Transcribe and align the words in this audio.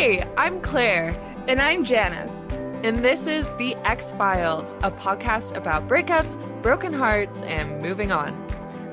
Hey, 0.00 0.26
I'm 0.38 0.62
Clair. 0.62 1.14
And 1.46 1.60
I'm 1.60 1.84
Janice. 1.84 2.48
And 2.82 3.04
this 3.04 3.26
is 3.26 3.50
The 3.58 3.74
Ex 3.84 4.12
Philes, 4.12 4.72
a 4.82 4.90
podcast 4.90 5.54
about 5.54 5.88
breakups, 5.88 6.40
broken 6.62 6.94
hearts, 6.94 7.42
and 7.42 7.82
moving 7.82 8.10
on. 8.10 8.34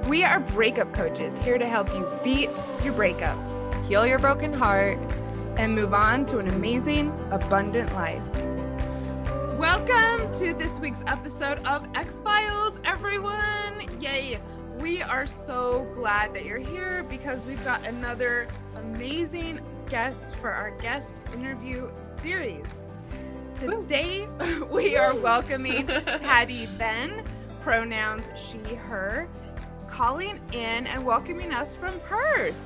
We 0.10 0.26
are 0.26 0.42
breakup 0.42 0.94
coaches 0.94 1.40
here 1.40 1.58
to 1.58 1.66
help 1.66 1.88
you 1.94 2.06
beat 2.26 2.50
your 2.84 2.92
breakup, 2.92 3.38
heal 3.86 4.06
your 4.06 4.20
broken 4.20 4.52
heart, 4.52 5.00
and 5.56 5.74
move 5.74 5.94
on 5.94 6.26
to 6.26 6.40
an 6.40 6.50
amazing, 6.50 7.18
abundant 7.32 7.94
life. 7.94 8.22
Welcome 9.58 10.30
to 10.40 10.54
this 10.56 10.78
week's 10.78 11.06
episode 11.08 11.66
of 11.66 11.88
Ex 11.96 12.20
Philes, 12.20 12.82
everyone. 12.84 14.02
Yay! 14.02 14.42
We 14.78 15.02
are 15.04 15.26
so 15.26 15.90
glad 15.96 16.34
that 16.34 16.44
you're 16.44 16.60
here 16.60 17.06
because 17.10 17.42
we've 17.46 17.64
got 17.64 17.88
another 17.88 18.50
amazing 18.76 19.62
guest 19.90 20.36
for 20.36 20.52
our 20.52 20.72
guest 20.82 21.14
interview 21.34 21.90
series. 22.22 22.66
Today, 23.56 24.28
we 24.72 24.98
are 24.98 25.16
welcoming 25.16 25.88
Paddy 26.06 26.68
Then, 26.78 27.24
pronouns 27.62 28.24
she, 28.36 28.76
her, 28.76 29.30
calling 29.90 30.42
in 30.52 30.88
and 30.88 31.06
welcoming 31.06 31.54
us 31.54 31.74
from 31.76 31.98
Perth, 32.02 32.58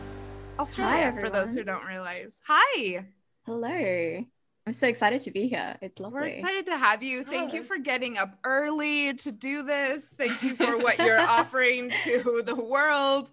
Australia, 0.57 1.11
Hi, 1.11 1.21
for 1.21 1.29
those 1.29 1.53
who 1.53 1.63
don't 1.63 1.85
realize. 1.85 2.41
Hi. 2.47 3.05
Hello. 3.45 4.25
I'm 4.65 4.73
so 4.73 4.87
excited 4.87 5.21
to 5.21 5.31
be 5.31 5.47
here. 5.47 5.77
It's 5.81 5.99
lovely. 5.99 6.21
We're 6.21 6.25
excited 6.27 6.65
to 6.67 6.77
have 6.77 7.03
you. 7.03 7.23
Thank 7.23 7.53
you 7.53 7.61
oh. 7.61 7.63
for 7.63 7.77
getting 7.77 8.17
up 8.17 8.37
early 8.43 9.13
to 9.15 9.31
do 9.31 9.63
this. 9.63 10.13
Thank 10.17 10.41
you 10.41 10.55
for 10.55 10.77
what 10.77 10.97
you're 10.99 11.19
offering 11.19 11.91
to 12.03 12.43
the 12.45 12.55
world. 12.55 13.29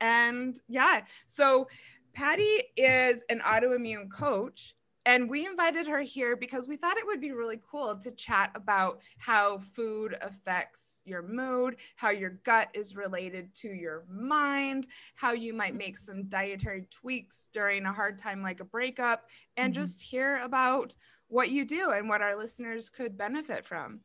And 0.00 0.58
yeah, 0.68 1.02
so 1.26 1.68
Paddy 2.18 2.64
is 2.76 3.22
an 3.28 3.38
autoimmune 3.38 4.10
coach. 4.10 4.74
And 5.06 5.30
we 5.30 5.46
invited 5.46 5.86
her 5.86 6.02
here 6.02 6.34
because 6.34 6.66
we 6.66 6.76
thought 6.76 6.96
it 6.98 7.06
would 7.06 7.20
be 7.20 7.30
really 7.30 7.60
cool 7.70 7.96
to 7.96 8.10
chat 8.10 8.50
about 8.56 8.98
how 9.18 9.58
food 9.58 10.16
affects 10.20 11.00
your 11.04 11.22
mood, 11.22 11.76
how 11.94 12.10
your 12.10 12.30
gut 12.30 12.70
is 12.74 12.96
related 12.96 13.54
to 13.58 13.68
your 13.68 14.04
mind, 14.10 14.88
how 15.14 15.30
you 15.30 15.54
might 15.54 15.76
make 15.76 15.96
some 15.96 16.24
dietary 16.28 16.88
tweaks 16.90 17.48
during 17.52 17.86
a 17.86 17.92
hard 17.92 18.18
time 18.18 18.42
like 18.42 18.58
a 18.58 18.64
breakup, 18.64 19.28
and 19.56 19.72
Mhm. 19.72 19.76
just 19.76 20.00
hear 20.02 20.38
about 20.38 20.96
what 21.28 21.50
you 21.50 21.64
do 21.64 21.92
and 21.92 22.08
what 22.08 22.20
our 22.20 22.34
listeners 22.34 22.90
could 22.90 23.16
benefit 23.16 23.64
from. 23.64 24.00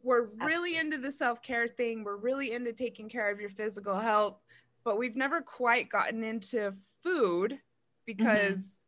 We're 0.00 0.22
really 0.22 0.40
Absolutely. 0.40 0.76
into 0.76 0.98
the 0.98 1.12
self 1.12 1.42
care 1.42 1.68
thing, 1.68 2.02
we're 2.02 2.16
really 2.16 2.52
into 2.52 2.72
taking 2.72 3.10
care 3.10 3.30
of 3.30 3.40
your 3.40 3.50
physical 3.50 4.00
health, 4.00 4.40
but 4.84 4.96
we've 4.96 5.16
never 5.16 5.42
quite 5.42 5.90
gotten 5.90 6.24
into 6.24 6.74
food 7.02 7.58
because 8.06 8.84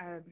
um, 0.00 0.22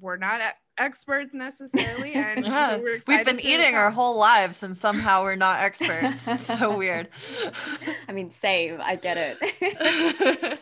we're 0.00 0.16
not 0.16 0.40
experts 0.78 1.34
necessarily. 1.34 2.12
And 2.14 2.44
Yeah, 2.44 2.70
so 2.70 2.82
we're 2.82 2.96
excited 2.96 3.26
We've 3.26 3.36
been 3.36 3.46
eating 3.46 3.74
our 3.74 3.90
whole 3.90 4.16
lives 4.16 4.62
and 4.62 4.76
somehow 4.76 5.22
we're 5.22 5.36
not 5.36 5.60
experts. 5.60 6.26
So 6.56 6.76
weird. 6.76 7.08
I 8.08 8.12
mean, 8.12 8.30
same. 8.30 8.80
I 8.82 8.96
get 8.96 9.16
it. 9.18 10.60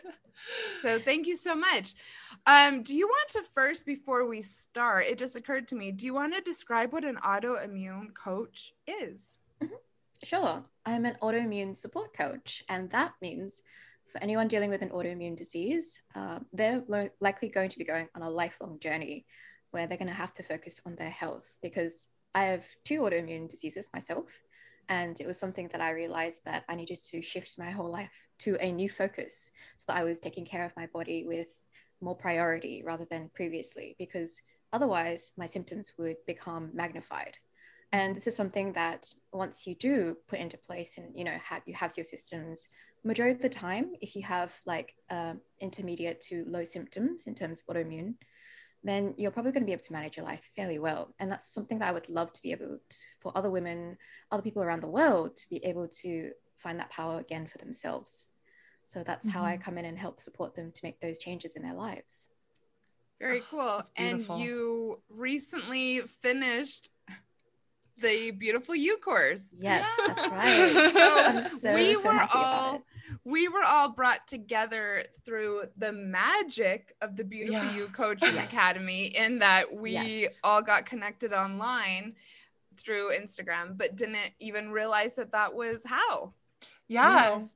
So 0.84 0.98
thank 0.98 1.26
you 1.26 1.36
so 1.36 1.54
much. 1.54 1.94
Um, 2.46 2.82
do 2.82 2.94
you 2.94 3.06
want 3.06 3.30
to 3.30 3.42
first, 3.54 3.86
before 3.86 4.26
we 4.26 4.42
start, 4.42 5.06
it 5.06 5.18
just 5.18 5.34
occurred 5.34 5.66
to 5.68 5.74
me, 5.74 5.90
do 5.92 6.04
you 6.04 6.12
want 6.12 6.34
to 6.34 6.42
describe 6.42 6.92
what 6.92 7.04
an 7.04 7.16
autoimmune 7.24 8.12
coach 8.14 8.74
is? 8.86 9.38
sure. 10.22 10.62
I'm 10.84 11.06
an 11.06 11.16
autoimmune 11.22 11.74
support 11.74 12.14
coach, 12.14 12.62
and 12.68 12.90
that 12.90 13.14
means 13.22 13.62
for 14.14 14.22
anyone 14.22 14.46
dealing 14.46 14.70
with 14.70 14.82
an 14.82 14.90
autoimmune 14.90 15.36
disease, 15.36 16.00
um, 16.14 16.46
they're 16.52 16.84
lo- 16.86 17.10
likely 17.20 17.48
going 17.48 17.68
to 17.68 17.78
be 17.78 17.84
going 17.84 18.08
on 18.14 18.22
a 18.22 18.30
lifelong 18.30 18.78
journey 18.78 19.26
where 19.72 19.88
they're 19.88 19.98
going 19.98 20.06
to 20.06 20.14
have 20.14 20.32
to 20.34 20.44
focus 20.44 20.80
on 20.86 20.94
their 20.94 21.10
health 21.10 21.58
because 21.60 22.06
I 22.32 22.44
have 22.44 22.64
two 22.84 23.00
autoimmune 23.00 23.50
diseases 23.50 23.90
myself. 23.92 24.44
And 24.88 25.20
it 25.20 25.26
was 25.26 25.36
something 25.36 25.68
that 25.72 25.80
I 25.80 25.90
realized 25.90 26.44
that 26.44 26.62
I 26.68 26.76
needed 26.76 27.00
to 27.10 27.22
shift 27.22 27.58
my 27.58 27.72
whole 27.72 27.90
life 27.90 28.12
to 28.40 28.56
a 28.60 28.70
new 28.70 28.88
focus 28.88 29.50
so 29.78 29.86
that 29.88 29.98
I 29.98 30.04
was 30.04 30.20
taking 30.20 30.44
care 30.44 30.64
of 30.64 30.76
my 30.76 30.86
body 30.86 31.24
with 31.26 31.66
more 32.00 32.14
priority 32.14 32.84
rather 32.84 33.06
than 33.10 33.30
previously, 33.34 33.96
because 33.98 34.42
otherwise 34.72 35.32
my 35.36 35.46
symptoms 35.46 35.92
would 35.98 36.18
become 36.24 36.70
magnified. 36.72 37.36
And 37.90 38.14
this 38.14 38.28
is 38.28 38.36
something 38.36 38.74
that 38.74 39.06
once 39.32 39.66
you 39.66 39.74
do 39.74 40.16
put 40.28 40.38
into 40.38 40.56
place 40.56 40.98
and 40.98 41.16
you 41.16 41.24
know 41.24 41.38
have 41.42 41.62
you 41.66 41.74
have 41.74 41.96
your 41.96 42.04
systems, 42.04 42.68
majority 43.04 43.36
of 43.36 43.42
the 43.42 43.48
time, 43.48 43.92
if 44.00 44.16
you 44.16 44.22
have 44.22 44.54
like 44.66 44.94
um, 45.10 45.40
intermediate 45.60 46.20
to 46.22 46.44
low 46.48 46.64
symptoms 46.64 47.26
in 47.26 47.34
terms 47.34 47.62
of 47.62 47.74
autoimmune, 47.74 48.14
then 48.82 49.14
you're 49.16 49.30
probably 49.30 49.52
going 49.52 49.62
to 49.62 49.66
be 49.66 49.72
able 49.72 49.82
to 49.82 49.92
manage 49.92 50.16
your 50.16 50.26
life 50.26 50.42
fairly 50.56 50.78
well. 50.78 51.14
And 51.18 51.30
that's 51.30 51.52
something 51.52 51.78
that 51.78 51.88
I 51.88 51.92
would 51.92 52.08
love 52.08 52.32
to 52.32 52.42
be 52.42 52.52
able 52.52 52.78
to, 52.88 52.96
for 53.20 53.32
other 53.34 53.50
women, 53.50 53.96
other 54.30 54.42
people 54.42 54.62
around 54.62 54.82
the 54.82 54.88
world 54.88 55.36
to 55.36 55.48
be 55.48 55.64
able 55.64 55.88
to 56.02 56.32
find 56.56 56.78
that 56.78 56.90
power 56.90 57.18
again 57.18 57.46
for 57.46 57.58
themselves. 57.58 58.26
So 58.86 59.02
that's 59.02 59.28
how 59.28 59.42
I 59.42 59.56
come 59.56 59.78
in 59.78 59.86
and 59.86 59.98
help 59.98 60.20
support 60.20 60.54
them 60.54 60.70
to 60.70 60.80
make 60.82 61.00
those 61.00 61.18
changes 61.18 61.56
in 61.56 61.62
their 61.62 61.74
lives. 61.74 62.28
Very 63.18 63.42
cool. 63.50 63.76
that's 63.76 63.90
And 63.96 64.26
you 64.38 65.00
recently 65.08 66.00
finished 66.20 66.90
the 67.98 68.32
beautiful 68.32 68.74
You 68.74 68.96
course. 68.98 69.54
Yes, 69.58 69.86
that's 70.06 70.28
right. 70.30 70.90
So 70.92 71.18
I'm 71.24 71.58
so, 71.58 71.74
we 71.74 71.94
so 71.94 72.08
were 72.08 72.12
happy 72.12 72.32
about 72.32 72.60
all 72.60 72.74
it. 72.74 72.82
We 73.24 73.48
were 73.48 73.62
all 73.62 73.90
brought 73.90 74.26
together 74.28 75.04
through 75.24 75.64
the 75.76 75.92
magic 75.92 76.94
of 77.00 77.16
the 77.16 77.24
beautiful 77.24 77.62
Yeah. 77.62 77.74
you 77.74 77.88
coaching 77.88 78.34
Yes. 78.34 78.44
academy 78.46 79.06
in 79.06 79.40
that 79.40 79.74
we 79.74 79.92
Yes. 79.92 80.38
all 80.42 80.62
got 80.62 80.86
connected 80.86 81.32
online 81.32 82.16
through 82.76 83.10
instagram 83.12 83.76
but 83.78 83.94
didn't 83.94 84.32
even 84.40 84.70
realize 84.72 85.14
that 85.14 85.32
that 85.32 85.54
was 85.54 85.84
how 85.84 86.32
Yeah. 86.88 87.38
Yes. 87.38 87.54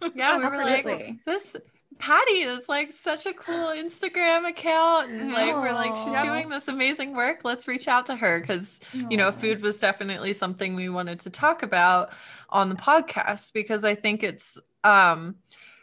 Yeah. 0.14 0.38
We 0.38 0.44
were 0.44 0.64
like, 0.64 1.24
this 1.24 1.56
Paddy 1.98 2.42
is 2.42 2.68
like 2.68 2.90
such 2.92 3.24
a 3.24 3.32
cool 3.32 3.68
Instagram 3.68 4.48
account. 4.48 5.10
And 5.10 5.32
like, 5.32 5.54
we're 5.54 5.72
like, 5.72 5.94
she's 5.96 6.08
Aw. 6.08 6.22
doing 6.24 6.48
this 6.48 6.66
amazing 6.68 7.14
work. 7.14 7.40
Let's 7.44 7.68
reach 7.68 7.86
out 7.88 8.06
to 8.06 8.16
her 8.16 8.40
because 8.40 8.80
you 9.08 9.16
know, 9.16 9.30
food 9.30 9.62
was 9.62 9.78
definitely 9.78 10.32
something 10.32 10.74
we 10.74 10.88
wanted 10.88 11.20
to 11.20 11.30
talk 11.30 11.62
about 11.62 12.12
on 12.50 12.68
the 12.68 12.74
podcast 12.74 13.52
because 13.52 13.84
I 13.84 13.94
think 13.94 14.22
it's 14.24 14.60
um 14.84 15.36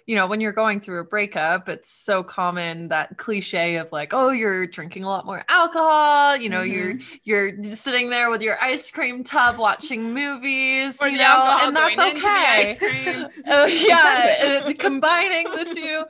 you 0.07 0.15
know, 0.15 0.27
when 0.27 0.41
you're 0.41 0.51
going 0.51 0.81
through 0.81 0.99
a 0.99 1.03
breakup, 1.05 1.69
it's 1.69 1.87
so 1.89 2.23
common 2.23 2.89
that 2.89 3.17
cliche 3.17 3.75
of 3.75 3.91
like, 3.91 4.13
oh, 4.13 4.31
you're 4.31 4.65
drinking 4.67 5.03
a 5.03 5.07
lot 5.07 5.25
more 5.25 5.43
alcohol, 5.47 6.35
you 6.35 6.49
know, 6.49 6.63
you're 6.63 6.95
you're 7.23 7.63
sitting 7.63 8.09
there 8.09 8.29
with 8.29 8.41
your 8.41 8.57
ice 8.61 8.89
cream 8.91 9.23
tub 9.23 9.57
watching 9.57 10.13
movies, 10.13 10.97
Or 10.99 11.07
you 11.07 11.17
know, 11.17 11.59
and 11.61 11.75
that's 11.75 11.95
going 11.95 12.09
into 12.09 12.21
the 12.21 12.27
okay. 12.27 12.71
ice 12.71 12.77
cream. 12.77 13.27
Oh 13.47 13.65
yeah, 13.67 14.61
uh, 14.65 14.73
combining 14.77 15.45
the 15.45 15.65
two. 15.75 16.03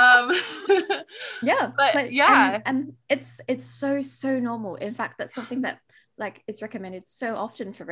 Um 0.00 1.00
yeah 1.42 1.70
But 1.76 1.94
and- 1.96 2.12
yeah. 2.12 2.60
and, 2.66 2.92
it's 3.08 3.40
it's 3.46 3.64
so 3.64 4.02
so 4.02 4.38
normal 4.40 4.74
in 4.76 4.92
fact 4.92 5.16
that's 5.18 5.34
something 5.34 5.62
that 5.62 5.78
like 6.18 6.42
it's 6.48 6.60
recommended 6.60 7.08
so 7.08 7.36
often 7.36 7.72
for 7.72 7.84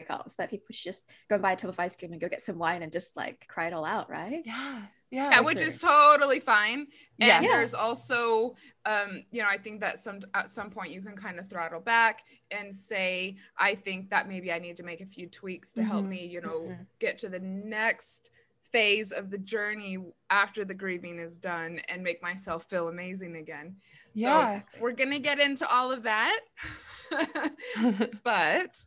breakups 0.00 0.36
that 0.36 0.50
people 0.50 0.66
should 0.70 0.84
just 0.84 1.06
go 1.28 1.36
and 1.36 1.42
buy 1.42 1.52
a 1.52 1.56
tub 1.56 1.70
of 1.70 1.80
ice 1.80 1.96
cream 1.96 2.12
and 2.12 2.20
go 2.20 2.28
get 2.28 2.40
some 2.40 2.58
wine 2.58 2.82
and 2.82 2.92
just 2.92 3.16
like 3.16 3.46
cry 3.48 3.66
it 3.66 3.72
all 3.72 3.84
out 3.84 4.10
right 4.10 4.42
yeah. 4.44 4.82
Yeah. 5.10 5.30
yeah 5.30 5.40
which 5.40 5.60
is 5.60 5.78
totally 5.78 6.40
fine 6.40 6.86
and 7.20 7.44
Yes. 7.44 7.52
there's 7.52 7.74
also 7.74 8.56
um 8.84 9.22
you 9.30 9.42
know 9.42 9.48
i 9.48 9.56
think 9.56 9.80
that 9.80 9.98
some 9.98 10.20
at 10.34 10.50
some 10.50 10.70
point 10.70 10.92
you 10.92 11.00
can 11.00 11.16
kind 11.16 11.38
of 11.38 11.48
throttle 11.48 11.80
back 11.80 12.22
and 12.50 12.74
say 12.74 13.36
i 13.56 13.74
think 13.74 14.10
that 14.10 14.28
maybe 14.28 14.52
i 14.52 14.58
need 14.58 14.76
to 14.76 14.82
make 14.82 15.00
a 15.00 15.06
few 15.06 15.28
tweaks 15.28 15.72
to 15.74 15.82
help 15.84 16.04
Mhm, 16.04 16.08
me 16.08 16.26
you 16.26 16.40
know 16.40 16.60
mhm. 16.68 16.86
get 16.98 17.18
to 17.18 17.28
the 17.28 17.40
next 17.40 18.30
phase 18.72 19.12
of 19.12 19.30
the 19.30 19.38
journey 19.38 19.98
after 20.30 20.64
the 20.64 20.74
grieving 20.74 21.18
is 21.18 21.38
done 21.38 21.80
and 21.88 22.02
make 22.02 22.22
myself 22.22 22.64
feel 22.68 22.88
amazing 22.88 23.36
again 23.36 23.76
Yeah. 24.14 24.60
so 24.60 24.80
we're 24.80 24.92
gonna 24.92 25.18
get 25.18 25.38
into 25.40 25.68
all 25.68 25.92
of 25.92 26.02
that 26.04 26.40
but 28.24 28.84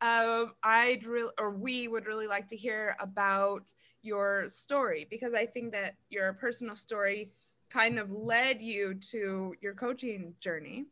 um, 0.00 0.54
I'd 0.62 1.04
really, 1.04 1.32
or 1.38 1.50
we 1.50 1.88
would 1.88 2.06
really 2.06 2.26
like 2.26 2.48
to 2.48 2.56
hear 2.56 2.96
about 3.00 3.72
your 4.02 4.48
story 4.48 5.06
because 5.10 5.34
I 5.34 5.46
think 5.46 5.72
that 5.72 5.94
your 6.08 6.32
personal 6.34 6.76
story 6.76 7.32
kind 7.70 7.98
of 7.98 8.10
led 8.10 8.62
you 8.62 8.94
to 9.10 9.54
your 9.60 9.74
coaching 9.74 10.34
journey. 10.40 10.86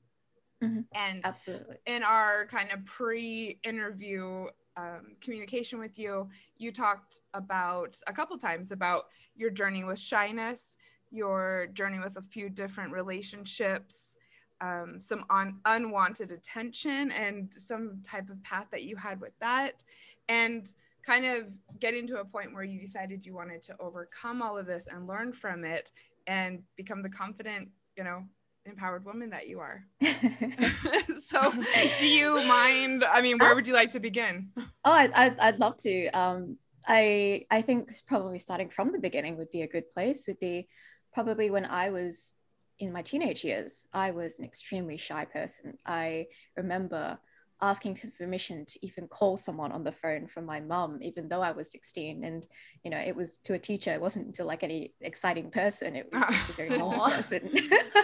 Mhm. 0.63 0.87
And 0.95 1.21
absolutely 1.25 1.77
in 1.87 2.03
our 2.03 2.47
kind 2.47 2.73
of 2.73 2.85
pre-interview 2.87 4.47
um, 4.77 5.17
communication 5.21 5.79
with 5.79 5.99
you, 5.99 6.29
you 6.59 6.71
talked 6.71 7.21
about 7.35 8.01
a 8.07 8.13
couple 8.13 8.37
times 8.39 8.73
about 8.73 9.07
your 9.35 9.51
journey 9.51 9.85
with 9.85 9.99
shyness, 9.99 10.77
your 11.11 11.69
journey 11.73 11.99
with 11.99 12.17
a 12.17 12.23
few 12.23 12.49
different 12.49 12.93
relationships, 12.93 14.17
um, 14.61 14.97
some 15.01 15.25
un- 15.31 15.59
unwanted 15.65 16.31
attention, 16.31 17.11
and 17.13 17.53
some 17.57 18.03
type 18.07 18.29
of 18.29 18.43
path 18.43 18.67
that 18.71 18.83
you 18.83 18.97
had 18.97 19.21
with 19.21 19.39
that, 19.41 19.83
and 20.29 20.73
kind 21.05 21.25
of 21.25 21.47
getting 21.79 22.07
to 22.09 22.21
a 22.21 22.25
point 22.25 22.53
where 22.53 22.65
you 22.65 22.81
decided 22.81 23.25
you 23.25 23.35
wanted 23.35 23.63
to 23.63 23.77
overcome 23.79 24.43
all 24.43 24.59
of 24.59 24.67
this 24.67 24.89
and 24.89 25.07
learn 25.07 25.33
from 25.33 25.65
it 25.65 25.93
and 26.27 26.63
become 26.77 27.03
the 27.03 27.09
confident, 27.09 27.69
you 27.97 28.03
know, 28.03 28.25
empowered 28.67 29.05
woman 29.05 29.31
that 29.31 29.49
you 29.49 29.61
are. 29.61 29.85
so, 31.19 31.53
do 31.99 32.07
you 32.07 32.35
mind? 32.47 33.05
I 33.05 33.21
mean, 33.23 33.39
where 33.39 33.55
would 33.55 33.67
you 33.67 33.73
like 33.73 33.93
to 33.93 34.01
begin? 34.01 34.51
Oh, 34.57 34.93
I'd, 34.93 35.13
I'd, 35.13 35.39
I'd 35.39 35.59
love 35.59 35.77
to. 35.79 36.09
Um, 36.09 36.59
I 36.87 37.47
I 37.51 37.63
think 37.63 37.91
probably 38.07 38.39
starting 38.39 38.71
from 38.71 38.93
the 38.93 38.99
beginning 38.99 39.37
would 39.39 39.51
be 39.51 39.63
a 39.63 39.69
good 39.69 39.93
place. 39.93 40.27
Would 40.29 40.41
be 40.41 40.69
probably 41.13 41.51
when 41.51 41.65
I 41.65 41.91
was 41.91 42.33
in 42.79 42.93
my 42.93 43.03
teenage 43.03 43.45
years. 43.45 43.87
I 43.93 44.11
was 44.11 44.39
an 44.39 44.45
extremely 44.45 44.97
shy 44.97 45.25
person. 45.25 45.79
I 45.85 46.27
remember 46.57 47.19
asking 47.63 47.97
for 47.97 48.09
permission 48.19 48.65
to 48.67 48.87
even 48.87 49.09
call 49.09 49.37
someone 49.37 49.73
on 49.73 49.83
the 49.83 49.93
phone 49.93 50.27
from 50.27 50.45
my 50.45 50.61
mum, 50.61 50.99
even 51.01 51.29
though 51.29 51.41
I 51.41 51.53
was 51.53 51.73
16. 51.73 52.23
And, 52.23 52.47
you 52.85 52.91
know, 52.91 52.99
it 52.99 53.17
was 53.17 53.39
to 53.45 53.55
a 53.55 53.59
teacher, 53.59 53.93
it 53.93 54.01
wasn't 54.01 54.35
to 54.35 54.45
like 54.45 54.63
any 54.63 54.93
exciting 55.01 55.51
person, 55.51 55.97
it 55.97 56.09
was 56.13 56.23
just 56.29 56.51
a 56.51 56.53
very 56.53 56.69
normal 56.79 57.09
person. 57.09 57.51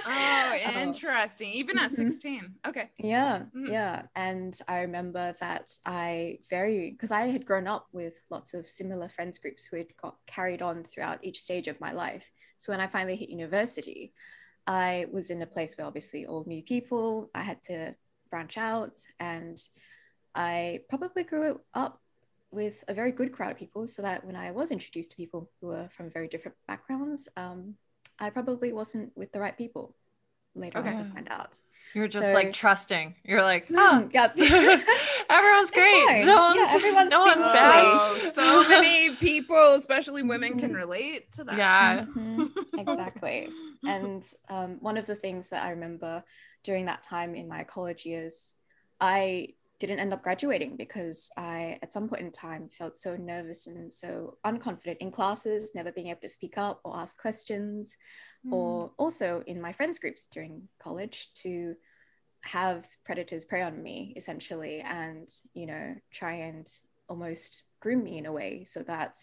oh, 0.06 0.58
interesting. 0.76 1.50
Even 1.52 1.78
at 1.78 1.90
mm-hmm. 1.90 2.08
16. 2.08 2.54
Okay. 2.66 2.90
Yeah. 2.98 3.40
Mm-hmm. 3.54 3.72
Yeah. 3.72 4.02
And 4.16 4.58
I 4.68 4.80
remember 4.80 5.34
that 5.40 5.70
I 5.84 6.38
very, 6.48 6.90
because 6.90 7.12
I 7.12 7.26
had 7.26 7.44
grown 7.44 7.68
up 7.68 7.88
with 7.92 8.20
lots 8.30 8.54
of 8.54 8.66
similar 8.66 9.08
friends 9.08 9.38
groups 9.38 9.66
who 9.66 9.76
had 9.76 9.94
got 10.00 10.16
carried 10.26 10.62
on 10.62 10.84
throughout 10.84 11.18
each 11.22 11.42
stage 11.42 11.68
of 11.68 11.80
my 11.80 11.92
life. 11.92 12.30
So 12.56 12.72
when 12.72 12.80
I 12.80 12.86
finally 12.86 13.16
hit 13.16 13.28
university, 13.28 14.14
I 14.66 15.06
was 15.10 15.30
in 15.30 15.42
a 15.42 15.46
place 15.46 15.76
where 15.76 15.86
obviously 15.86 16.24
all 16.26 16.44
new 16.46 16.62
people, 16.62 17.30
I 17.34 17.42
had 17.42 17.62
to 17.64 17.94
branch 18.32 18.58
out. 18.58 18.96
And 19.20 19.56
I 20.34 20.80
probably 20.88 21.22
grew 21.22 21.60
up 21.74 22.00
with 22.50 22.82
a 22.88 22.94
very 22.94 23.12
good 23.12 23.30
crowd 23.30 23.52
of 23.52 23.58
people 23.58 23.86
so 23.86 24.02
that 24.02 24.24
when 24.24 24.34
I 24.34 24.50
was 24.50 24.72
introduced 24.72 25.12
to 25.12 25.16
people 25.16 25.50
who 25.60 25.68
were 25.68 25.88
from 25.96 26.10
very 26.10 26.26
different 26.26 26.56
backgrounds, 26.66 27.28
um, 27.36 27.74
I 28.18 28.30
probably 28.30 28.72
wasn't 28.72 29.12
with 29.16 29.30
the 29.32 29.40
right 29.40 29.56
people 29.56 29.94
later 30.54 30.78
okay. 30.78 30.90
on 30.90 30.96
to 30.96 31.04
find 31.14 31.28
out. 31.30 31.58
You're 31.94 32.08
just 32.08 32.28
so, 32.28 32.34
like 32.34 32.52
trusting. 32.52 33.14
You're 33.24 33.42
like, 33.42 33.66
oh, 33.74 34.08
yep. 34.12 34.32
everyone's 35.30 35.70
great. 35.70 36.24
No 36.24 36.40
one's, 36.40 36.56
yeah, 36.56 36.72
everyone's 36.74 37.10
no 37.10 37.20
one's 37.20 37.46
bad. 37.46 37.84
Oh, 37.86 38.18
so 38.32 38.68
many 38.68 39.14
people, 39.16 39.74
especially 39.74 40.22
women, 40.22 40.58
can 40.58 40.70
mm-hmm. 40.70 40.76
relate 40.76 41.32
to 41.32 41.44
that. 41.44 41.56
Yeah, 41.56 42.04
mm-hmm. 42.04 42.78
exactly. 42.78 43.48
And 43.84 44.24
um, 44.48 44.78
one 44.80 44.96
of 44.96 45.06
the 45.06 45.14
things 45.14 45.50
that 45.50 45.64
I 45.64 45.70
remember 45.70 46.24
during 46.62 46.86
that 46.86 47.02
time 47.02 47.34
in 47.34 47.48
my 47.48 47.64
college 47.64 48.06
years, 48.06 48.54
I 49.00 49.48
didn't 49.86 50.00
end 50.00 50.12
up 50.12 50.22
graduating 50.22 50.76
because 50.76 51.30
I, 51.36 51.78
at 51.82 51.92
some 51.92 52.08
point 52.08 52.22
in 52.22 52.30
time, 52.30 52.68
felt 52.68 52.96
so 52.96 53.16
nervous 53.16 53.66
and 53.66 53.92
so 53.92 54.38
unconfident 54.46 54.98
in 55.00 55.10
classes, 55.10 55.72
never 55.74 55.90
being 55.90 56.08
able 56.08 56.20
to 56.20 56.28
speak 56.28 56.56
up 56.56 56.80
or 56.84 56.96
ask 56.96 57.20
questions, 57.20 57.96
mm. 58.46 58.52
or 58.52 58.92
also 58.96 59.42
in 59.46 59.60
my 59.60 59.72
friends 59.72 59.98
groups 59.98 60.26
during 60.26 60.68
college 60.78 61.30
to 61.34 61.74
have 62.42 62.86
predators 63.04 63.44
prey 63.44 63.62
on 63.62 63.82
me 63.82 64.12
essentially 64.16 64.80
and, 64.80 65.28
you 65.52 65.66
know, 65.66 65.94
try 66.12 66.34
and 66.34 66.68
almost 67.08 67.64
groom 67.80 68.04
me 68.04 68.18
in 68.18 68.26
a 68.26 68.32
way 68.32 68.64
so 68.64 68.82
that 68.84 69.16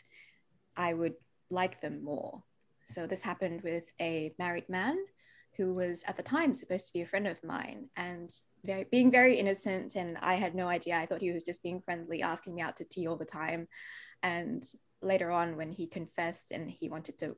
I 0.76 0.94
would 0.94 1.16
like 1.50 1.80
them 1.80 2.04
more. 2.04 2.44
So 2.86 3.08
this 3.08 3.22
happened 3.22 3.62
with 3.62 3.86
a 4.02 4.34
married 4.38 4.68
man 4.68 4.98
who 5.60 5.74
was 5.74 6.06
at 6.08 6.16
the 6.16 6.24
time 6.24 6.54
supposed 6.54 6.88
to 6.88 6.94
be 6.94 7.02
a 7.02 7.06
friend 7.06 7.28
of 7.28 7.44
mine 7.44 7.90
and 7.98 8.30
very, 8.64 8.86
being 8.90 9.12
very 9.12 9.38
innocent. 9.38 9.96
And 9.96 10.18
I 10.22 10.36
had 10.36 10.56
no 10.56 10.70
idea. 10.70 10.96
I 10.96 11.06
thought 11.06 11.20
he 11.20 11.34
was 11.34 11.44
just 11.44 11.62
being 11.62 11.82
friendly, 11.82 12.22
asking 12.22 12.56
me 12.56 12.62
out 12.62 12.78
to 12.78 12.86
tea 12.86 13.08
all 13.08 13.18
the 13.18 13.26
time. 13.26 13.68
And 14.24 14.64
later 15.02 15.30
on, 15.32 15.58
when 15.58 15.74
he 15.74 15.86
confessed 15.86 16.52
and 16.52 16.72
he 16.72 16.88
wanted 16.88 17.18
to 17.18 17.36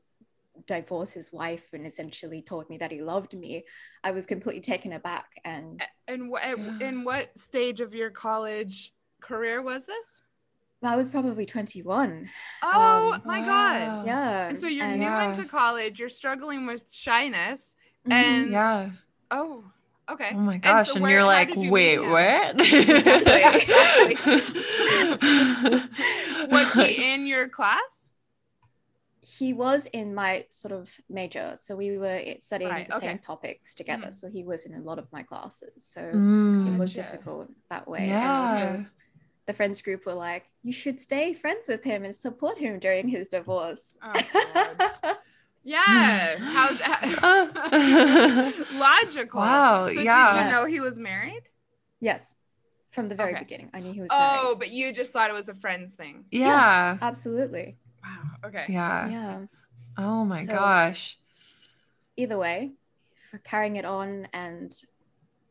divorce 0.68 1.12
his 1.12 1.34
wife 1.34 1.64
and 1.74 1.88
essentially 1.88 2.44
told 2.44 2.70
me 2.70 2.78
that 2.78 2.92
he 2.92 3.02
loved 3.02 3.34
me, 3.34 3.66
I 4.04 4.12
was 4.12 4.28
completely 4.28 4.62
taken 4.62 4.94
aback. 4.94 5.42
And 5.44 5.84
and 6.08 6.30
what 6.30 6.44
in 6.44 7.04
what 7.04 7.36
stage 7.36 7.82
of 7.82 7.96
your 7.96 8.12
college 8.12 8.94
career 9.20 9.64
was 9.64 9.88
this? 9.88 10.20
I 10.84 10.96
was 10.96 11.10
probably 11.10 11.48
21. 11.48 12.30
Oh 12.64 13.14
um, 13.14 13.22
my. 13.26 13.42
God. 13.42 14.06
Yeah. 14.06 14.50
And 14.50 14.60
so 14.60 14.68
you're 14.68 14.86
and, 14.86 15.00
new 15.00 15.06
yeah. 15.08 15.30
into 15.30 15.46
college, 15.46 16.00
you're 16.00 16.10
struggling 16.10 16.68
with 16.68 16.88
shyness. 16.92 17.74
Mm-hmm. 18.08 18.12
And 18.12 18.52
yeah. 18.52 18.90
Oh, 19.30 19.64
okay. 20.10 20.32
Oh 20.34 20.40
my 20.40 20.58
gosh. 20.58 20.80
And, 20.80 20.88
so 20.88 20.94
and 20.96 21.04
where, 21.04 21.12
you're 21.12 21.24
like, 21.24 21.56
you 21.56 21.72
wait, 21.72 22.00
what? 22.00 22.60
exactly. 22.60 24.16
was 26.52 26.74
he 26.74 27.14
in 27.14 27.28
your 27.28 27.50
class? 27.50 28.10
He 29.22 29.54
was 29.54 29.88
in 29.88 30.14
my 30.14 30.46
sort 30.50 30.74
of 30.74 30.92
major. 31.10 31.56
So 31.60 31.76
we 31.76 31.98
were 31.98 32.22
studying 32.40 32.72
right, 32.72 32.90
the 32.90 32.98
okay. 32.98 33.08
same 33.08 33.20
topics 33.20 33.74
together. 33.74 34.08
Mm-hmm. 34.08 34.12
So 34.12 34.30
he 34.30 34.44
was 34.44 34.66
in 34.66 34.76
a 34.76 34.82
lot 34.82 35.00
of 35.00 35.12
my 35.12 35.24
classes. 35.24 35.72
So 35.78 36.02
mm, 36.02 36.74
it 36.74 36.78
was 36.78 36.94
gotcha. 36.94 37.12
difficult 37.12 37.50
that 37.70 37.88
way. 37.88 38.08
Yeah. 38.08 38.56
And 38.56 38.60
also 38.78 38.86
the 39.48 39.54
friends 39.54 39.82
group 39.82 40.06
were 40.06 40.14
like, 40.14 40.46
you 40.64 40.74
should 40.74 41.00
stay 41.00 41.34
friends 41.34 41.68
with 41.68 41.84
him 41.84 42.04
and 42.04 42.16
support 42.16 42.58
him 42.58 42.80
during 42.80 43.08
his 43.08 43.30
divorce. 43.30 43.98
Oh, 44.04 44.14
Yeah. 45.64 46.38
How's 46.38 46.80
that? 46.80 48.66
Logical. 48.74 49.40
Wow. 49.40 49.88
So 49.88 50.00
yeah. 50.00 50.34
Did 50.34 50.46
you 50.46 50.52
know 50.52 50.66
he 50.66 50.80
was 50.80 51.00
married? 51.00 51.44
Yes. 52.00 52.36
From 52.92 53.10
the 53.10 53.16
very 53.16 53.32
okay. 53.34 53.44
beginning. 53.44 53.70
I 53.74 53.80
knew 53.80 53.94
he 53.94 54.02
was 54.02 54.10
Oh, 54.12 54.44
married. 54.44 54.60
but 54.60 54.72
you 54.72 54.94
just 54.94 55.14
thought 55.14 55.30
it 55.30 55.34
was 55.34 55.50
a 55.50 55.54
friends 55.54 55.94
thing. 55.94 56.26
Yeah. 56.32 56.94
Yes, 56.94 57.00
absolutely. 57.02 57.78
Wow. 58.04 58.48
Okay. 58.48 58.66
Yeah. 58.70 59.10
Yeah. 59.10 59.40
Oh 59.98 60.26
my 60.26 60.40
so, 60.40 60.54
gosh. 60.54 61.18
Either 62.18 62.38
way, 62.38 62.74
for 63.30 63.38
carrying 63.40 63.78
it 63.78 63.86
on 63.86 64.28
and 64.34 64.74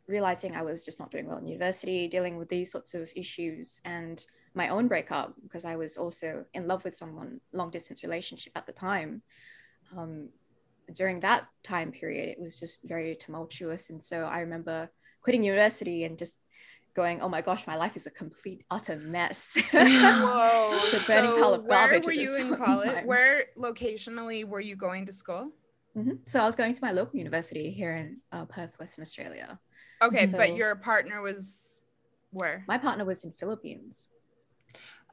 realizing 0.06 0.56
I 0.56 0.62
was 0.62 0.84
just 0.84 0.98
not 0.98 1.10
doing 1.10 1.26
well 1.26 1.38
in 1.38 1.46
university, 1.46 2.08
dealing 2.08 2.36
with 2.36 2.48
these 2.48 2.70
sorts 2.70 2.94
of 2.94 3.10
issues 3.16 3.80
and 3.84 4.24
my 4.54 4.68
own 4.68 4.88
breakup 4.88 5.34
because 5.42 5.64
I 5.64 5.76
was 5.76 5.96
also 5.96 6.44
in 6.52 6.66
love 6.66 6.84
with 6.84 6.94
someone 6.94 7.40
long 7.52 7.70
distance 7.70 8.02
relationship 8.02 8.52
at 8.56 8.66
the 8.66 8.72
time 8.72 9.22
um, 9.96 10.28
during 10.92 11.20
that 11.20 11.46
time 11.62 11.92
period, 11.92 12.28
it 12.28 12.40
was 12.40 12.58
just 12.58 12.88
very 12.88 13.14
tumultuous. 13.14 13.90
And 13.90 14.02
so 14.02 14.24
I 14.24 14.40
remember 14.40 14.90
quitting 15.22 15.44
university 15.44 16.04
and 16.04 16.18
just 16.18 16.40
going, 16.94 17.20
oh 17.20 17.28
my 17.28 17.40
gosh, 17.40 17.66
my 17.66 17.76
life 17.76 17.96
is 17.96 18.06
a 18.06 18.10
complete 18.10 18.64
utter 18.70 18.96
mess. 18.96 19.56
Whoa. 19.72 20.80
the 20.90 21.02
burning 21.06 21.30
so 21.30 21.40
pile 21.40 21.54
of 21.54 21.64
where 21.64 22.00
were 22.04 22.12
you 22.12 22.36
in 22.36 22.56
college? 22.56 22.88
Time. 22.88 23.06
Where 23.06 23.44
locationally 23.56 24.44
were 24.44 24.60
you 24.60 24.76
going 24.76 25.06
to 25.06 25.12
school? 25.12 25.52
Mm-hmm. 25.96 26.12
So 26.26 26.40
I 26.40 26.46
was 26.46 26.54
going 26.54 26.74
to 26.74 26.80
my 26.82 26.92
local 26.92 27.18
university 27.18 27.70
here 27.70 27.96
in 27.96 28.18
uh, 28.32 28.44
Perth, 28.44 28.78
Western 28.78 29.02
Australia. 29.02 29.58
Okay, 30.02 30.26
so 30.26 30.38
but 30.38 30.56
your 30.56 30.76
partner 30.76 31.20
was 31.20 31.80
where? 32.30 32.64
My 32.68 32.78
partner 32.78 33.04
was 33.04 33.24
in 33.24 33.32
Philippines. 33.32 34.10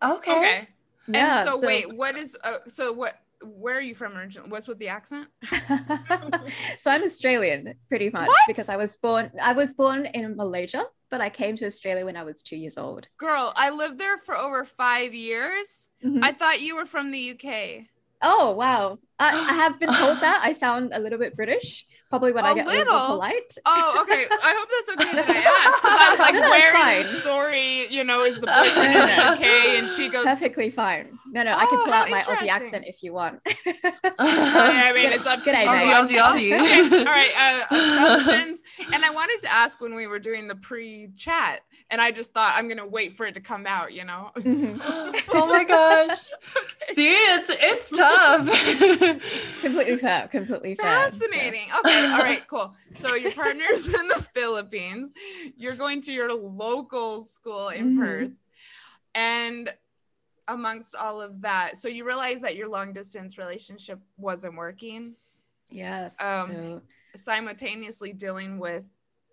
Okay. 0.01 0.37
Okay. 0.37 0.67
Yeah. 1.07 1.39
And 1.39 1.49
so, 1.49 1.61
so 1.61 1.67
wait, 1.67 1.93
what 1.93 2.15
is 2.15 2.37
uh, 2.43 2.57
so 2.67 2.93
what 2.93 3.15
where 3.43 3.77
are 3.77 3.81
you 3.81 3.95
from 3.95 4.17
originally? 4.17 4.49
What's 4.49 4.67
with 4.67 4.79
the 4.79 4.89
accent? 4.89 5.27
so 6.77 6.91
I'm 6.91 7.03
Australian, 7.03 7.75
pretty 7.89 8.09
much, 8.09 8.27
what? 8.27 8.37
because 8.47 8.69
I 8.69 8.77
was 8.77 8.95
born. 8.97 9.31
I 9.41 9.53
was 9.53 9.73
born 9.73 10.05
in 10.07 10.35
Malaysia, 10.35 10.85
but 11.09 11.21
I 11.21 11.29
came 11.29 11.55
to 11.57 11.65
Australia 11.65 12.05
when 12.05 12.17
I 12.17 12.23
was 12.23 12.41
two 12.41 12.57
years 12.57 12.77
old. 12.77 13.07
Girl, 13.17 13.53
I 13.55 13.69
lived 13.69 13.99
there 13.99 14.17
for 14.17 14.35
over 14.35 14.63
five 14.63 15.13
years. 15.13 15.87
Mm-hmm. 16.03 16.23
I 16.23 16.31
thought 16.31 16.61
you 16.61 16.75
were 16.75 16.85
from 16.85 17.11
the 17.11 17.31
UK. 17.31 17.85
Oh 18.21 18.51
wow! 18.51 18.97
I, 19.19 19.29
I 19.29 19.53
have 19.53 19.79
been 19.79 19.91
told 19.93 20.19
that 20.19 20.41
I 20.43 20.53
sound 20.53 20.91
a 20.93 20.99
little 20.99 21.17
bit 21.17 21.35
British, 21.35 21.85
probably 22.09 22.31
when 22.31 22.45
a 22.45 22.49
I 22.49 22.53
get 22.53 22.67
little. 22.67 22.93
a 22.93 22.95
little 22.95 23.07
polite. 23.07 23.57
Oh, 23.65 23.99
okay. 24.03 24.27
I 24.29 24.53
hope 24.55 24.69
that's 24.69 24.89
okay 24.91 25.15
that 25.15 25.29
I 25.29 25.37
asked 25.65 25.81
because 25.81 25.99
I 25.99 26.11
was 26.11 26.19
like, 26.19 26.33
no, 26.35 26.41
where 26.41 26.97
in 26.97 27.03
the 27.03 27.19
story, 27.19 27.87
you 27.87 28.03
know, 28.03 28.23
is 28.23 28.39
the 28.39 28.47
boyfriend 28.47 29.21
okay? 29.39 29.79
And 29.79 29.89
she 29.89 30.09
goes 30.09 30.23
perfectly 30.23 30.69
fine. 30.69 31.17
No, 31.31 31.43
no, 31.43 31.51
oh, 31.51 31.57
I 31.57 31.65
can 31.65 31.79
oh, 31.79 31.83
pull 31.85 31.93
out 31.93 32.09
my 32.09 32.21
Aussie 32.21 32.47
accent 32.47 32.85
if 32.87 33.01
you 33.01 33.11
want. 33.13 33.41
okay, 33.47 33.79
I 34.19 34.91
mean, 34.93 35.11
it's 35.11 35.25
up 35.25 35.43
to 35.43 35.49
you. 35.49 35.55
Aussie, 35.55 35.93
Aussie, 35.93 36.19
Aussie. 36.19 36.85
okay. 36.85 36.97
All 36.99 37.05
right. 37.05 37.31
Uh, 37.37 37.75
assumptions. 37.75 38.61
and 38.93 39.03
I 39.03 39.09
wanted 39.09 39.41
to 39.41 39.51
ask 39.51 39.81
when 39.81 39.95
we 39.95 40.05
were 40.05 40.19
doing 40.19 40.47
the 40.47 40.55
pre-chat, 40.55 41.61
and 41.89 41.99
I 41.99 42.11
just 42.11 42.33
thought 42.33 42.53
I'm 42.55 42.67
gonna 42.67 42.87
wait 42.87 43.13
for 43.13 43.25
it 43.25 43.33
to 43.33 43.41
come 43.41 43.65
out. 43.65 43.93
You 43.93 44.05
know. 44.05 44.31
Mm-hmm. 44.37 45.19
oh 45.33 45.47
my 45.47 45.63
gosh. 45.63 46.19
Okay. 46.55 46.93
See, 46.93 47.09
it's 47.09 47.49
it's 47.49 47.97
tough 47.97 48.47
completely 49.61 49.97
fair. 49.97 50.27
Completely 50.27 50.75
fair. 50.75 51.09
Fascinating. 51.09 51.69
So. 51.71 51.79
Okay. 51.79 52.05
All 52.07 52.19
right. 52.19 52.47
Cool. 52.47 52.73
So 52.95 53.15
your 53.15 53.31
partner's 53.31 53.87
in 53.87 54.07
the 54.07 54.25
Philippines. 54.33 55.11
You're 55.57 55.75
going 55.75 56.01
to 56.01 56.11
your 56.11 56.33
local 56.33 57.23
school 57.23 57.69
in 57.69 57.91
mm-hmm. 57.91 57.99
Perth, 57.99 58.31
and 59.15 59.69
amongst 60.47 60.95
all 60.95 61.21
of 61.21 61.41
that, 61.41 61.77
so 61.77 61.87
you 61.87 62.05
realize 62.05 62.41
that 62.41 62.55
your 62.55 62.69
long 62.69 62.93
distance 62.93 63.37
relationship 63.37 63.99
wasn't 64.17 64.55
working. 64.55 65.15
Yes. 65.69 66.15
Um, 66.21 66.47
so. 66.47 66.81
Simultaneously 67.15 68.13
dealing 68.13 68.59
with 68.59 68.83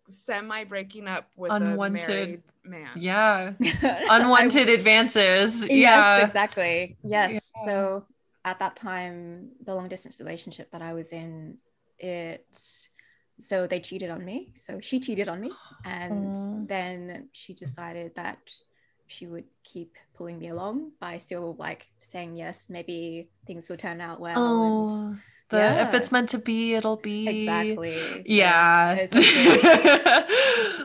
semi 0.06 0.64
breaking 0.64 1.08
up 1.08 1.28
with 1.36 1.52
unwanted 1.52 2.08
a 2.08 2.12
married 2.12 2.42
man. 2.64 2.90
Yeah. 2.96 3.52
unwanted 4.10 4.68
advances. 4.68 5.68
Yes, 5.68 5.70
yeah. 5.70 6.24
exactly. 6.24 6.96
Yes. 7.02 7.32
Yeah. 7.32 7.64
So 7.64 8.04
at 8.44 8.58
that 8.58 8.76
time, 8.76 9.50
the 9.64 9.74
long 9.74 9.88
distance 9.88 10.20
relationship 10.20 10.70
that 10.72 10.82
I 10.82 10.92
was 10.94 11.12
in, 11.12 11.58
it 11.98 12.46
so 13.40 13.66
they 13.66 13.80
cheated 13.80 14.10
on 14.10 14.24
me. 14.24 14.52
So 14.54 14.80
she 14.80 15.00
cheated 15.00 15.28
on 15.28 15.40
me, 15.40 15.50
and 15.84 16.34
Aw. 16.34 16.64
then 16.66 17.28
she 17.32 17.54
decided 17.54 18.14
that 18.16 18.38
she 19.06 19.26
would 19.26 19.44
keep 19.64 19.96
pulling 20.14 20.38
me 20.38 20.48
along 20.48 20.92
by 21.00 21.18
still 21.18 21.56
like 21.58 21.86
saying 22.00 22.36
yes, 22.36 22.68
maybe 22.70 23.28
things 23.46 23.68
will 23.68 23.76
turn 23.76 24.00
out 24.00 24.20
well. 24.20 24.62
and 24.62 24.90
Oh, 24.90 25.16
the 25.50 25.82
if 25.82 25.94
it's 25.94 26.10
meant 26.12 26.30
to 26.30 26.38
be, 26.38 26.74
it'll 26.74 26.96
be. 26.96 27.28
exactly. 27.28 27.98
So 27.98 28.22
Yeah. 28.24 28.94
those 28.94 29.10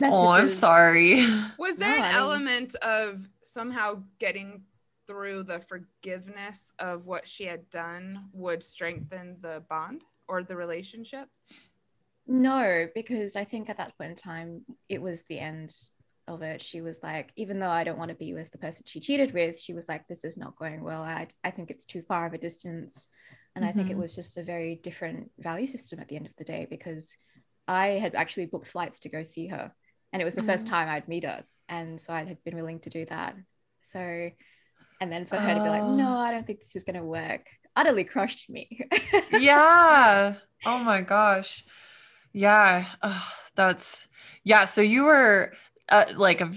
oh, 0.01 0.28
I'm 0.38 0.50
sorry. 0.50 1.25
Was 1.58 1.78
there 1.78 1.89
No, 1.89 1.96
an 1.98 2.01
I 2.04 2.08
mean- 2.08 2.16
element 2.18 2.75
of 2.75 3.28
somehow 3.42 4.04
getting 4.20 4.63
through 5.10 5.44
the 5.44 5.60
forgiveness 5.60 6.72
of 6.78 7.08
what 7.08 7.28
she 7.28 7.46
had 7.46 7.68
done 7.72 8.30
would 8.32 8.62
strengthen 8.62 9.38
the 9.42 9.63
bond 9.68 10.06
or 10.28 10.44
the 10.44 10.56
relationship? 10.56 11.30
No, 12.28 12.88
because 12.94 13.36
I 13.36 13.44
think 13.44 13.70
at 13.70 13.78
that 13.78 13.98
point 13.98 14.12
in 14.12 14.16
time, 14.16 14.62
it 14.88 15.01
was 15.01 15.24
the 15.24 15.39
end 15.39 15.74
of 16.28 16.44
it. 16.44 16.62
She 16.62 16.82
was 16.82 17.01
like, 17.01 17.32
even 17.36 17.60
though 17.60 17.72
I 17.72 17.84
don't 17.84 17.98
want 17.98 18.10
to 18.10 18.16
be 18.16 18.36
with 18.36 18.51
the 18.51 18.60
person 18.60 18.84
she 18.86 19.00
cheated 19.00 19.34
with, 19.34 19.60
she 19.60 19.74
was 19.74 19.89
like, 19.89 20.08
this 20.08 20.24
is 20.24 20.38
not 20.38 20.56
going 20.56 20.84
well. 20.84 21.01
I, 21.01 21.28
I 21.44 21.50
think 21.51 21.72
it's 21.72 21.86
too 21.86 22.04
far 22.04 22.28
of 22.28 22.34
a 22.34 22.38
distance. 22.38 23.08
And 23.56 23.66
I 23.66 23.72
think 23.72 23.89
it 23.89 23.96
Mhm. 23.96 24.01
was 24.01 24.16
just 24.16 24.38
a 24.38 24.44
very 24.44 24.75
different 24.75 25.32
value 25.39 25.66
system 25.68 26.00
at 26.00 26.08
the 26.08 26.18
end 26.18 26.28
of 26.28 26.36
the 26.36 26.44
day 26.44 26.68
because 26.70 27.18
I 27.68 27.88
had 27.88 28.13
actually 28.13 28.46
booked 28.46 28.68
flights 28.68 29.00
to 29.01 29.10
go 29.10 29.24
see 29.24 29.48
her. 29.48 29.74
And 30.13 30.22
it 30.22 30.25
was 30.25 30.36
the 30.36 30.44
first 30.44 30.68
Mm. 30.68 30.70
time 30.70 30.88
I'd 30.88 31.08
meet 31.08 31.24
her. 31.24 31.44
And 31.68 32.00
so 32.00 32.13
I 32.13 32.25
had 32.25 32.44
been 32.44 32.56
willing 32.56 32.80
to 32.82 32.89
do 32.92 33.06
that. 33.06 33.36
So, 33.82 34.30
and 35.00 35.12
then 35.12 35.25
for 35.25 35.38
her 35.38 35.53
to 35.56 35.63
be 35.63 35.70
like, 35.70 35.82
Oh. 35.82 35.96
no, 35.96 36.18
I 36.18 36.32
don't 36.32 36.46
think 36.46 36.60
this 36.62 36.75
is 36.75 36.84
going 36.84 36.96
to 36.98 37.03
work, 37.03 37.46
utterly 37.75 38.03
crushed 38.03 38.50
me. 38.50 38.82
yeah. 39.32 40.36
Oh 40.65 40.79
my 40.79 41.01
gosh. 41.01 41.63
Yeah. 42.34 42.86
Ugh, 43.01 43.24
that's 43.56 44.08
yeah. 44.44 44.65
So 44.65 44.82
you 44.82 45.03
were 45.03 45.53
uh, 45.89 46.06
like 46.15 46.41
a 46.41 46.51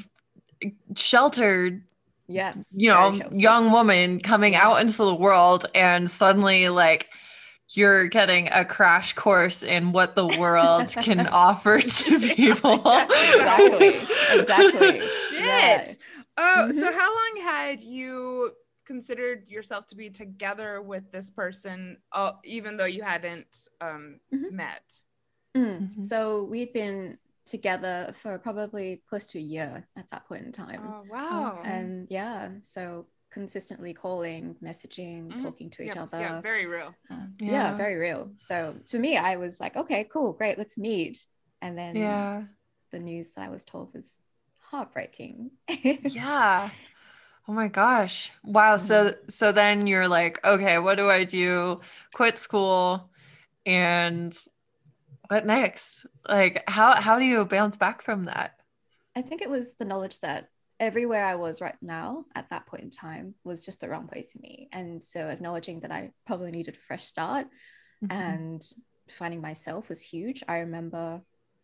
sheltered, 0.96 1.82
yes. 2.28 2.72
you 2.76 2.90
know, 2.90 3.12
sheltered. 3.12 3.36
young 3.36 3.70
woman 3.70 4.20
coming 4.20 4.54
out 4.54 4.80
into 4.80 4.98
the 5.04 5.14
world, 5.14 5.66
and 5.74 6.10
suddenly 6.10 6.68
like 6.68 7.08
you're 7.74 8.06
getting 8.08 8.48
a 8.52 8.64
crash 8.64 9.14
course 9.14 9.62
in 9.62 9.92
what 9.92 10.14
the 10.14 10.26
world 10.26 10.88
can 10.88 11.26
offer 11.32 11.80
to 11.80 12.18
people. 12.20 12.82
Exactly. 12.84 14.00
Exactly. 14.32 15.02
Yeah. 15.32 15.84
Shit. 16.38 16.44
Oh, 16.46 16.72
so 16.72 16.90
Mhm. 16.90 16.94
how 16.94 17.14
long 17.14 17.44
had 17.44 17.80
you 17.80 18.52
considered 18.84 19.48
yourself 19.48 19.86
to 19.88 19.96
be 19.96 20.10
together 20.10 20.80
with 20.82 21.12
this 21.12 21.30
person, 21.30 21.98
uh, 22.12 22.32
even 22.44 22.76
though 22.76 22.84
you 22.86 23.02
hadn't 23.02 23.68
um, 23.80 24.20
Mhm. 24.32 24.50
met? 24.52 25.02
Mm. 25.54 25.94
Mhm. 25.94 26.04
So 26.04 26.44
we'd 26.44 26.72
been 26.72 27.18
together 27.44 28.12
for 28.16 28.38
probably 28.38 29.02
close 29.08 29.26
to 29.26 29.38
a 29.38 29.42
year 29.42 29.86
at 29.96 30.08
that 30.10 30.24
point 30.26 30.46
in 30.46 30.52
time. 30.52 30.80
Oh, 30.82 31.02
wow. 31.08 31.60
And 31.64 32.06
yeah, 32.10 32.50
so 32.60 33.06
consistently 33.30 33.92
calling, 33.94 34.54
messaging, 34.62 35.28
Mhm. 35.28 35.42
talking 35.42 35.70
to 35.70 35.82
each 35.82 35.94
yeah, 35.96 36.02
other. 36.02 36.18
yeah, 36.20 36.40
very 36.40 36.66
real. 36.66 36.94
Uh, 37.10 37.26
yeah. 37.38 37.52
Yeah. 37.52 37.74
very 37.74 37.96
real. 37.96 38.32
So 38.38 38.78
to 38.88 38.98
me, 38.98 39.16
I 39.16 39.36
was 39.36 39.60
like, 39.60 39.76
okay, 39.76 40.04
cool, 40.04 40.32
great, 40.32 40.56
let's 40.58 40.78
meet. 40.78 41.26
And 41.60 41.76
then 41.76 41.96
Yeah. 41.96 42.46
the 42.90 42.98
news 42.98 43.32
that 43.34 43.44
I 43.44 43.48
was 43.48 43.64
told 43.64 43.92
was 43.94 44.20
heartbreaking. 44.72 45.52
Yeah. 46.02 46.70
Oh 47.48 47.52
my 47.52 47.68
gosh. 47.68 48.30
Wow. 48.44 48.76
So 48.76 49.14
so 49.28 49.52
then 49.52 49.86
you're 49.86 50.08
like, 50.08 50.44
okay, 50.46 50.78
what 50.78 50.96
do 50.96 51.10
I 51.10 51.24
do? 51.24 51.80
Quit 52.14 52.38
school 52.38 53.10
and 53.66 54.36
what 55.28 55.46
next? 55.46 56.06
Like 56.28 56.64
how 56.68 56.94
how 57.00 57.18
do 57.18 57.24
you 57.26 57.44
bounce 57.46 57.76
back 57.78 58.02
from 58.02 58.26
that? 58.26 58.56
I 59.14 59.22
think 59.22 59.42
it 59.42 59.50
was 59.50 59.74
the 59.74 59.84
knowledge 59.84 60.18
that 60.20 60.48
everywhere 60.80 61.24
I 61.24 61.36
was 61.36 61.60
right 61.60 61.76
now 61.80 62.24
at 62.34 62.50
that 62.50 62.66
point 62.66 62.82
in 62.82 62.90
time 62.90 63.34
was 63.44 63.64
just 63.64 63.80
the 63.80 63.88
wrong 63.88 64.08
place 64.08 64.32
for 64.32 64.38
me. 64.38 64.68
And 64.72 65.02
so 65.02 65.28
acknowledging 65.28 65.80
that 65.80 65.92
I 65.92 66.12
probably 66.26 66.50
needed 66.50 66.74
a 66.74 66.78
fresh 66.78 67.04
start 67.04 67.46
Mm-hmm. 68.04 68.32
and 68.32 68.62
finding 69.10 69.40
myself 69.40 69.88
was 69.88 70.02
huge. 70.02 70.42
I 70.48 70.58
remember 70.58 71.22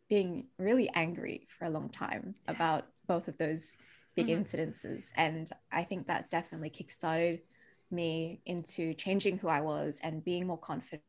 being 0.08 0.48
really 0.58 0.90
angry 0.90 1.46
for 1.58 1.66
a 1.66 1.70
long 1.70 1.90
time 1.90 2.36
about 2.48 2.86
both 3.08 3.28
of 3.28 3.38
those 3.38 3.76
big 4.16 4.28
Mhm. 4.28 4.44
incidences. 4.44 5.12
And 5.16 5.50
I 5.72 5.84
think 5.84 6.06
that 6.08 6.30
definitely 6.30 6.70
kickstarted 6.70 7.42
me 7.90 8.40
into 8.46 8.94
changing 8.94 9.38
who 9.38 9.48
I 9.48 9.62
was 9.62 10.00
and 10.02 10.24
being 10.24 10.46
more 10.46 10.58
confident 10.58 11.02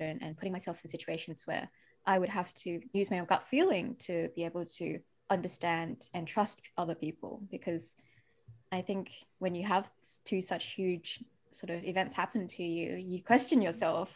and 0.00 0.36
putting 0.36 0.52
myself 0.52 0.80
in 0.84 0.90
situations 0.90 1.46
where 1.46 1.68
I 2.06 2.18
would 2.18 2.30
have 2.30 2.52
to 2.54 2.80
use 2.92 3.10
my 3.10 3.20
own 3.20 3.26
gut 3.26 3.44
feeling 3.48 3.96
to 4.00 4.30
be 4.36 4.44
able 4.44 4.64
to 4.64 5.00
understand 5.30 6.08
and 6.14 6.26
trust 6.26 6.62
other 6.76 6.94
people. 6.94 7.42
Because 7.50 7.94
I 8.72 8.82
think 8.82 9.10
when 9.38 9.54
you 9.54 9.66
have 9.66 9.90
two 10.24 10.40
such 10.40 10.72
huge 10.74 11.24
sort 11.52 11.70
of 11.70 11.84
events 11.84 12.16
happen 12.16 12.46
to 12.48 12.62
you, 12.62 12.96
you 12.96 13.22
question 13.22 13.62
yourself 13.62 14.10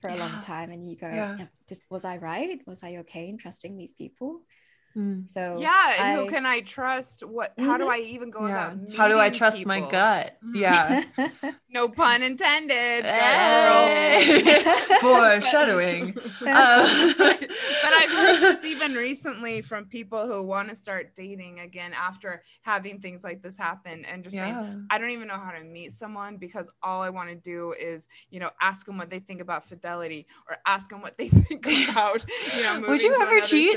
for 0.00 0.10
a 0.10 0.16
Yeah. 0.16 0.20
long 0.20 0.40
time 0.40 0.70
and 0.72 0.88
you 0.88 0.96
go. 0.96 1.08
"Yeah, 1.38 1.46
was 1.90 2.04
I 2.04 2.16
right? 2.18 2.60
Was 2.66 2.82
I 2.82 2.96
okay 2.98 3.28
in 3.28 3.38
trusting 3.38 3.76
these 3.76 3.92
people? 3.92 4.42
Mm. 4.96 5.30
So 5.30 5.58
yeah, 5.60 5.94
and 5.98 6.08
I- 6.08 6.16
who 6.16 6.28
can 6.30 6.44
I 6.46 6.60
trust? 6.60 7.24
What? 7.24 7.52
How 7.58 7.78
do 7.78 7.84
Mhm. 7.84 7.90
I 7.90 7.98
even 8.00 8.30
go 8.30 8.46
Yeah. 8.46 8.72
about? 8.72 8.94
How 8.96 9.08
do 9.08 9.18
I 9.18 9.24
meeting 9.24 9.38
trust 9.38 9.66
my 9.66 9.80
gut? 9.80 10.36
Mhm. 10.44 10.56
Yeah. 10.56 11.02
No 11.72 11.88
pun 11.88 12.22
intended. 12.22 13.02
gut 13.02 13.14
Hey. 13.14 14.62
Foreshadowing. 15.00 16.12
but, 16.12 16.22
Uh, 16.46 17.14
but 17.18 17.92
I've 17.94 18.10
heard 18.10 18.40
this 18.40 18.62
even 18.64 18.94
recently 18.94 19.62
from 19.62 19.86
people 19.86 20.26
who 20.26 20.42
want 20.42 20.68
to 20.68 20.74
start 20.74 21.14
dating 21.16 21.60
again 21.60 21.92
after 21.94 22.42
having 22.60 23.00
things 23.00 23.24
like 23.24 23.40
this 23.40 23.56
happen 23.56 24.04
and 24.04 24.22
just 24.22 24.36
saying. 24.36 24.86
I 24.90 24.98
don't 24.98 25.10
even 25.10 25.28
know 25.28 25.38
how 25.38 25.52
to 25.52 25.64
meet 25.64 25.94
someone 25.94 26.36
because 26.36 26.70
all 26.82 27.00
I 27.00 27.08
want 27.08 27.30
to 27.30 27.34
do 27.36 27.72
is, 27.72 28.06
you 28.28 28.38
know, 28.38 28.50
ask 28.60 28.84
them 28.84 28.98
what 28.98 29.08
they 29.08 29.18
think 29.20 29.40
about 29.40 29.64
fidelity 29.66 30.26
or 30.50 30.58
ask 30.66 30.90
them 30.90 31.00
what 31.00 31.16
they 31.16 31.28
think 31.28 31.64
about, 31.88 32.22
you 32.54 32.62
know, 32.64 32.74
moving 32.74 32.90
Would 32.90 33.02
you 33.02 33.14
to 33.16 33.22
ever 33.22 33.40
cheat? 33.40 33.76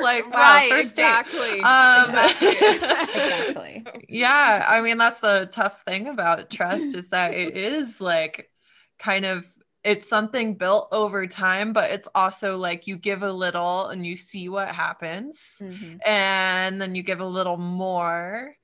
City 0.00 0.02
Like, 0.02 0.30
wow, 0.32 0.60
right, 0.60 0.68
first 0.68 0.96
date. 0.96 1.06
exactly. 1.06 1.60
Um, 1.62 2.06
exactly. 2.06 2.56
Exactly. 3.14 3.84
Yeah 4.08 4.64
i 4.68 4.80
mean 4.80 4.98
that's 4.98 5.20
the 5.20 5.48
tough 5.52 5.82
thing 5.82 6.08
about 6.08 6.50
trust 6.50 6.94
is 6.94 7.08
that 7.10 7.34
it 7.34 7.56
is 7.56 8.00
like 8.00 8.50
kind 8.98 9.24
of 9.24 9.46
it's 9.84 10.08
something 10.08 10.54
built 10.54 10.88
over 10.92 11.26
time 11.26 11.72
but 11.72 11.90
it's 11.90 12.08
also 12.14 12.56
like 12.56 12.86
you 12.86 12.96
give 12.96 13.22
a 13.22 13.32
little 13.32 13.86
and 13.88 14.06
you 14.06 14.16
see 14.16 14.48
what 14.48 14.68
happens 14.68 15.60
Mhm. 15.60 15.98
and 16.04 16.80
then 16.80 16.94
you 16.94 17.02
give 17.02 17.20
a 17.20 17.26
little 17.26 17.56
more 17.56 18.54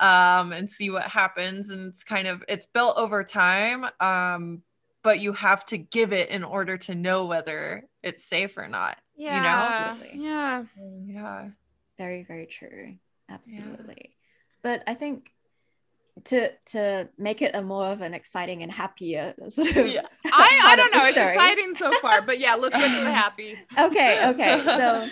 um 0.00 0.52
and 0.52 0.70
see 0.70 0.90
what 0.90 1.04
happens 1.04 1.70
and 1.70 1.88
it's 1.88 2.04
kind 2.04 2.28
of 2.28 2.44
it's 2.48 2.66
built 2.66 2.96
over 2.96 3.24
time 3.24 3.86
um 4.00 4.62
but 5.02 5.20
you 5.20 5.32
have 5.32 5.64
to 5.66 5.78
give 5.78 6.12
it 6.12 6.28
in 6.30 6.44
order 6.44 6.76
to 6.76 6.94
know 6.94 7.26
whether 7.26 7.82
it's 8.02 8.24
safe 8.24 8.56
or 8.56 8.68
not 8.68 8.98
yeah. 9.18 9.88
Absolutely. 9.90 10.24
Yeah. 10.24 10.64
yeah 10.78 11.48
Very, 11.98 12.22
very 12.22 12.46
true. 12.46 12.94
Absolutely. 13.28 14.14
But 14.62 14.82
I 14.86 14.94
think 14.94 15.32
to 16.24 16.50
to 16.66 17.08
make 17.16 17.42
it 17.42 17.54
a 17.54 17.62
more 17.62 17.92
of 17.92 18.00
an 18.00 18.12
exciting 18.12 18.62
and 18.62 18.72
happier 18.72 19.34
sort 19.48 19.76
of 19.76 19.86
Yeah. 19.86 20.02
I, 20.26 20.60
I 20.64 20.76
don't 20.76 20.92
know. 20.92 21.04
It's 21.08 21.16
story. 21.16 21.32
exciting 21.32 21.74
so 21.74 21.92
far, 22.00 22.22
but 22.22 22.38
yeah, 22.38 22.54
let's 22.54 22.76
get 22.76 22.98
to 22.98 23.04
the 23.04 23.12
happy. 23.12 23.58
Okay, 23.78 24.28
okay. 24.28 24.60
So 24.64 25.08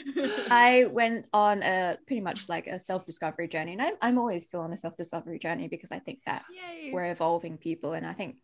I 0.50 0.86
went 0.90 1.26
on 1.32 1.62
a 1.62 1.98
pretty 2.06 2.20
much 2.20 2.48
like 2.48 2.66
a 2.66 2.78
self-discovery 2.78 3.48
journey. 3.48 3.72
And 3.72 3.82
I'm, 3.82 3.94
I'm 4.02 4.18
always 4.18 4.46
still 4.46 4.60
on 4.60 4.72
a 4.72 4.76
self-discovery 4.76 5.38
journey 5.38 5.68
because 5.68 5.92
I 5.92 6.00
think 6.00 6.20
that 6.26 6.44
Yay. 6.52 6.90
we're 6.92 7.10
evolving 7.10 7.56
people. 7.56 7.92
And 7.92 8.04
I 8.06 8.12
think 8.12 8.36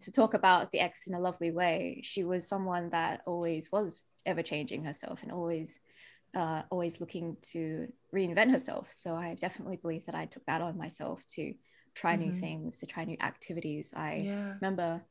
to 0.00 0.12
talk 0.12 0.34
about 0.34 0.72
the 0.72 0.80
ex 0.80 1.06
in 1.06 1.14
a 1.14 1.20
lovely 1.20 1.50
way, 1.50 2.00
she 2.02 2.24
was 2.24 2.46
someone 2.46 2.90
that 2.90 3.22
always 3.26 3.72
was 3.72 4.04
ever 4.26 4.42
changing 4.42 4.84
herself 4.84 5.22
and 5.22 5.32
always 5.32 5.80
uh, 6.34 6.62
always 6.70 7.00
looking 7.00 7.36
to 7.42 7.86
reinvent 8.14 8.50
herself. 8.50 8.92
So 8.92 9.14
I 9.14 9.34
definitely 9.34 9.76
believe 9.76 10.06
that 10.06 10.16
I 10.16 10.26
took 10.26 10.44
that 10.46 10.60
on 10.62 10.76
myself 10.76 11.24
to 11.34 11.54
try 11.94 12.16
new 12.16 12.32
Mhm. 12.32 12.40
things, 12.40 12.78
to 12.80 12.86
try 12.86 13.04
new 13.04 13.16
activities. 13.20 13.92
I 13.96 14.24
yeah 14.24 14.54
remember 14.60 15.02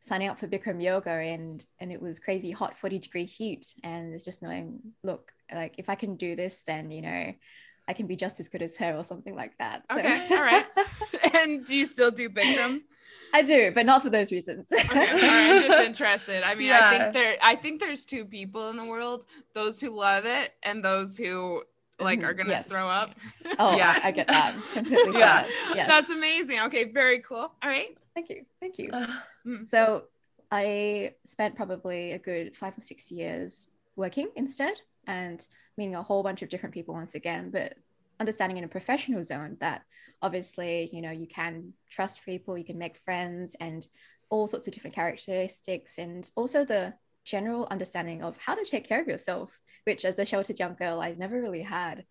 signing 0.00 0.28
up 0.28 0.38
for 0.38 0.46
Bikram 0.46 0.82
yoga 0.82 1.10
and 1.10 1.64
and 1.80 1.90
it 1.92 2.00
was 2.00 2.18
crazy 2.20 2.50
hot 2.50 2.76
40 2.78 2.98
degree 2.98 3.24
heat 3.24 3.74
and 3.82 4.14
it's 4.14 4.24
just 4.24 4.42
knowing 4.42 4.80
look 5.02 5.32
like 5.52 5.74
if 5.78 5.88
I 5.88 5.94
can 5.96 6.16
do 6.16 6.36
this 6.36 6.62
then 6.66 6.90
you 6.90 7.02
know 7.02 7.34
I 7.88 7.92
can 7.94 8.06
be 8.06 8.16
just 8.16 8.38
as 8.38 8.48
good 8.48 8.62
as 8.62 8.76
her 8.76 8.94
or 8.96 9.02
something 9.04 9.34
like 9.34 9.56
that 9.58 9.90
so 9.90 10.00
Okay, 10.00 10.22
all 10.36 10.42
right. 10.42 10.66
and 11.34 11.64
do 11.66 11.74
you 11.74 11.86
still 11.86 12.10
do 12.10 12.28
Bikram? 12.28 12.80
I 13.34 13.42
do 13.42 13.70
but 13.74 13.84
not 13.86 14.02
for 14.02 14.10
those 14.10 14.30
reasons 14.32 14.70
Okay, 14.72 14.84
all 14.88 15.04
right, 15.04 15.52
I'm 15.52 15.62
just 15.62 15.80
interested. 15.90 16.42
I 16.42 16.54
mean, 16.54 16.72
I 16.72 16.90
think 16.90 17.12
there 17.14 17.36
I 17.42 17.54
think 17.56 17.80
there's 17.80 18.04
two 18.06 18.24
people 18.24 18.70
in 18.70 18.76
the 18.76 18.84
world, 18.84 19.24
those 19.54 19.80
who 19.80 19.90
love 19.90 20.24
it 20.24 20.52
and 20.62 20.84
those 20.84 21.16
who 21.18 21.62
like 22.00 22.22
are 22.22 22.32
Mhm, 22.32 22.38
gonna 22.38 22.50
yes. 22.50 22.68
throw 22.68 22.88
up. 22.88 23.14
oh 23.58 23.76
Yeah. 23.76 23.98
I, 24.02 24.08
I 24.08 24.10
get 24.12 24.28
that 24.28 24.54
completely 24.72 25.18
Yeah. 25.18 25.44
yeah 25.46 25.74
yes. 25.74 25.88
That's 25.88 26.10
amazing. 26.10 26.60
Okay, 26.60 26.84
very 26.84 27.20
cool. 27.20 27.38
All 27.62 27.68
right. 27.76 27.96
thank 28.14 28.28
you 28.30 28.44
thank 28.60 28.78
you 28.78 28.90
Uh, 28.92 29.06
so 29.66 30.04
I 30.50 31.14
spent 31.24 31.56
probably 31.56 32.12
a 32.12 32.18
good 32.18 32.56
five 32.56 32.76
or 32.78 32.80
six 32.80 33.10
years 33.10 33.68
working 33.96 34.28
instead 34.36 34.74
and 35.06 35.46
meeting 35.76 35.94
a 35.96 36.02
whole 36.02 36.22
bunch 36.22 36.42
of 36.42 36.48
different 36.48 36.74
people 36.74 36.94
once 36.94 37.14
again, 37.14 37.50
but 37.50 37.74
understanding 38.20 38.58
in 38.58 38.64
a 38.64 38.68
professional 38.68 39.22
zone 39.22 39.56
that 39.60 39.82
obviously, 40.22 40.90
you 40.92 41.00
know, 41.02 41.10
you 41.10 41.26
can 41.26 41.72
trust 41.90 42.24
people, 42.24 42.58
you 42.58 42.64
can 42.64 42.78
make 42.78 42.98
friends 42.98 43.56
and 43.60 43.86
all 44.30 44.46
sorts 44.46 44.66
of 44.66 44.74
different 44.74 44.94
characteristics 44.94 45.98
and 45.98 46.30
also 46.36 46.64
the 46.64 46.94
general 47.24 47.68
understanding 47.70 48.22
of 48.22 48.36
how 48.38 48.54
to 48.54 48.64
take 48.64 48.88
care 48.88 49.00
of 49.00 49.08
yourself, 49.08 49.58
which 49.84 50.04
as 50.04 50.18
a 50.18 50.24
sheltered 50.24 50.58
young 50.58 50.74
girl, 50.74 51.00
I 51.00 51.12
never 51.12 51.40
really 51.40 51.62
had. 51.62 52.04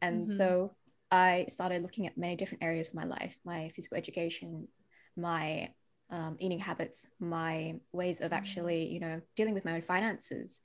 And 0.00 0.26
mm-hmm. 0.26 0.36
so 0.36 0.74
I 1.10 1.46
started 1.48 1.82
looking 1.82 2.06
at 2.06 2.18
many 2.18 2.36
different 2.36 2.64
areas 2.64 2.88
of 2.88 2.94
my 2.94 3.04
life, 3.04 3.36
my 3.44 3.70
physical 3.74 3.98
education, 3.98 4.68
my 5.16 5.70
um, 6.10 6.36
eating 6.38 6.58
habits, 6.58 7.06
my 7.20 7.74
ways 7.92 8.20
of 8.20 8.32
actually, 8.32 8.86
you 8.86 9.00
know, 9.00 9.20
dealing 9.36 9.54
with 9.54 9.64
my 9.64 9.74
own 9.74 9.82
finances. 9.82 10.60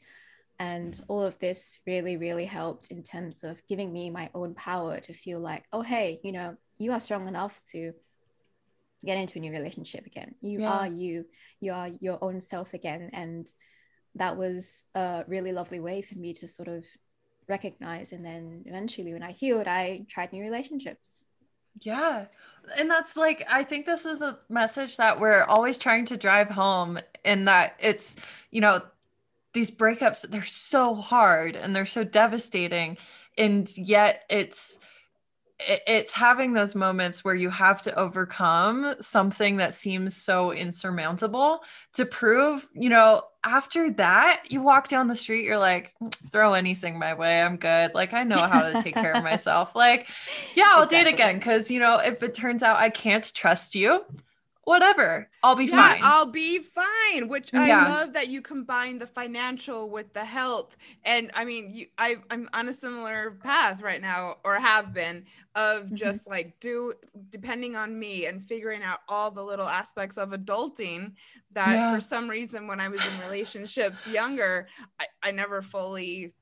And 0.59 0.99
all 1.07 1.21
of 1.21 1.37
this 1.37 1.79
really, 1.85 2.17
really 2.17 2.45
helped 2.45 2.89
in 2.89 3.03
terms 3.03 3.43
of 3.43 3.61
giving 3.67 3.93
me 3.93 4.09
my 4.09 4.29
own 4.33 4.55
power 4.55 4.99
to 5.01 5.13
feel 5.13 5.39
like, 5.39 5.65
oh, 5.71 5.81
hey, 5.81 6.19
you 6.23 6.31
know, 6.31 6.57
you 6.79 6.91
are 6.91 6.99
strong 6.99 7.27
enough 7.27 7.61
to 7.73 7.93
get 9.05 9.19
into 9.19 9.37
a 9.37 9.41
new 9.41 9.51
relationship 9.51 10.07
again. 10.07 10.33
You 10.41 10.61
yeah. 10.61 10.71
are 10.71 10.87
you, 10.87 11.25
you 11.59 11.73
are 11.73 11.89
your 11.99 12.17
own 12.23 12.41
self 12.41 12.73
again. 12.73 13.11
And 13.13 13.47
that 14.15 14.35
was 14.35 14.83
a 14.95 15.23
really 15.27 15.51
lovely 15.51 15.79
way 15.79 16.01
for 16.01 16.17
me 16.17 16.33
to 16.33 16.47
sort 16.47 16.67
of 16.67 16.85
recognize. 17.47 18.11
And 18.11 18.25
then 18.25 18.63
eventually, 18.65 19.13
when 19.13 19.21
I 19.21 19.33
healed, 19.33 19.67
I 19.67 20.07
tried 20.09 20.33
new 20.33 20.41
relationships. 20.41 21.23
Yeah. 21.81 22.25
And 22.75 22.89
that's 22.89 23.15
like, 23.15 23.45
I 23.47 23.63
think 23.63 23.85
this 23.85 24.07
is 24.07 24.23
a 24.23 24.39
message 24.49 24.97
that 24.97 25.19
we're 25.19 25.43
always 25.43 25.77
trying 25.77 26.05
to 26.05 26.17
drive 26.17 26.49
home, 26.49 26.97
in 27.23 27.45
that 27.45 27.75
it's, 27.79 28.15
you 28.49 28.61
know, 28.61 28.81
these 29.57 29.71
breakups, 29.71 30.29
they're 30.29 30.43
so 30.43 30.93
hard 30.93 31.55
and 31.55 31.75
they're 31.75 31.87
so 31.87 32.03
devastating. 32.03 32.95
And 33.39 33.67
yet 33.75 34.21
it's, 34.29 34.79
it's 35.59 36.13
having 36.13 36.53
those 36.53 36.75
moments 36.75 37.25
where 37.25 37.33
you 37.33 37.49
have 37.49 37.81
to 37.81 37.99
overcome 37.99 38.93
something 38.99 39.57
that 39.57 39.73
seems 39.73 40.15
so 40.15 40.51
insurmountable 40.51 41.63
to 41.93 42.05
prove, 42.05 42.67
you 42.75 42.89
know, 42.89 43.23
after 43.43 43.91
that, 43.93 44.43
you 44.49 44.61
walk 44.61 44.89
down 44.89 45.07
the 45.07 45.15
street, 45.15 45.43
you're 45.43 45.57
like, 45.57 45.91
throw 46.31 46.53
anything 46.53 46.99
my 46.99 47.15
way. 47.15 47.41
I'm 47.41 47.57
good. 47.57 47.95
Like, 47.95 48.13
I 48.13 48.21
know 48.21 48.37
how 48.37 48.61
to 48.61 48.83
take 48.83 48.93
care 48.93 49.15
of 49.15 49.23
myself. 49.31 49.75
Like, 49.75 50.07
yeah, 50.53 50.73
I'll 50.75 50.83
exactly. 50.83 51.11
date 51.11 51.13
again. 51.15 51.39
Cause, 51.39 51.71
you 51.71 51.79
know, 51.79 51.97
if 51.97 52.21
it 52.21 52.35
turns 52.35 52.61
out 52.61 52.77
I 52.77 52.91
can't 52.91 53.33
trust 53.33 53.73
you, 53.73 54.05
whatever 54.67 55.29
i'll 55.43 55.55
be 55.55 55.63
yeah, 55.63 55.93
fine 55.93 56.01
i'll 56.03 56.25
be 56.25 56.59
fine 56.59 57.29
which 57.29 57.53
i 57.53 57.69
yeah. 57.69 57.87
love 57.87 58.11
that 58.11 58.27
you 58.27 58.41
combine 58.41 58.97
the 58.97 59.07
financial 59.07 59.89
with 59.89 60.11
the 60.11 60.25
health 60.25 60.75
and 61.05 61.31
i 61.35 61.45
mean 61.45 61.73
you 61.73 61.85
I, 61.97 62.17
i'm 62.29 62.49
on 62.51 62.67
a 62.67 62.73
similar 62.73 63.37
path 63.41 63.81
right 63.81 64.01
now 64.01 64.35
or 64.43 64.59
have 64.59 64.93
been 64.93 65.23
of 65.55 65.83
mm-hmm. 65.85 65.95
just 65.95 66.27
like 66.27 66.59
do 66.59 66.91
depending 67.29 67.77
on 67.77 67.97
me 67.97 68.25
and 68.25 68.43
figuring 68.43 68.83
out 68.83 68.99
all 69.07 69.31
the 69.31 69.41
little 69.41 69.69
aspects 69.69 70.17
of 70.17 70.31
adulting 70.31 71.13
that 71.53 71.69
yeah. 71.69 71.95
for 71.95 72.01
some 72.01 72.29
reason 72.29 72.67
when 72.67 72.81
i 72.81 72.89
was 72.89 72.99
in 73.05 73.21
relationships 73.21 74.05
younger 74.05 74.67
i, 74.99 75.05
I 75.23 75.31
never 75.31 75.61
fully 75.61 76.33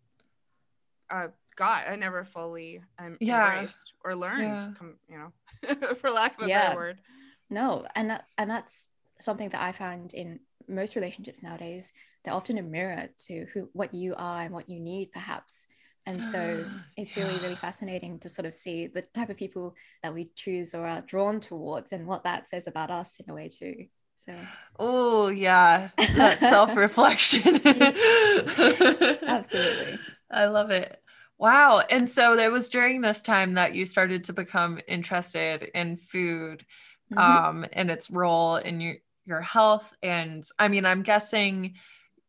uh 1.11 1.27
got 1.55 1.87
i 1.87 1.95
never 1.95 2.23
fully 2.23 2.81
um, 2.97 3.17
yeah. 3.19 3.59
embraced 3.59 3.93
or 4.03 4.15
learned 4.15 4.75
you 5.07 5.15
know 5.15 5.75
for 6.01 6.09
lack 6.09 6.39
of 6.39 6.45
a 6.45 6.49
better 6.49 6.75
word 6.75 6.99
no 7.49 7.85
and 7.95 8.09
that, 8.09 8.25
and 8.37 8.49
that's 8.49 8.89
something 9.19 9.49
that 9.49 9.61
i 9.61 9.71
found 9.71 10.13
in 10.13 10.39
most 10.67 10.95
relationships 10.95 11.43
nowadays 11.43 11.93
they're 12.25 12.33
often 12.33 12.57
a 12.57 12.63
mirror 12.63 13.07
to 13.27 13.45
who 13.53 13.69
what 13.73 13.93
you 13.93 14.15
are 14.17 14.41
and 14.41 14.53
what 14.53 14.69
you 14.69 14.79
need 14.79 15.11
perhaps. 15.11 15.67
And 16.07 16.23
so 16.23 16.65
ah, 16.67 16.83
it's 16.97 17.17
really 17.17 17.37
really 17.37 17.55
fascinating 17.55 18.19
to 18.19 18.29
sort 18.29 18.45
of 18.45 18.53
see 18.53 18.87
the 18.87 19.01
type 19.01 19.29
of 19.29 19.37
people 19.37 19.75
that 20.03 20.13
we 20.13 20.29
choose 20.35 20.75
or 20.75 20.85
are 20.85 21.01
drawn 21.01 21.39
towards 21.39 21.93
and 21.93 22.05
what 22.05 22.23
that 22.25 22.47
says 22.47 22.67
about 22.67 22.91
us 22.91 23.19
in 23.19 23.29
a 23.29 23.33
way 23.33 23.49
too. 23.49 23.85
So. 24.25 24.33
Oh 24.79 25.27
yeah. 25.29 25.89
That 26.15 26.39
self-reflection. 26.39 27.61
Absolutely. 29.27 29.99
I 30.31 30.45
love 30.45 30.71
it. 30.71 30.99
Wow. 31.37 31.83
And 31.89 32.07
so 32.07 32.37
it 32.37 32.51
was 32.51 32.69
during 32.69 33.01
this 33.01 33.21
time 33.21 33.55
that 33.55 33.75
you 33.75 33.85
started 33.85 34.23
to 34.25 34.33
become 34.33 34.79
interested 34.87 35.69
in 35.75 35.97
food 35.97 36.65
mm-hmm. 37.13 37.17
um, 37.17 37.65
and 37.73 37.89
its 37.89 38.09
role 38.09 38.57
in 38.57 38.79
your 38.81 38.95
your 39.25 39.41
health. 39.41 39.93
And 40.03 40.47
I 40.59 40.67
mean, 40.67 40.85
I'm 40.85 41.01
guessing 41.01 41.75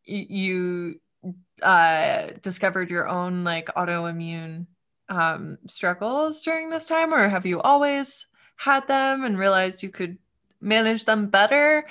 you 0.03 0.99
uh, 1.61 2.27
discovered 2.41 2.89
your 2.89 3.07
own 3.07 3.43
like 3.43 3.67
autoimmune 3.67 4.67
um, 5.09 5.57
struggles 5.67 6.41
during 6.41 6.69
this 6.69 6.87
time, 6.87 7.13
or 7.13 7.27
have 7.27 7.45
you 7.45 7.61
always 7.61 8.27
had 8.55 8.87
them 8.87 9.23
and 9.23 9.37
realized 9.37 9.83
you 9.83 9.89
could 9.89 10.17
manage 10.59 11.05
them 11.05 11.27
better? 11.27 11.85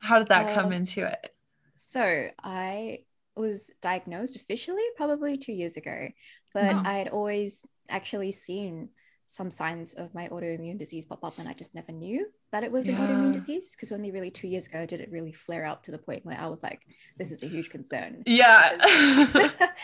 How 0.00 0.18
did 0.18 0.28
that 0.28 0.50
uh, 0.50 0.54
come 0.54 0.72
into 0.72 1.06
it? 1.06 1.34
So 1.74 2.28
I 2.42 3.00
was 3.36 3.70
diagnosed 3.80 4.36
officially 4.36 4.82
probably 4.96 5.36
two 5.36 5.52
years 5.52 5.76
ago, 5.76 6.08
but 6.52 6.74
oh. 6.74 6.82
I 6.84 6.94
had 6.94 7.08
always 7.08 7.66
actually 7.88 8.32
seen 8.32 8.90
some 9.26 9.50
signs 9.50 9.94
of 9.94 10.14
my 10.14 10.28
autoimmune 10.28 10.78
disease 10.78 11.06
pop 11.06 11.24
up 11.24 11.38
and 11.38 11.48
I 11.48 11.54
just 11.54 11.74
never 11.74 11.92
knew 11.92 12.26
that 12.52 12.62
it 12.62 12.70
was 12.70 12.86
yeah. 12.86 13.00
an 13.00 13.08
autoimmune 13.08 13.32
disease 13.32 13.74
because 13.74 13.90
only 13.90 14.10
really 14.10 14.30
two 14.30 14.48
years 14.48 14.66
ago 14.66 14.86
did 14.86 15.00
it 15.00 15.10
really 15.10 15.32
flare 15.32 15.64
up 15.64 15.82
to 15.84 15.90
the 15.90 15.98
point 15.98 16.24
where 16.24 16.38
I 16.38 16.46
was 16.46 16.62
like, 16.62 16.82
this 17.16 17.30
is 17.30 17.42
a 17.42 17.48
huge 17.48 17.70
concern. 17.70 18.22
Yeah. 18.26 18.76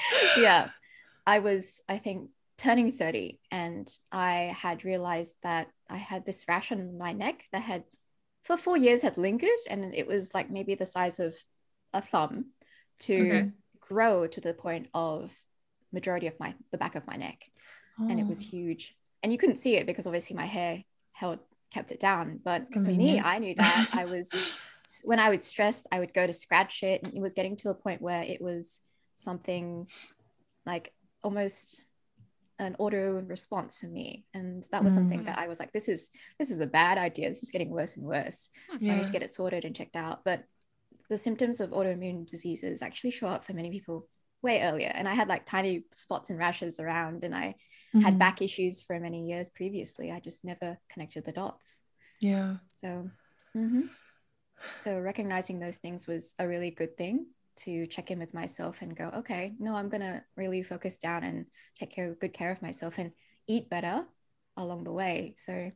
yeah. 0.36 0.70
I 1.26 1.38
was, 1.38 1.82
I 1.88 1.98
think, 1.98 2.30
turning 2.58 2.92
30 2.92 3.40
and 3.50 3.90
I 4.12 4.54
had 4.56 4.84
realized 4.84 5.36
that 5.42 5.68
I 5.88 5.96
had 5.96 6.26
this 6.26 6.44
rash 6.46 6.72
on 6.72 6.98
my 6.98 7.12
neck 7.12 7.44
that 7.52 7.62
had 7.62 7.84
for 8.44 8.56
four 8.56 8.76
years 8.76 9.02
had 9.02 9.16
lingered 9.16 9.48
and 9.68 9.94
it 9.94 10.06
was 10.06 10.34
like 10.34 10.50
maybe 10.50 10.74
the 10.74 10.86
size 10.86 11.20
of 11.20 11.34
a 11.92 12.02
thumb 12.02 12.46
to 13.00 13.14
okay. 13.14 13.50
grow 13.80 14.26
to 14.26 14.40
the 14.40 14.54
point 14.54 14.88
of 14.92 15.34
majority 15.92 16.26
of 16.26 16.38
my 16.38 16.54
the 16.70 16.78
back 16.78 16.94
of 16.94 17.06
my 17.06 17.16
neck. 17.16 17.44
Oh. 17.98 18.08
And 18.08 18.20
it 18.20 18.26
was 18.26 18.42
oh. 18.42 18.48
huge 18.50 18.94
and 19.22 19.32
you 19.32 19.38
couldn't 19.38 19.56
see 19.56 19.76
it 19.76 19.86
because 19.86 20.06
obviously 20.06 20.36
my 20.36 20.46
hair 20.46 20.82
held 21.12 21.38
kept 21.72 21.92
it 21.92 22.00
down. 22.00 22.40
But 22.42 22.72
for 22.72 22.80
me, 22.80 23.20
I 23.20 23.38
knew 23.38 23.54
that 23.54 23.88
I 23.92 24.04
was 24.06 24.32
when 25.04 25.20
I 25.20 25.30
would 25.30 25.42
stress, 25.42 25.86
I 25.92 26.00
would 26.00 26.14
go 26.14 26.26
to 26.26 26.32
scratch 26.32 26.82
it, 26.82 27.02
and 27.02 27.14
it 27.14 27.20
was 27.20 27.34
getting 27.34 27.56
to 27.58 27.70
a 27.70 27.74
point 27.74 28.02
where 28.02 28.22
it 28.22 28.40
was 28.40 28.80
something 29.16 29.86
like 30.66 30.92
almost 31.22 31.84
an 32.58 32.76
auto 32.78 33.20
response 33.22 33.78
for 33.78 33.86
me. 33.86 34.24
And 34.34 34.64
that 34.72 34.84
was 34.84 34.92
mm. 34.92 34.96
something 34.96 35.24
that 35.24 35.38
i 35.38 35.48
was 35.48 35.58
like 35.58 35.72
this 35.72 35.88
is 35.88 36.10
this 36.38 36.50
is 36.50 36.60
a 36.60 36.66
bad 36.66 36.98
idea. 36.98 37.28
This 37.28 37.42
is 37.42 37.50
getting 37.50 37.70
worse 37.70 37.96
and 37.96 38.04
worse. 38.04 38.50
So 38.78 38.86
yeah. 38.86 38.92
i 38.92 38.96
need 38.96 39.06
to 39.06 39.12
get 39.12 39.22
it 39.22 39.30
sorted 39.30 39.64
and 39.64 39.74
checked 39.74 39.96
out. 39.96 40.24
But 40.24 40.44
the 41.08 41.18
symptoms 41.18 41.60
of 41.60 41.70
autoimmune 41.70 42.26
diseases 42.26 42.82
actually 42.82 43.10
show 43.10 43.28
up 43.28 43.44
for 43.44 43.52
many 43.52 43.70
people 43.70 44.08
way 44.42 44.62
earlier. 44.62 44.92
And 44.94 45.08
i 45.08 45.14
had 45.14 45.28
like 45.28 45.46
tiny 45.46 45.84
spots 45.92 46.30
and 46.30 46.38
rashes 46.38 46.80
around. 46.80 47.24
And 47.24 47.34
i 47.34 47.54
mm-hmm. 47.94 48.04
had 48.04 48.18
back 48.18 48.42
issues 48.42 48.80
for 48.80 48.98
many 48.98 49.26
years 49.26 49.50
previously. 49.50 50.10
I 50.10 50.20
just 50.20 50.44
never 50.44 50.78
connected 50.90 51.24
the 51.24 51.32
dots. 51.32 51.80
Yeah. 52.20 52.56
So, 52.70 53.10
mm-hmm. 53.56 53.82
so 54.76 54.98
recognizing 54.98 55.58
those 55.58 55.78
things 55.78 56.06
was 56.06 56.34
a 56.38 56.46
really 56.46 56.70
good 56.70 56.96
thing 56.96 57.26
to 57.56 57.86
check 57.86 58.10
in 58.10 58.18
with 58.18 58.32
myself 58.32 58.82
and 58.82 58.96
go, 58.96 59.10
okay, 59.18 59.54
no, 59.58 59.74
I'm 59.74 59.88
gonna 59.88 60.24
really 60.36 60.62
focus 60.62 60.98
down 60.98 61.24
and 61.24 61.46
take 61.74 61.90
care, 61.90 62.14
good 62.14 62.32
care 62.32 62.50
of 62.50 62.62
myself 62.62 62.98
and 62.98 63.12
eat 63.46 63.68
better 63.68 64.04
along 64.56 64.84
the 64.84 64.92
way. 64.92 65.34
So. 65.36 65.72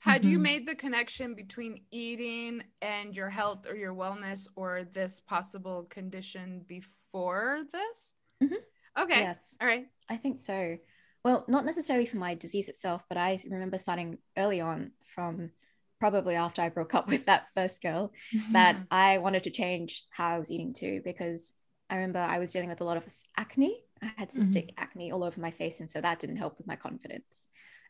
Had 0.00 0.20
mm-hmm. 0.20 0.30
you 0.32 0.38
made 0.38 0.68
the 0.68 0.74
connection 0.74 1.34
between 1.34 1.80
eating 1.90 2.62
and 2.82 3.14
your 3.14 3.30
health 3.30 3.66
or 3.66 3.74
your 3.74 3.94
wellness 3.94 4.46
or 4.54 4.84
this 4.84 5.20
possible 5.20 5.84
condition 5.84 6.62
before 6.68 7.62
this? 7.72 8.12
Mm-hmm. 8.42 9.02
Okay. 9.02 9.20
Yes. 9.20 9.56
All 9.62 9.66
right. 9.66 9.86
I 10.10 10.18
think 10.18 10.40
so 10.40 10.76
well, 11.24 11.44
not 11.48 11.64
necessarily 11.64 12.06
for 12.06 12.18
my 12.18 12.34
disease 12.34 12.68
itself, 12.68 13.02
but 13.08 13.16
I 13.16 13.38
remember 13.48 13.78
starting 13.78 14.18
early 14.36 14.60
on 14.60 14.92
from 15.06 15.50
probably 15.98 16.34
after 16.34 16.60
I 16.60 16.68
broke 16.68 16.94
up 16.94 17.08
with 17.08 17.26
that 17.26 17.46
first 17.54 17.82
girl 17.82 18.12
that 18.52 18.76
I 18.90 19.18
wanted 19.18 19.44
to 19.44 19.50
change 19.50 20.04
how 20.10 20.28
I 20.28 20.38
was 20.38 20.50
eating 20.50 20.74
too, 20.74 21.00
because 21.04 21.54
I 21.88 21.96
remember 21.96 22.18
I 22.18 22.38
was 22.38 22.52
dealing 22.52 22.68
with 22.68 22.80
a 22.80 22.84
lot 22.84 22.96
of 22.96 23.06
acne. 23.36 23.80
I 24.02 24.12
had 24.16 24.30
cystic 24.30 24.66
mm-hmm. 24.66 24.82
acne 24.82 25.12
all 25.12 25.24
over 25.24 25.40
my 25.40 25.50
face. 25.50 25.80
And 25.80 25.88
so 25.88 26.00
that 26.00 26.20
didn't 26.20 26.36
help 26.36 26.58
with 26.58 26.66
my 26.66 26.76
confidence. 26.76 27.46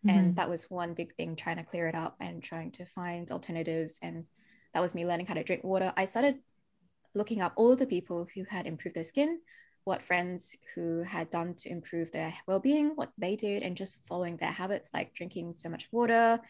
Mm-hmm. 0.07 0.19
And 0.19 0.37
that 0.37 0.51
was 0.51 0.71
one 0.71 0.95
big 0.95 1.15
thing 1.17 1.35
trying 1.35 1.57
to 1.57 1.65
clear 1.65 1.89
it 1.89 1.95
up 1.95 2.17
and 2.21 2.43
trying 2.43 2.73
to 2.73 2.85
find 2.85 3.31
alternatives. 3.31 3.99
And 4.01 4.25
that 4.75 4.81
was 4.81 4.95
me 4.95 5.07
learning 5.07 5.27
how 5.27 5.35
to 5.35 5.43
drink 5.43 5.65
water. 5.65 5.93
I 5.97 6.05
started 6.05 6.37
looking 7.15 7.43
up 7.43 7.55
all 7.57 7.75
the 7.75 7.87
people 7.87 8.27
who 8.35 8.45
had 8.49 8.67
improved 8.67 8.97
their 8.97 9.05
skin, 9.05 9.41
what 9.85 10.03
friends 10.03 10.57
who 10.75 11.03
had 11.03 11.31
done 11.31 11.55
to 11.55 11.71
improve 11.71 12.11
their 12.13 12.35
well-being 12.47 12.93
what 12.95 13.13
they 13.19 13.37
did 13.37 13.63
and 13.63 13.77
just 13.77 14.05
following 14.07 14.37
their 14.37 14.51
habits 14.51 14.91
like 14.95 15.15
drinking 15.15 15.53
so 15.53 15.69
much 15.69 15.89
water 15.93 16.41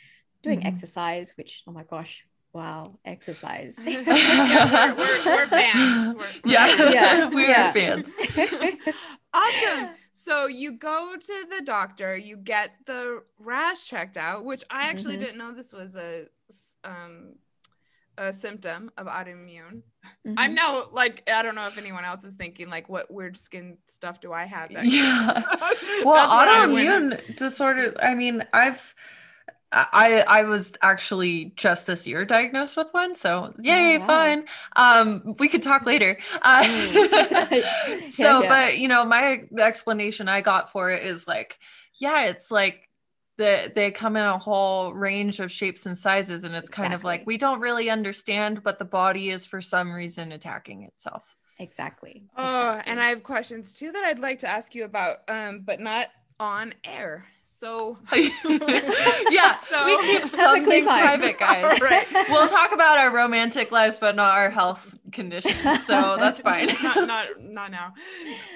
doing 0.43 0.61
mm-hmm. 0.61 0.69
exercise 0.69 1.33
which 1.37 1.63
oh 1.67 1.73
my 1.73 1.83
gosh 1.85 2.25
wow, 2.55 2.99
exercise. 3.05 3.79
yeah, 3.85 4.93
we're, 4.93 4.97
we're, 4.97 5.25
we're 5.25 5.47
fans. 5.49 6.15
We're, 6.15 6.21
we're 6.21 6.53
yeah, 6.53 6.77
fans. 6.77 6.95
Yeah, 6.95 7.29
we 7.29 7.43
yeah. 7.43 7.69
are 7.69 7.73
fans. 7.73 8.09
awesome. 9.35 9.89
So 10.13 10.47
you 10.47 10.79
go 10.79 11.17
to 11.21 11.47
the 11.51 11.63
doctor, 11.65 12.17
you 12.17 12.37
get 12.37 12.71
the 12.87 13.23
rash 13.39 13.85
checked 13.85 14.17
out, 14.17 14.45
which 14.45 14.63
I 14.71 14.85
actually 14.85 15.17
Mhm. 15.17 15.21
didn't 15.21 15.39
know 15.39 15.53
this 15.53 15.73
was 15.73 15.97
a 15.97 16.29
um 16.85 17.35
a 18.19 18.33
symptom 18.33 18.91
of 18.97 19.07
autoimmune. 19.07 19.83
Mhm. 20.27 20.35
I'm 20.37 20.55
now 20.55 20.85
like 20.93 21.29
I 21.33 21.43
don't 21.43 21.55
know 21.55 21.67
if 21.67 21.79
anyone 21.79 22.05
else 22.05 22.25
is 22.25 22.35
thinking 22.37 22.69
like 22.69 22.89
what 22.89 23.11
weird 23.11 23.37
skin 23.37 23.79
stuff 23.87 24.21
do 24.21 24.33
I 24.33 24.45
have? 24.45 24.73
that- 24.73 24.85
Yeah. 24.99 25.43
Well 26.05 26.29
what 26.29 26.49
I 26.49 26.67
went 26.67 27.15
autoimmune 27.15 27.37
disorders 27.37 27.95
i 28.03 28.15
mean 28.15 28.45
i've 28.53 28.95
i 29.73 30.23
i 30.29 30.43
was 30.43 30.75
actually 30.83 31.53
just 31.57 31.87
this 31.87 32.07
year 32.07 32.25
diagnosed 32.25 32.77
with 32.77 32.93
one 32.93 33.15
so 33.15 33.53
yay 33.59 33.97
Oh, 33.97 34.01
wow. 34.01 34.07
fine 34.07 34.45
um 34.77 35.35
we 35.39 35.49
could 35.49 35.63
talk 35.63 35.85
later 35.87 36.19
uh, 36.43 36.63
Mm. 36.65 38.07
so 38.07 38.43
yeah. 38.43 38.49
but 38.49 38.79
you 38.79 38.89
know 38.89 39.05
my 39.05 39.43
the 39.51 39.63
explanation 39.65 40.29
i 40.29 40.41
got 40.43 40.71
for 40.71 40.91
it 40.91 41.03
is 41.05 41.27
like 41.27 41.59
yeah 41.99 42.27
it's 42.27 42.51
like 42.51 42.89
the, 43.37 43.73
they 43.75 43.91
come 43.91 44.17
in 44.17 44.25
a 44.25 44.39
whole 44.39 44.95
range 44.95 45.41
of 45.41 45.51
shapes 45.51 45.87
and 45.87 45.97
sizes 45.97 46.45
and 46.45 46.55
it's 46.55 46.71
kind 46.71 46.95
of 46.95 47.03
like 47.03 47.25
we 47.27 47.37
don't 47.37 47.61
really 47.61 47.91
understand 47.91 48.63
but 48.63 48.79
the 48.79 48.85
body 48.85 49.31
is 49.31 49.47
for 49.47 49.61
some 49.61 49.93
reason 49.93 50.33
attacking 50.33 50.83
itself 50.85 51.37
Exactly. 51.59 52.25
Oh, 52.37 52.71
exactly. 52.71 52.91
and 52.91 53.01
I 53.01 53.09
have 53.09 53.23
questions 53.23 53.75
too 53.75 53.93
that 53.93 54.05
I'd 54.05 54.19
like 54.19 54.41
to 54.41 54.49
ask 54.49 54.75
you 54.75 54.85
about, 54.85 55.19
um, 55.29 55.61
but 55.65 55.81
not 55.81 56.09
on 56.41 56.75
air. 56.85 57.27
So 57.65 57.97
yeah 59.31 59.57
So- 59.71 59.87
we 59.87 59.97
keep 60.03 60.27
some 60.41 60.65
things 60.67 60.87
fine. 60.87 61.01
private 61.03 61.39
guys 61.39 61.81
Right. 61.91 62.07
we'll 62.29 62.47
talk 62.49 62.73
about 62.73 62.99
our 62.99 63.11
romantic 63.11 63.73
lives 63.73 63.97
but 63.99 64.15
not 64.17 64.37
our 64.37 64.51
health 64.51 64.95
conditions 65.13 65.87
so 65.87 66.17
that's 66.21 66.41
fine 66.41 66.67
not, 66.83 67.07
not 67.07 67.27
not 67.41 67.71
now. 67.71 67.95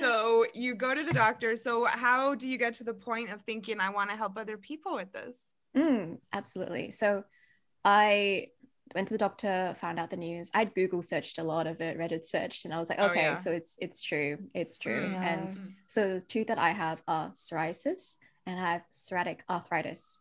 So 0.01 0.45
you 0.55 0.75
go 0.75 0.95
to 0.95 1.03
the 1.03 1.13
doctor. 1.15 1.57
So 1.57 1.85
how 1.87 2.35
do 2.35 2.47
you 2.49 2.59
get 2.59 2.75
to 2.75 2.85
the 2.85 2.93
point 2.95 3.31
of 3.31 3.41
thinking 3.43 3.81
I 3.81 3.91
want 3.91 4.11
to 4.11 4.17
help 4.17 4.37
other 4.37 4.57
people 4.59 4.95
with 4.97 5.13
this? 5.13 5.37
Mm, 5.77 6.19
absolutely. 6.33 6.91
So 6.91 7.25
I 7.85 8.49
went 8.95 9.09
to 9.09 9.15
the 9.15 9.19
doctor, 9.19 9.77
found 9.81 9.99
out 10.01 10.11
the 10.11 10.17
news. 10.17 10.51
I'd 10.55 10.75
Google 10.75 11.03
searched 11.03 11.39
a 11.39 11.45
lot 11.45 11.67
of 11.67 11.81
it, 11.81 11.97
Reddit 11.99 12.25
searched, 12.27 12.65
and 12.65 12.75
I 12.75 12.79
was 12.79 12.89
like, 12.89 12.99
Oh, 13.01 13.07
okay, 13.07 13.23
yeah. 13.23 13.37
so 13.37 13.53
it's 13.53 13.79
it's 13.81 14.03
true. 14.03 14.39
It's 14.55 14.79
true. 14.79 15.03
Mm. 15.07 15.15
And 15.31 15.61
so 15.87 16.15
the 16.15 16.21
two 16.21 16.45
that 16.47 16.59
I 16.59 16.71
have 16.71 17.01
are 17.07 17.31
psoriasis 17.31 18.17
and 18.49 18.59
I 18.59 18.73
have 18.73 18.83
psoriatic 18.91 19.41
arthritis. 19.51 20.21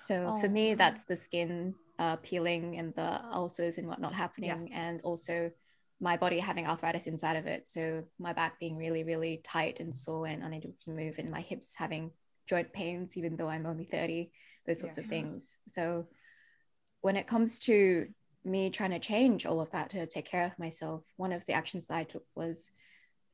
So 0.00 0.34
for 0.40 0.48
Oh. 0.48 0.50
me, 0.50 0.74
that's 0.74 1.04
the 1.04 1.16
skin 1.16 1.74
uh, 1.98 2.16
peeling 2.16 2.76
and 2.78 2.94
the 2.94 3.20
ulcers 3.32 3.78
and 3.78 3.88
whatnot 3.88 4.14
happening, 4.14 4.72
and 4.72 5.00
also 5.02 5.50
my 6.00 6.16
body 6.16 6.38
having 6.38 6.66
arthritis 6.66 7.06
inside 7.06 7.36
of 7.36 7.46
it. 7.46 7.66
So 7.66 8.04
my 8.18 8.32
back 8.32 8.58
being 8.60 8.76
really, 8.76 9.04
really 9.04 9.40
tight 9.44 9.80
and 9.80 9.94
sore 9.94 10.26
and 10.26 10.42
unable 10.42 10.74
to 10.84 10.90
move, 10.90 11.14
and 11.18 11.30
my 11.30 11.40
hips 11.40 11.74
having 11.74 12.10
joint 12.48 12.72
pains, 12.72 13.16
even 13.16 13.36
though 13.36 13.48
I'm 13.48 13.66
only 13.66 13.84
30, 13.84 14.30
those 14.66 14.80
sorts 14.80 14.98
of 14.98 15.06
things. 15.06 15.56
So 15.66 16.06
when 17.00 17.16
it 17.16 17.26
comes 17.26 17.58
to 17.60 18.08
me 18.44 18.70
trying 18.70 18.90
to 18.90 18.98
change 18.98 19.46
all 19.46 19.60
of 19.60 19.70
that 19.70 19.90
to 19.90 20.06
take 20.06 20.24
care 20.24 20.46
of 20.46 20.58
myself, 20.58 21.04
one 21.16 21.32
of 21.32 21.44
the 21.46 21.52
actions 21.52 21.86
that 21.86 21.98
I 21.98 22.04
took 22.04 22.24
was 22.34 22.70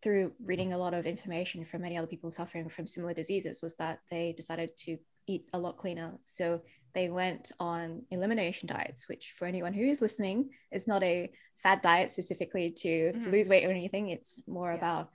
through 0.05 0.33
reading 0.45 0.75
a 0.75 0.79
lot 0.79 0.93
of 0.93 1.07
information 1.07 1.65
from 1.65 1.81
many 1.81 1.97
other 1.97 2.07
people 2.07 2.31
suffering 2.31 2.69
from 2.69 2.87
similar 2.87 3.15
diseases 3.15 3.63
was 3.63 3.75
that 3.77 4.01
they 4.11 4.35
decided 4.37 4.77
to 4.77 4.99
eat 5.27 5.49
a 5.55 5.59
lot 5.59 5.79
cleaner. 5.79 6.13
So 6.27 6.61
they 6.93 7.09
went 7.09 7.53
on 7.59 8.03
elimination 8.11 8.67
diets, 8.69 9.09
which 9.09 9.33
for 9.33 9.47
anyone 9.47 9.73
who 9.73 9.87
is 9.87 10.03
listening 10.03 10.51
is 10.71 10.87
not 10.87 11.03
a 11.03 11.33
fad 11.57 11.81
diet 11.81 12.11
specifically 12.11 12.71
to 12.71 13.13
Mhm. 13.15 13.33
lose 13.33 13.49
weight 13.49 13.65
or 13.65 13.71
anything. 13.71 14.11
It's 14.11 14.47
more 14.47 14.73
Yeah. 14.73 14.77
about 14.77 15.11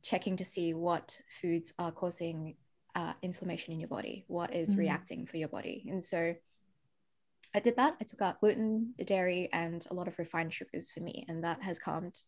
checking 0.00 0.38
to 0.38 0.44
see 0.44 0.72
what 0.72 1.20
foods 1.28 1.74
are 1.78 1.92
causing 1.92 2.56
uh, 2.96 3.12
inflammation 3.22 3.72
in 3.72 3.78
your 3.78 3.88
body, 3.88 4.24
what 4.26 4.52
is 4.52 4.74
Mhm. 4.74 4.78
reacting 4.78 5.24
for 5.24 5.36
your 5.36 5.48
body. 5.48 5.86
And 5.88 6.02
so 6.02 6.34
I 7.54 7.60
did 7.60 7.76
that. 7.76 7.96
I 8.00 8.04
took 8.04 8.20
out 8.20 8.40
gluten, 8.40 8.94
dairy, 9.04 9.48
and 9.52 9.86
a 9.90 9.94
lot 9.94 10.08
of 10.08 10.18
refined 10.18 10.52
sugars 10.52 10.90
for 10.90 11.00
me, 11.00 11.24
and 11.28 11.44
that 11.44 11.62
has 11.62 11.78
calmed 11.78 12.20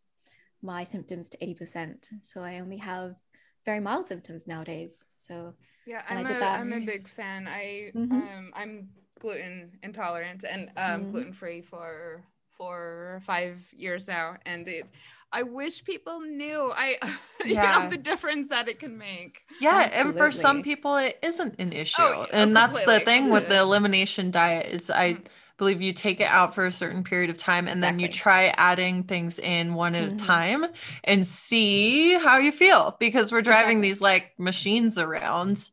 my 0.63 0.85
symptoms 0.85 1.29
to 1.31 1.45
80%. 1.45 2.09
So 2.23 2.43
I 2.43 2.61
only 2.61 2.79
have 2.79 3.17
very 3.65 3.81
mild 3.81 4.09
symptoms 4.09 4.47
nowadays. 4.47 5.05
So 5.15 5.55
Yeah, 5.87 6.03
And 6.09 6.19
I 6.19 6.23
I'm 6.23 6.27
did 6.27 6.37
a 6.37 6.41
that. 6.41 6.61
am 6.61 6.73
a 6.73 6.81
big 6.81 7.09
fan. 7.09 7.47
I 7.49 7.93
Mhm. 7.95 8.11
um 8.11 8.53
I'm 8.55 8.89
gluten 9.21 9.79
intolerant 9.83 10.45
and 10.45 10.71
um 10.77 11.03
Mhm. 11.03 11.13
gluten 11.13 11.33
free 11.33 11.63
for 11.63 12.25
four 12.51 13.17
or 13.17 13.21
five 13.25 13.59
years 13.73 14.07
now, 14.09 14.37
and 14.47 14.69
it. 14.69 14.87
I 15.33 15.43
wish 15.45 15.83
people 15.85 16.21
knew 16.21 16.73
I 16.77 16.99
you 17.47 17.55
Yeah. 17.55 17.73
know 17.73 17.89
the 17.91 17.97
difference 17.97 18.49
that 18.49 18.69
it 18.69 18.79
can 18.79 18.99
make. 18.99 19.41
yeah 19.59 19.89
and 19.93 20.17
for 20.17 20.31
some 20.31 20.63
people 20.63 20.97
it 20.97 21.19
isn't 21.23 21.55
an 21.59 21.73
issue 21.73 22.03
Oh, 22.03 22.27
yeah, 22.29 22.33
and 22.43 22.57
that's 22.57 22.83
the 22.83 23.01
thing 23.01 23.31
with 23.31 23.49
the 23.49 23.59
elimination 23.59 24.31
diet 24.31 24.67
is 24.67 24.91
i 24.91 25.13
Mhm. 25.13 25.27
Believe 25.59 25.81
you 25.83 25.93
take 25.93 26.21
it 26.21 26.25
out 26.29 26.55
for 26.55 26.67
a 26.67 26.73
certain 26.73 27.05
period 27.05 27.31
of 27.31 27.39
time 27.39 27.69
and 27.69 27.83
then 27.83 27.99
you 27.99 28.09
try 28.09 28.53
adding 28.57 29.05
things 29.05 29.39
in 29.39 29.75
one 29.75 29.95
at 29.95 30.11
Mhm. 30.11 30.15
a 30.15 30.17
time 30.17 30.67
and 31.05 31.25
see 31.27 32.15
how 32.15 32.39
you 32.39 32.53
feel 32.53 32.97
because 32.99 33.33
we're 33.33 33.43
driving 33.43 33.79
Exactly. 33.79 33.89
these 33.89 34.01
like 34.01 34.33
machines 34.39 34.99
around 34.99 35.71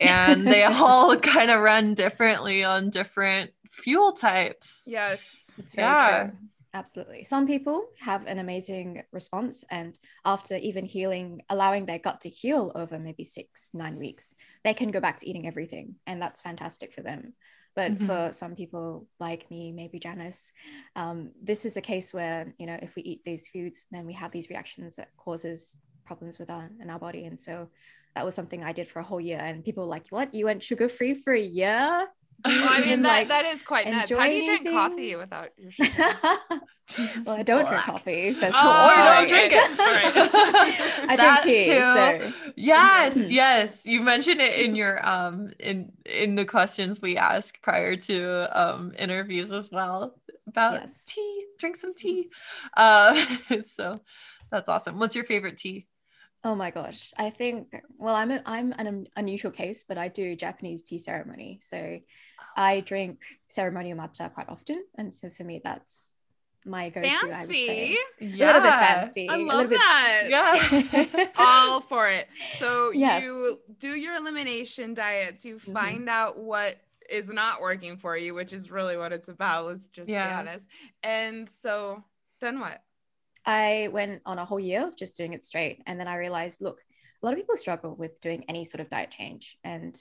and 0.00 0.50
they 0.50 0.64
all 0.64 1.16
kind 1.16 1.50
of 1.50 1.60
run 1.60 1.94
differently 1.94 2.64
on 2.64 2.90
different 2.90 3.50
fuel 3.68 4.12
types 4.12 4.84
Yes. 4.86 5.50
It's 5.58 5.74
very 5.74 5.88
Yeah. 5.88 6.24
true. 6.24 6.38
Absolutely. 6.74 7.24
Some 7.24 7.46
people 7.46 7.88
have 8.00 8.26
an 8.26 8.38
amazing 8.38 9.02
response, 9.10 9.64
and 9.70 9.98
after 10.24 10.54
even 10.56 10.84
healing, 10.84 11.40
allowing 11.48 11.86
their 11.86 11.98
gut 11.98 12.20
to 12.20 12.28
heal 12.28 12.72
over 12.74 12.98
maybe 12.98 13.24
six, 13.24 13.70
nine 13.72 13.96
weeks, 13.96 14.34
they 14.64 14.74
can 14.74 14.90
go 14.90 15.00
back 15.00 15.18
to 15.18 15.28
eating 15.28 15.46
everything, 15.46 15.94
and 16.06 16.20
that's 16.20 16.42
fantastic 16.42 16.92
for 16.92 17.00
them. 17.02 17.32
But 17.78 17.92
Mhm. 17.92 18.06
for 18.08 18.32
some 18.32 18.56
people 18.56 19.06
like 19.20 19.48
me, 19.52 19.70
maybe 19.70 20.00
Janice, 20.00 20.50
um, 20.96 21.30
this 21.40 21.64
is 21.64 21.76
a 21.76 21.80
case 21.92 22.12
where 22.12 22.52
you 22.58 22.66
know 22.66 22.76
if 22.82 22.96
we 22.96 23.02
eat 23.02 23.22
these 23.24 23.46
foods, 23.48 23.86
then 23.92 24.04
we 24.04 24.14
have 24.14 24.32
these 24.32 24.50
reactions 24.50 24.96
that 24.96 25.14
causes 25.16 25.78
problems 26.04 26.40
with 26.40 26.50
our 26.50 26.68
in 26.82 26.90
our 26.90 26.98
body, 26.98 27.24
and 27.26 27.38
so 27.38 27.70
that 28.16 28.24
was 28.24 28.34
something 28.34 28.64
I 28.64 28.72
did 28.72 28.88
for 28.88 28.98
a 28.98 29.04
whole 29.04 29.20
year. 29.20 29.38
And 29.38 29.64
people 29.64 29.84
were 29.84 29.94
like, 29.96 30.08
"What? 30.10 30.34
You 30.34 30.46
went 30.46 30.64
sugar 30.64 30.88
free 30.88 31.14
for 31.14 31.32
a 31.32 31.40
year?" 31.60 32.08
Do 32.44 32.52
you 32.52 32.60
Well, 32.62 32.72
I 32.72 32.80
mean 32.86 33.02
that 33.02 33.18
like, 33.18 33.28
that 33.28 33.44
is 33.46 33.62
quite 33.62 33.88
nuts. 33.88 34.10
How 34.12 34.26
do 34.26 34.32
you 34.32 34.44
drink 34.44 34.60
anything? 34.68 34.74
coffee 34.74 35.16
without 35.16 35.50
your 35.58 35.70
sugar? 35.72 36.04
well, 37.26 37.36
I 37.36 37.42
don't 37.42 37.66
drink 37.68 37.82
coffee. 37.84 38.32
First 38.32 38.58
Oh, 38.62 38.70
of 38.70 38.90
or 38.90 38.94
don't 39.04 39.28
drink 39.28 39.52
it. 39.52 39.80
All 39.80 39.92
right. 39.92 40.12
I 41.08 41.16
That 41.16 41.42
drink 41.42 41.58
tea. 41.58 41.64
too. 41.64 41.82
So 41.82 42.32
Yes, 42.56 43.14
Mhm. 43.14 43.30
yes. 43.30 43.86
You 43.86 44.00
mentioned 44.02 44.40
it 44.40 44.58
in 44.60 44.74
your 44.76 45.06
um 45.06 45.50
in 45.58 45.92
in 46.06 46.34
the 46.34 46.44
questions 46.44 47.00
we 47.00 47.16
ask 47.16 47.60
prior 47.62 47.96
to 47.96 48.60
um 48.60 48.92
interviews 48.98 49.52
as 49.52 49.70
well 49.70 50.14
about 50.46 50.74
Yes. 50.82 51.04
tea. 51.06 51.44
Drink 51.58 51.76
some 51.76 51.94
tea. 51.94 52.30
Uh 52.76 53.14
so 53.60 54.00
that's 54.50 54.68
awesome. 54.68 54.98
What's 54.98 55.14
your 55.14 55.24
favorite 55.24 55.58
tea? 55.58 55.86
Oh 56.44 56.54
my 56.54 56.70
gosh. 56.70 57.12
I 57.18 57.30
think 57.30 57.74
well 57.98 58.14
I'm 58.14 58.30
a, 58.30 58.42
I'm 58.46 58.72
an 58.72 59.06
unusual 59.16 59.50
case, 59.50 59.82
but 59.82 59.98
I 59.98 60.08
do 60.08 60.36
Japanese 60.36 60.82
tea 60.82 60.98
ceremony. 60.98 61.58
So 61.62 62.00
I 62.56 62.80
drink 62.80 63.20
ceremonial 63.48 63.98
matcha 63.98 64.32
quite 64.32 64.48
often. 64.48 64.84
And 64.96 65.12
so 65.12 65.30
for 65.30 65.44
me 65.44 65.60
that's 65.62 66.12
my 66.64 66.90
go-to, 66.90 67.08
I 67.08 67.40
would 67.40 67.48
say. 67.48 67.96
Yeah. 68.20 68.46
A 68.46 68.46
little 68.46 68.62
bit 68.62 68.72
fancy. 68.74 69.28
I 69.28 69.36
love 69.36 69.68
bit 69.68 69.78
that. 69.78 70.24
Yeah. 70.28 71.26
All 71.38 71.80
for 71.80 72.08
it. 72.08 72.28
So 72.58 72.90
Yes. 72.92 73.22
you 73.22 73.60
do 73.78 73.94
your 73.94 74.14
elimination 74.16 74.94
diets, 74.94 75.44
you 75.44 75.56
Mhm. 75.56 75.72
find 75.72 76.08
out 76.08 76.38
what 76.38 76.76
is 77.08 77.30
not 77.30 77.60
working 77.62 77.96
for 77.96 78.16
you, 78.16 78.34
which 78.34 78.52
is 78.52 78.70
really 78.70 78.96
what 78.96 79.12
it's 79.12 79.28
about, 79.28 79.66
let's 79.66 79.86
just 79.86 80.10
Yeah. 80.10 80.28
be 80.42 80.48
honest. 80.48 80.68
And 81.02 81.48
so 81.48 82.04
then 82.40 82.60
what? 82.60 82.82
I 83.44 83.88
went 83.92 84.22
on 84.26 84.38
a 84.38 84.44
whole 84.44 84.60
year 84.60 84.86
of 84.86 84.96
just 84.96 85.16
doing 85.16 85.32
it 85.32 85.42
straight. 85.42 85.82
And 85.86 85.98
then 85.98 86.08
I 86.08 86.16
realized, 86.16 86.60
look, 86.60 86.80
a 87.22 87.26
lot 87.26 87.32
of 87.32 87.38
people 87.38 87.56
struggle 87.56 87.94
with 87.94 88.20
doing 88.20 88.44
any 88.48 88.64
sort 88.64 88.80
of 88.80 88.90
diet 88.90 89.10
change. 89.10 89.58
And 89.64 90.00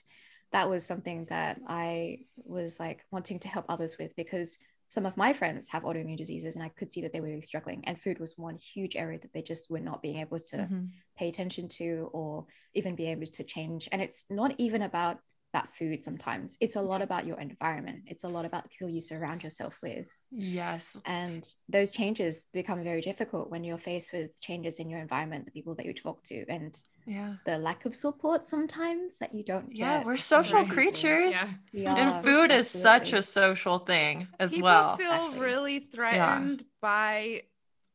that 0.51 0.69
was 0.69 0.85
something 0.85 1.25
that 1.25 1.59
I 1.67 2.19
was 2.37 2.79
like 2.79 3.05
wanting 3.11 3.39
to 3.39 3.47
help 3.47 3.65
others 3.69 3.97
with 3.97 4.15
because 4.15 4.57
some 4.89 5.05
of 5.05 5.17
my 5.17 5.33
friends 5.33 5.69
have 5.69 5.83
autoimmune 5.83 6.17
diseases 6.17 6.55
and 6.55 6.63
I 6.63 6.69
could 6.69 6.91
see 6.91 7.01
that 7.01 7.11
they 7.11 7.19
were 7.19 7.27
really 7.27 7.41
struggling. 7.41 7.83
And 7.85 7.99
food 7.99 8.19
was 8.19 8.37
one 8.37 8.55
huge 8.55 8.95
area 8.95 9.19
that 9.19 9.33
they 9.33 9.41
just 9.41 9.69
were 9.69 9.81
not 9.81 10.01
being 10.01 10.17
able 10.19 10.39
to 10.39 10.57
Mhm. 10.57 10.91
pay 11.17 11.27
attention 11.27 11.67
to 11.67 12.09
or 12.13 12.45
even 12.73 12.95
be 12.95 13.07
able 13.07 13.25
to 13.25 13.43
change. 13.43 13.89
And 13.91 14.01
it's 14.01 14.25
not 14.29 14.55
even 14.57 14.81
about 14.81 15.19
that 15.53 15.75
food 15.75 16.03
sometimes, 16.03 16.57
it's 16.59 16.75
a 16.75 16.81
lot 16.81 17.01
about 17.01 17.25
your 17.25 17.39
environment, 17.39 18.03
it's 18.07 18.23
a 18.23 18.29
lot 18.29 18.45
about 18.45 18.63
the 18.63 18.69
people 18.69 18.89
you 18.89 19.01
surround 19.01 19.43
yourself 19.43 19.77
with. 19.81 20.07
Yes. 20.31 20.97
And 21.05 21.43
those 21.69 21.91
changes 21.91 22.47
become 22.53 22.83
very 22.83 23.01
difficult 23.01 23.49
when 23.49 23.63
you're 23.63 23.77
faced 23.77 24.11
with 24.13 24.39
changes 24.41 24.79
in 24.79 24.89
your 24.89 24.99
environment, 24.99 25.45
the 25.45 25.51
people 25.51 25.75
that 25.75 25.85
you 25.85 25.93
talk 25.93 26.23
to. 26.25 26.45
And 26.49 26.77
yeah 27.05 27.35
the 27.45 27.57
lack 27.57 27.85
of 27.85 27.95
support 27.95 28.49
sometimes 28.49 29.13
that 29.21 29.33
you 29.33 29.41
don't 29.41 29.73
yeah 29.73 29.97
get 29.99 30.05
we're 30.05 30.17
social 30.17 30.65
creatures 30.65 31.33
Yeah. 31.33 31.47
We 31.73 31.85
and 31.85 32.13
are, 32.13 32.21
food 32.21 32.51
is 32.51 32.69
such 32.69 33.13
a 33.13 33.23
social 33.23 33.77
thing 33.77 34.27
as 34.39 34.51
People 34.51 34.63
well 34.65 34.97
feel 34.97 35.11
Exactly. 35.13 35.39
really 35.39 35.79
threatened 35.79 36.63
by 36.81 37.43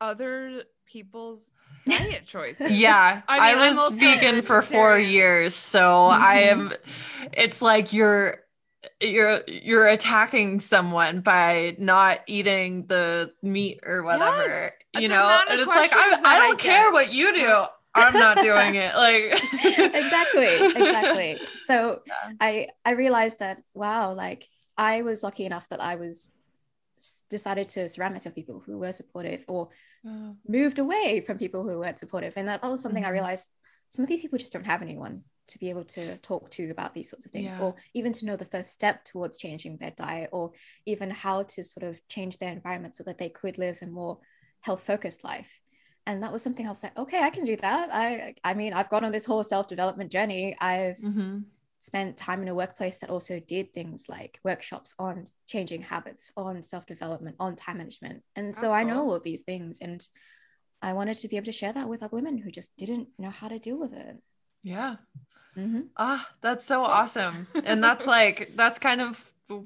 other 0.00 0.64
people's 0.86 1.52
diet 1.88 2.26
choices. 2.26 2.70
yeah 2.70 3.22
I 3.28 3.38
i, 3.38 3.54
mean, 3.54 3.58
I'm 3.58 3.76
was 3.76 3.96
vegan 3.96 4.42
for 4.42 4.62
four 4.62 4.98
years 4.98 5.54
so 5.54 6.06
i 6.06 6.36
Mhm. 6.36 6.50
am 6.50 6.72
it's 7.32 7.60
like 7.62 7.92
you're 7.92 8.38
you're 9.00 9.42
you're 9.46 9.86
attacking 9.88 10.60
someone 10.60 11.20
by 11.20 11.76
not 11.78 12.20
eating 12.26 12.86
the 12.86 13.32
meat 13.42 13.80
or 13.84 14.02
whatever 14.02 14.48
Yes. 14.48 14.72
you 14.92 15.08
The 15.08 15.14
know 15.14 15.42
and 15.50 15.60
it's 15.60 15.74
like 15.74 15.92
I'm, 15.94 16.14
i 16.24 16.36
I 16.36 16.38
don't 16.38 16.58
care 16.58 16.90
what 16.92 17.12
you 17.12 17.34
do 17.34 17.64
i'm 17.94 18.16
not 18.16 18.40
doing 18.40 18.74
it 18.74 18.94
like 18.94 19.42
exactly 19.94 20.68
exactly 20.74 21.42
so 21.54 22.00
Yeah. 22.06 22.32
i 22.40 22.68
i 22.84 22.92
realized 22.92 23.38
that 23.40 23.62
wow 23.74 24.14
like 24.14 24.48
i 24.78 25.02
was 25.02 25.22
lucky 25.22 25.44
enough 25.44 25.68
that 25.68 25.80
i 25.80 25.96
was 25.96 26.30
s- 26.30 26.32
decided 27.30 27.68
to 27.68 27.88
surround 27.88 28.14
myself 28.14 28.34
with 28.34 28.36
people 28.44 28.62
who 28.64 28.78
were 28.78 28.92
supportive 28.92 29.44
or 29.48 29.68
Oh, 30.04 30.36
moved 30.46 30.78
away 30.78 31.20
from 31.20 31.38
people 31.38 31.62
who 31.62 31.78
weren't 31.78 31.98
supportive 31.98 32.34
and 32.36 32.48
that, 32.48 32.62
that 32.62 32.70
was 32.70 32.80
something 32.80 33.04
i 33.04 33.08
Mhm. 33.08 33.12
realized 33.12 33.48
some 33.88 34.02
of 34.02 34.08
these 34.08 34.22
people 34.22 34.38
just 34.38 34.52
don't 34.52 34.66
have 34.66 34.82
anyone 34.82 35.22
to 35.46 35.58
be 35.58 35.70
able 35.70 35.84
to 35.84 36.16
talk 36.18 36.50
to 36.50 36.70
about 36.70 36.94
these 36.94 37.10
sorts 37.10 37.26
of 37.26 37.32
things 37.32 37.54
Yeah. 37.54 37.60
or 37.60 37.74
even 37.94 38.12
to 38.12 38.24
know 38.26 38.36
the 38.36 38.44
first 38.44 38.72
step 38.72 39.04
towards 39.04 39.38
changing 39.38 39.76
their 39.76 39.90
diet 39.92 40.30
or 40.32 40.52
even 40.86 41.10
how 41.10 41.42
to 41.44 41.62
sort 41.62 41.84
of 41.84 42.00
change 42.08 42.38
their 42.38 42.52
environment 42.52 42.94
so 42.94 43.04
that 43.04 43.18
they 43.18 43.28
could 43.28 43.58
live 43.58 43.78
a 43.82 43.86
more 43.86 44.18
health 44.60 44.82
focused 44.82 45.24
life 45.24 45.50
and 46.06 46.22
that 46.22 46.32
was 46.32 46.42
something 46.42 46.66
i 46.66 46.70
was 46.70 46.82
like 46.82 46.96
okay 46.98 47.20
i 47.22 47.30
can 47.30 47.44
do 47.44 47.56
that 47.56 47.88
i 47.92 48.34
i 48.44 48.54
mean 48.54 48.72
i've 48.72 48.88
gone 48.90 49.04
on 49.04 49.12
this 49.12 49.26
whole 49.26 49.44
self 49.44 49.68
development 49.68 50.10
journey 50.10 50.56
i've 50.60 50.98
mhm. 50.98 51.44
Spent 51.82 52.16
time 52.16 52.42
in 52.42 52.48
a 52.48 52.54
workplace 52.54 52.98
that 52.98 53.10
also 53.10 53.40
did 53.40 53.74
things 53.74 54.04
like 54.08 54.38
workshops 54.44 54.94
on 55.00 55.26
changing 55.48 55.82
habits, 55.82 56.30
on 56.36 56.62
self 56.62 56.86
development, 56.86 57.34
on 57.40 57.56
time 57.56 57.78
management. 57.78 58.22
And 58.36 58.54
so 58.56 58.68
That's 58.68 58.74
I 58.76 58.82
know 58.84 58.94
cool. 59.00 59.10
all 59.10 59.14
of 59.16 59.24
these 59.24 59.42
things. 59.42 59.80
And 59.80 60.00
I 60.80 60.92
wanted 60.92 61.18
to 61.18 61.28
be 61.28 61.36
able 61.36 61.46
to 61.46 61.52
share 61.52 61.72
that 61.72 61.88
with 61.88 62.04
other 62.04 62.14
women 62.14 62.38
who 62.38 62.52
just 62.52 62.76
didn't 62.76 63.08
know 63.18 63.30
how 63.30 63.48
to 63.48 63.58
deal 63.58 63.76
with 63.78 63.92
it. 63.94 64.16
yeah 64.62 64.96
Mhm. 65.56 65.88
ah 65.98 66.22
that's 66.40 66.64
so 66.64 66.82
awesome 66.82 67.46
and 67.64 67.84
that's 67.84 68.06
like 68.06 68.52
that's 68.56 68.78
kind 68.78 69.00
of 69.02 69.12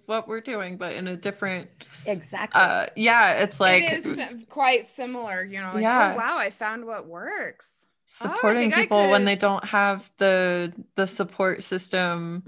what 0.07 0.27
we're 0.27 0.41
doing 0.41 0.79
but 0.79 0.95
in 0.95 1.07
a 1.07 1.17
different 1.17 1.69
Exactly. 2.07 2.61
uh 2.61 2.87
yeah 2.97 3.43
it's 3.45 3.61
like 3.61 3.85
it 3.85 4.05
is 4.05 4.19
quite 4.49 4.85
similar, 4.87 5.45
you 5.45 5.61
know. 5.61 5.73
Like, 5.75 5.83
Yeah. 5.83 6.13
oh 6.15 6.17
wow, 6.17 6.39
I 6.39 6.51
found 6.51 6.87
what 6.87 7.07
works. 7.07 7.87
Oh, 8.21 8.47
I 8.47 8.55
supporting 8.55 8.63
think 8.71 8.75
I 8.75 8.81
people 8.81 9.09
when 9.11 9.25
they 9.25 9.37
don't 9.37 9.65
have 9.65 10.11
the 10.19 10.73
the 10.97 11.07
support 11.07 11.63
system 11.63 12.43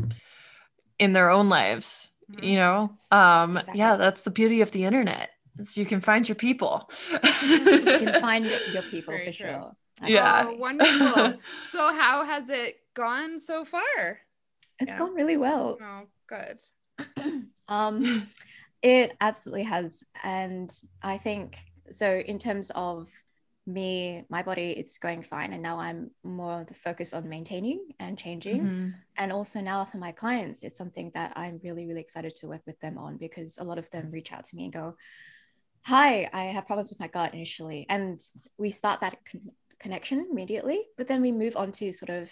in 0.99 1.13
their 1.13 1.31
own 1.31 1.49
lives 1.49 2.11
Mhm. 2.29 2.43
you 2.43 2.57
know 2.57 2.91
Yes, 2.91 3.11
um 3.11 3.61
yeah 3.73 3.97
that's 3.97 4.23
the 4.23 4.31
beauty 4.31 4.61
of 4.61 4.71
the 4.73 4.85
internet 4.85 5.31
is 5.59 5.77
you 5.77 5.87
can 5.87 6.01
find 6.01 6.29
your 6.29 6.37
people 6.37 6.91
you 7.43 7.95
can 7.97 8.15
find 8.15 8.51
your 8.67 8.83
people 8.83 9.15
Very 9.15 9.27
for 9.27 9.33
true. 9.33 9.51
sure. 9.51 9.73
Yeah. 10.07 10.47
Oh, 10.49 10.53
wonderful. 10.59 11.39
so 11.61 11.93
how 11.93 12.25
has 12.25 12.49
it 12.51 12.77
gone 12.95 13.41
so 13.41 13.65
far? 13.65 14.21
It's 14.79 14.95
Yeah. 14.95 14.99
gone 14.99 15.15
really 15.15 15.37
well. 15.37 15.79
Oh, 15.83 16.07
good. 16.29 16.61
um 17.69 18.29
it 18.83 19.17
absolutely 19.21 19.65
has 19.65 20.05
and 20.23 20.71
i 21.03 21.19
think 21.19 21.57
so 21.91 22.19
in 22.19 22.39
terms 22.39 22.71
of 22.75 23.09
me 23.69 24.25
my 24.31 24.43
body 24.43 24.71
it's 24.81 24.99
going 24.99 25.23
fine. 25.23 25.53
And 25.53 25.63
now 25.63 25.79
i'm 25.79 26.11
more 26.25 26.65
the 26.67 26.75
focus 26.75 27.13
on 27.13 27.29
maintaining 27.29 27.81
and 28.01 28.19
changing. 28.19 28.63
Mhm. 28.63 28.95
and 29.21 29.33
also 29.33 29.61
now 29.61 29.85
for 29.85 29.99
my 29.99 30.13
clients 30.13 30.63
it's 30.63 30.77
something 30.83 31.11
that 31.15 31.33
i'm 31.37 31.61
really 31.67 31.85
really 31.89 32.01
excited 32.07 32.35
to 32.37 32.47
work 32.53 32.63
with 32.67 32.79
them 32.81 32.97
on 32.99 33.17
because 33.19 33.59
a 33.59 33.65
lot 33.71 33.79
of 33.79 33.91
them 33.91 34.11
reach 34.13 34.33
out 34.33 34.45
to 34.47 34.57
me 34.57 34.65
and 34.65 34.73
go 34.73 34.87
hi 35.83 36.29
i 36.33 36.45
have 36.55 36.67
problems 36.67 36.91
with 36.91 37.01
my 37.01 37.09
gut 37.09 37.35
initially. 37.35 37.87
And 37.89 38.21
we 38.59 38.71
start 38.71 39.01
that 39.01 39.17
con- 39.31 39.51
connection 39.85 40.27
immediately 40.31 40.81
but 40.97 41.07
then 41.09 41.21
we 41.23 41.33
move 41.33 41.57
on 41.57 41.73
to 41.73 41.93
sort 41.93 42.11
of 42.11 42.31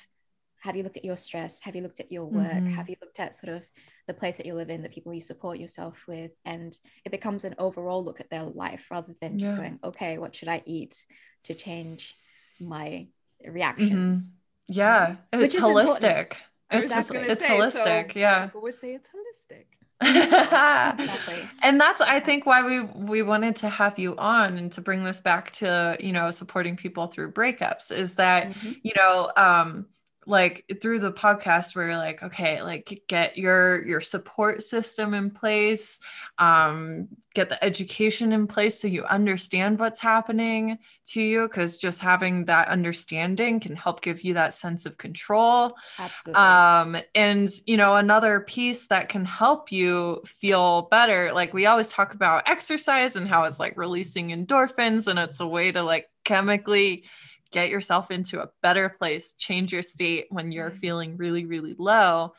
have 0.64 0.74
you 0.76 0.82
looked 0.82 0.96
at 0.96 1.04
your 1.04 1.16
stress? 1.16 1.60
Have 1.62 1.76
you 1.76 1.82
looked 1.82 2.00
at 2.00 2.10
your 2.10 2.24
work? 2.24 2.64
Mhm. 2.64 2.74
have 2.76 2.88
you 2.88 2.96
looked 3.02 3.20
at 3.20 3.34
sort 3.34 3.52
of 3.56 3.62
the 4.06 4.14
place 4.14 4.36
that 4.36 4.46
you 4.46 4.54
live 4.54 4.70
in 4.70 4.82
the 4.82 4.88
people 4.88 5.12
you 5.12 5.20
support 5.20 5.58
yourself 5.58 6.04
with 6.06 6.30
and 6.44 6.78
it 7.04 7.10
becomes 7.10 7.44
an 7.44 7.54
overall 7.58 8.04
look 8.04 8.20
at 8.20 8.30
their 8.30 8.44
life 8.44 8.86
rather 8.90 9.12
than 9.20 9.38
just 9.38 9.52
Yeah. 9.52 9.58
going 9.58 9.80
okay 9.82 10.18
what 10.18 10.34
should 10.34 10.48
i 10.48 10.62
eat 10.64 11.04
to 11.44 11.54
change 11.54 12.16
my 12.60 13.08
reactions? 13.44 14.30
Yeah. 14.68 15.16
Which 15.32 15.46
it's 15.46 15.54
is 15.56 15.62
holistic. 15.62 16.32
I 16.70 16.78
it's, 16.78 16.90
just 16.90 17.12
just, 17.12 17.24
it's 17.30 17.40
say, 17.42 17.48
holistic 17.50 18.12
so 18.12 18.18
yeah. 18.18 18.46
People 18.46 18.62
would 18.62 18.74
say 18.74 18.94
it's 18.94 19.08
holistic. 19.08 19.66
exactly. 20.02 21.48
And 21.62 21.80
that's 21.80 22.00
i 22.00 22.20
think 22.20 22.44
why 22.46 22.62
we 22.62 22.80
we 22.80 23.22
wanted 23.22 23.56
to 23.56 23.68
have 23.68 23.98
you 23.98 24.16
on 24.16 24.58
and 24.58 24.72
to 24.72 24.80
bring 24.80 25.04
this 25.04 25.20
back 25.20 25.50
to 25.52 25.96
you 26.00 26.12
know 26.12 26.30
supporting 26.30 26.76
people 26.76 27.06
through 27.06 27.32
breakups 27.32 27.90
is 27.92 28.16
that 28.16 28.48
Mhm. 28.48 28.76
you 28.82 28.92
know 28.94 29.30
um 29.36 29.86
like 30.26 30.64
through 30.82 30.98
the 30.98 31.12
podcast 31.12 31.74
where 31.74 31.86
you're 31.86 31.96
like 31.96 32.22
okay 32.22 32.60
like 32.60 33.02
get 33.06 33.38
your 33.38 33.86
your 33.86 34.00
support 34.00 34.60
system 34.60 35.14
in 35.14 35.30
place 35.30 36.00
um 36.38 37.06
get 37.32 37.48
the 37.48 37.64
education 37.64 38.32
in 38.32 38.46
place 38.46 38.80
so 38.80 38.88
you 38.88 39.04
understand 39.04 39.78
what's 39.78 40.00
happening 40.00 40.78
to 41.04 41.22
you 41.22 41.46
because 41.46 41.78
just 41.78 42.00
having 42.00 42.44
that 42.46 42.66
understanding 42.68 43.60
can 43.60 43.76
help 43.76 44.00
give 44.00 44.22
you 44.22 44.34
that 44.34 44.54
sense 44.54 44.86
of 44.86 44.96
control. 44.98 45.76
Absolutely. 45.98 46.42
Um 46.42 46.96
and 47.14 47.48
you 47.66 47.76
know 47.76 47.94
another 47.94 48.40
piece 48.40 48.88
that 48.88 49.08
can 49.08 49.24
help 49.24 49.70
you 49.70 50.22
feel 50.24 50.88
better 50.90 51.32
like 51.32 51.54
we 51.54 51.66
always 51.66 51.88
talk 51.88 52.14
about 52.14 52.48
exercise 52.48 53.16
and 53.16 53.28
how 53.28 53.44
it's 53.44 53.60
like 53.60 53.76
releasing 53.76 54.30
endorphins 54.30 55.06
and 55.06 55.18
it's 55.18 55.40
a 55.40 55.46
way 55.46 55.70
to 55.70 55.82
like 55.82 56.08
chemically 56.24 57.04
get 57.52 57.68
yourself 57.70 58.10
into 58.10 58.40
a 58.40 58.50
better 58.62 58.88
place 58.88 59.34
change 59.34 59.72
your 59.72 59.82
state 59.82 60.26
when 60.30 60.52
you're 60.52 60.70
Mhm. 60.70 60.78
feeling 60.78 61.16
really 61.16 61.44
really 61.44 61.74
low 61.78 62.34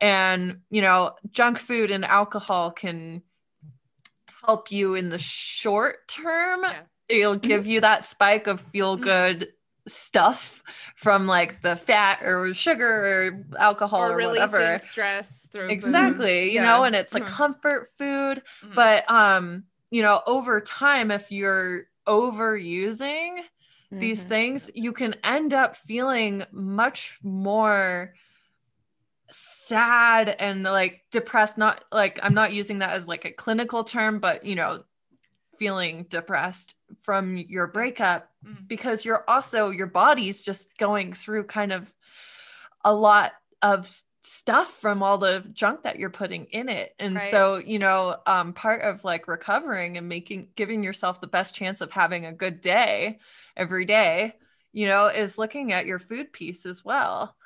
and 0.00 0.60
you 0.70 0.80
know 0.82 1.14
junk 1.30 1.58
food 1.58 1.90
and 1.90 2.04
alcohol 2.04 2.70
can 2.70 3.22
help 4.46 4.70
you 4.72 4.94
in 4.94 5.08
the 5.08 5.18
short 5.18 6.06
term 6.08 6.62
Yeah. 6.64 6.82
it'll 7.08 7.34
Mm-hmm. 7.36 7.46
give 7.48 7.66
you 7.66 7.80
that 7.82 8.04
spike 8.04 8.46
of 8.46 8.60
feel 8.60 8.96
good 8.96 9.52
stuff 9.88 10.62
from 10.94 11.26
like 11.26 11.62
the 11.62 11.74
fat 11.74 12.22
or 12.22 12.52
sugar 12.54 12.86
or 12.86 13.44
alcohol 13.58 14.02
or 14.02 14.12
or, 14.12 14.16
releasing 14.16 14.50
whatever 14.52 14.78
stress 14.78 15.48
through 15.50 15.70
exactly 15.70 16.44
booze. 16.44 16.54
you 16.54 16.60
Yeah. 16.60 16.64
know 16.66 16.84
and 16.84 16.94
it's 16.94 17.14
a 17.14 17.20
Mhm. 17.20 17.26
comfort 17.26 17.88
food 17.98 18.42
Mhm. 18.64 18.74
but 18.74 19.10
um 19.10 19.64
you 19.90 20.02
know 20.02 20.22
over 20.26 20.60
time 20.60 21.10
if 21.10 21.32
you're 21.32 21.84
overusing 22.06 23.42
these 23.90 24.24
Mhm. 24.24 24.28
things 24.28 24.70
you 24.74 24.92
can 24.92 25.14
end 25.24 25.52
up 25.52 25.74
feeling 25.76 26.44
much 26.52 27.18
more 27.22 28.14
sad 29.30 30.28
and 30.40 30.64
like 30.64 31.02
depressed 31.10 31.56
not 31.56 31.84
like 31.92 32.18
i'm 32.22 32.34
not 32.34 32.52
using 32.52 32.80
that 32.80 32.90
as 32.90 33.06
like 33.06 33.24
a 33.24 33.30
clinical 33.30 33.84
term 33.84 34.18
but 34.18 34.44
you 34.44 34.56
know 34.56 34.82
feeling 35.56 36.04
depressed 36.08 36.76
from 37.00 37.36
your 37.36 37.66
breakup 37.66 38.30
Mhm. 38.44 38.66
because 38.66 39.04
you're 39.04 39.24
also 39.28 39.70
your 39.70 39.86
body's 39.86 40.42
just 40.42 40.76
going 40.78 41.12
through 41.12 41.44
kind 41.44 41.72
of 41.72 41.94
a 42.84 42.92
lot 42.92 43.32
of 43.62 43.88
stuff 44.22 44.68
from 44.72 45.02
all 45.02 45.16
the 45.16 45.44
junk 45.52 45.82
that 45.82 45.98
you're 45.98 46.10
putting 46.10 46.46
in 46.46 46.68
it 46.68 46.94
and 46.98 47.20
so 47.20 47.56
you 47.56 47.78
know 47.78 48.16
um 48.26 48.52
part 48.52 48.82
of 48.82 49.04
like 49.04 49.28
recovering 49.28 49.96
and 49.96 50.08
making 50.08 50.48
giving 50.56 50.82
yourself 50.82 51.20
the 51.20 51.26
best 51.26 51.54
chance 51.54 51.80
of 51.80 51.90
having 51.92 52.26
a 52.26 52.32
good 52.32 52.60
day 52.60 53.18
every 53.60 53.84
day 53.84 54.34
you 54.72 54.86
know 54.86 55.06
is 55.06 55.38
looking 55.38 55.72
at 55.72 55.86
your 55.86 56.00
food 56.00 56.32
piece 56.32 56.66
as 56.66 56.84
well 56.84 57.36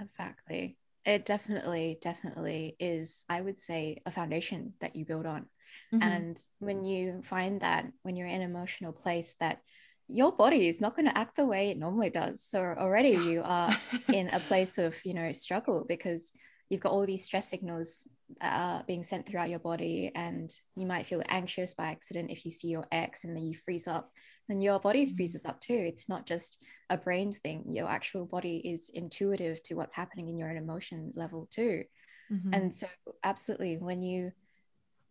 Exactly. 0.00 0.76
It 1.04 1.24
definitely, 1.24 1.98
definitely 2.02 2.76
is, 2.80 3.24
I 3.28 3.40
would 3.40 3.58
say, 3.58 4.02
a 4.04 4.10
foundation 4.10 4.74
that 4.80 4.96
you 4.96 5.04
build 5.04 5.26
on. 5.26 5.46
Mhm. 5.92 6.02
And 6.02 6.46
when 6.58 6.84
you 6.84 7.22
find 7.22 7.60
that 7.60 7.86
when 8.02 8.16
you're 8.16 8.26
in 8.26 8.42
an 8.42 8.50
emotional 8.50 8.92
place 8.92 9.34
that 9.40 9.60
your 10.08 10.32
body 10.32 10.68
is 10.68 10.80
not 10.80 10.94
going 10.94 11.06
to 11.06 11.18
act 11.18 11.36
the 11.36 11.46
way 11.46 11.70
it 11.70 11.78
normally 11.78 12.10
does. 12.10 12.42
So 12.42 12.60
already 12.60 13.10
you 13.10 13.42
are 13.44 13.76
in 14.12 14.28
a 14.28 14.40
place 14.40 14.78
of, 14.78 14.96
you 15.04 15.14
know, 15.14 15.32
struggle 15.32 15.84
because 15.88 16.32
you've 16.68 16.80
got 16.80 16.92
all 16.92 17.06
these 17.06 17.24
stress 17.24 17.48
signals 17.48 18.08
are 18.40 18.82
being 18.86 19.02
sent 19.04 19.26
throughout 19.26 19.48
your 19.48 19.60
body 19.60 20.10
and 20.14 20.50
you 20.74 20.86
might 20.86 21.06
feel 21.06 21.22
anxious 21.28 21.74
by 21.74 21.86
accident 21.86 22.30
if 22.30 22.44
you 22.44 22.50
see 22.50 22.68
your 22.68 22.86
ex 22.90 23.24
and 23.24 23.36
then 23.36 23.44
you 23.44 23.54
freeze 23.54 23.86
up 23.86 24.10
and 24.48 24.62
your 24.62 24.80
body 24.80 25.06
Mhm. 25.06 25.16
freezes 25.16 25.44
up 25.44 25.60
too. 25.60 25.74
It's 25.74 26.08
not 26.08 26.26
just 26.26 26.62
a 26.90 26.96
brain 26.96 27.32
thing. 27.32 27.72
Your 27.72 27.88
actual 27.88 28.26
body 28.26 28.56
is 28.64 28.90
intuitive 28.92 29.62
to 29.64 29.74
what's 29.74 29.94
happening 29.94 30.28
in 30.28 30.36
your 30.36 30.50
own 30.50 30.56
emotion 30.56 31.12
level 31.14 31.46
too. 31.50 31.84
Mhm. 32.32 32.52
And 32.52 32.74
so, 32.74 32.88
absolutely, 33.22 33.76
when 33.78 34.02
you 34.02 34.32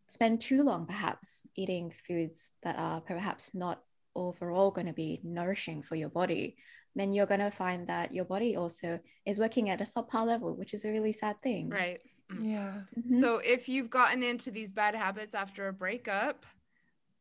spend 0.08 0.42
too 0.42 0.62
long 0.62 0.86
perhaps 0.86 1.48
eating 1.56 1.90
foods 1.92 2.52
that 2.64 2.78
are 2.78 3.02
perhaps 3.02 3.56
not 3.56 3.82
overall 4.16 4.72
going 4.72 4.88
to 4.88 4.94
be 4.94 5.20
nourishing 5.24 5.82
for 5.84 5.96
your 5.96 6.10
body, 6.10 6.56
then 6.96 7.14
you're 7.14 7.26
going 7.26 7.42
to 7.42 7.52
find 7.52 7.88
that 7.88 8.14
your 8.14 8.26
body 8.26 8.56
also 8.56 9.00
is 9.26 9.38
working 9.38 9.70
at 9.70 9.82
a 9.82 9.84
subpar 9.84 10.26
level, 10.26 10.56
which 10.56 10.74
is 10.74 10.86
a 10.86 10.90
really 10.92 11.12
sad 11.12 11.42
thing. 11.42 11.70
Right. 11.70 12.00
Mm. 12.32 12.50
Yeah. 12.52 12.74
Mhm. 13.00 13.20
So 13.20 13.38
if 13.38 13.68
you've 13.70 13.90
gotten 13.90 14.24
into 14.24 14.50
these 14.52 14.72
bad 14.72 14.96
habits 14.96 15.36
after 15.36 15.68
a 15.68 15.74
breakup, 15.74 16.46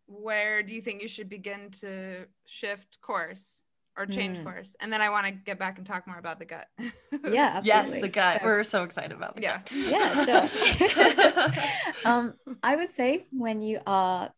where 0.07 0.63
do 0.63 0.73
you 0.75 0.81
think 0.81 1.03
you 1.03 1.09
should 1.09 1.29
begin 1.29 1.71
to 1.81 2.27
shift 2.47 3.01
course 3.01 3.63
or 3.97 4.07
change 4.07 4.39
Mm. 4.39 4.45
course? 4.45 4.77
And 4.81 4.93
then 4.93 5.01
I 5.03 5.11
want 5.11 5.27
to 5.27 5.33
get 5.33 5.59
back 5.59 5.79
and 5.79 5.87
talk 5.87 6.07
more 6.07 6.19
about 6.19 6.39
the 6.39 6.45
gut. 6.47 6.69
yeah, 6.79 6.89
absolutely. 7.59 7.65
Yes, 7.67 8.01
the 8.01 8.09
gut. 8.09 8.41
So- 8.41 8.45
We're 8.47 8.63
so 8.65 8.83
excited 8.85 9.13
about 9.13 9.37
the 9.37 9.43
Yeah. 9.43 9.59
gut. 9.59 9.73
yeah, 9.73 10.25
sure. 10.25 12.05
um, 12.05 12.35
I 12.63 12.77
would 12.77 12.91
say 12.93 13.27
when 13.33 13.61
you 13.63 13.81
are 13.87 14.31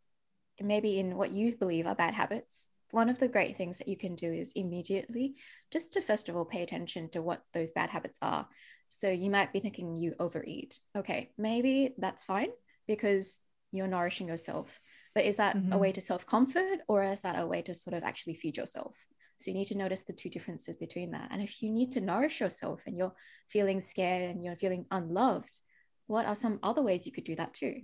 maybe 0.61 0.99
in 0.99 1.17
what 1.17 1.33
you 1.33 1.57
believe 1.57 1.87
are 1.87 1.95
bad 1.95 2.15
habits, 2.15 2.69
one 2.91 3.09
of 3.09 3.19
the 3.19 3.29
great 3.29 3.57
things 3.57 3.79
that 3.79 3.89
you 3.89 3.97
can 3.97 4.15
do 4.15 4.33
is 4.33 4.53
immediately 4.55 5.35
just 5.71 5.93
to 5.93 6.01
first 6.01 6.29
of 6.29 6.37
all 6.37 6.45
pay 6.45 6.63
attention 6.63 7.11
to 7.11 7.23
what 7.23 7.43
those 7.53 7.71
bad 7.73 7.91
habits 7.91 8.19
are. 8.23 8.49
So 8.89 9.11
you 9.11 9.31
might 9.31 9.53
be 9.53 9.61
thinking 9.61 9.97
you 9.97 10.15
overeat. 10.19 10.79
Okay, 10.97 11.33
maybe 11.37 11.95
that's 11.99 12.23
fine 12.23 12.51
because 12.87 13.41
you're 13.73 13.89
nourishing 13.89 14.29
yourself. 14.29 14.81
But 15.15 15.25
is 15.25 15.37
that 15.37 15.57
a 15.73 15.77
Mhm. 15.77 15.81
way 15.81 15.93
to 15.93 16.01
self 16.01 16.27
comfort 16.27 16.81
or 16.89 17.03
is 17.03 17.21
that 17.21 17.39
a 17.39 17.47
way 17.47 17.63
to 17.63 17.75
sort 17.75 17.95
of 17.95 18.05
actually 18.05 18.35
feed 18.35 18.57
yourself? 18.57 18.97
So 19.39 19.51
you 19.51 19.57
need 19.57 19.67
to 19.67 19.77
notice 19.77 20.05
the 20.05 20.13
two 20.13 20.31
differences 20.31 20.77
between 20.77 21.11
that. 21.11 21.29
And 21.31 21.43
if 21.43 21.63
you 21.63 21.71
need 21.71 21.93
to 21.93 22.01
nourish 22.01 22.41
yourself 22.41 22.83
and 22.87 22.97
you're 22.97 23.15
feeling 23.49 23.81
scared 23.81 24.31
and 24.31 24.45
you're 24.45 24.57
feeling 24.57 24.87
unloved, 24.91 25.59
what 26.07 26.27
are 26.27 26.35
some 26.35 26.61
other 26.63 26.83
ways 26.83 27.05
you 27.05 27.13
could 27.13 27.25
do 27.25 27.37
that 27.37 27.53
too? 27.53 27.83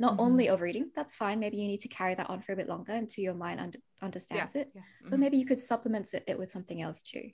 Not 0.00 0.14
Mhm. 0.14 0.20
only 0.20 0.48
overeating, 0.48 0.90
that's 0.96 1.14
fine. 1.14 1.38
Maybe 1.38 1.58
you 1.58 1.66
need 1.68 1.80
to 1.80 1.88
carry 1.88 2.14
that 2.14 2.30
on 2.30 2.40
for 2.40 2.52
a 2.52 2.56
bit 2.56 2.68
longer 2.68 2.92
until 2.92 3.22
your 3.22 3.34
mind 3.34 3.76
yeah. 3.76 4.06
understands 4.06 4.54
it. 4.56 4.72
yeah. 4.74 4.82
But 5.02 5.18
Mhm. 5.18 5.20
maybe 5.20 5.36
you 5.36 5.44
could 5.46 5.60
supplement 5.60 6.12
it, 6.14 6.24
it 6.26 6.38
with 6.38 6.50
something 6.50 6.80
else 6.80 7.02
too. 7.02 7.30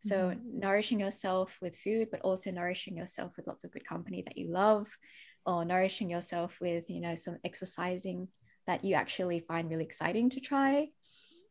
So 0.00 0.16
Mm-hmm. 0.32 0.60
nourishing 0.60 1.00
yourself 1.00 1.58
with 1.62 1.78
food, 1.78 2.10
but 2.10 2.20
also 2.20 2.50
nourishing 2.50 2.94
yourself 2.94 3.32
with 3.36 3.46
lots 3.46 3.64
of 3.64 3.70
good 3.72 3.86
company 3.86 4.22
that 4.26 4.36
you 4.36 4.48
love, 4.48 4.86
or 5.46 5.64
nourishing 5.64 6.10
yourself 6.10 6.60
with, 6.60 6.90
you 6.90 7.00
know, 7.00 7.14
some 7.14 7.38
exercising 7.42 8.28
that 8.66 8.84
you 8.84 8.94
actually 8.96 9.40
find 9.40 9.70
really 9.70 9.84
exciting 9.84 10.28
to 10.30 10.40
try. 10.40 10.90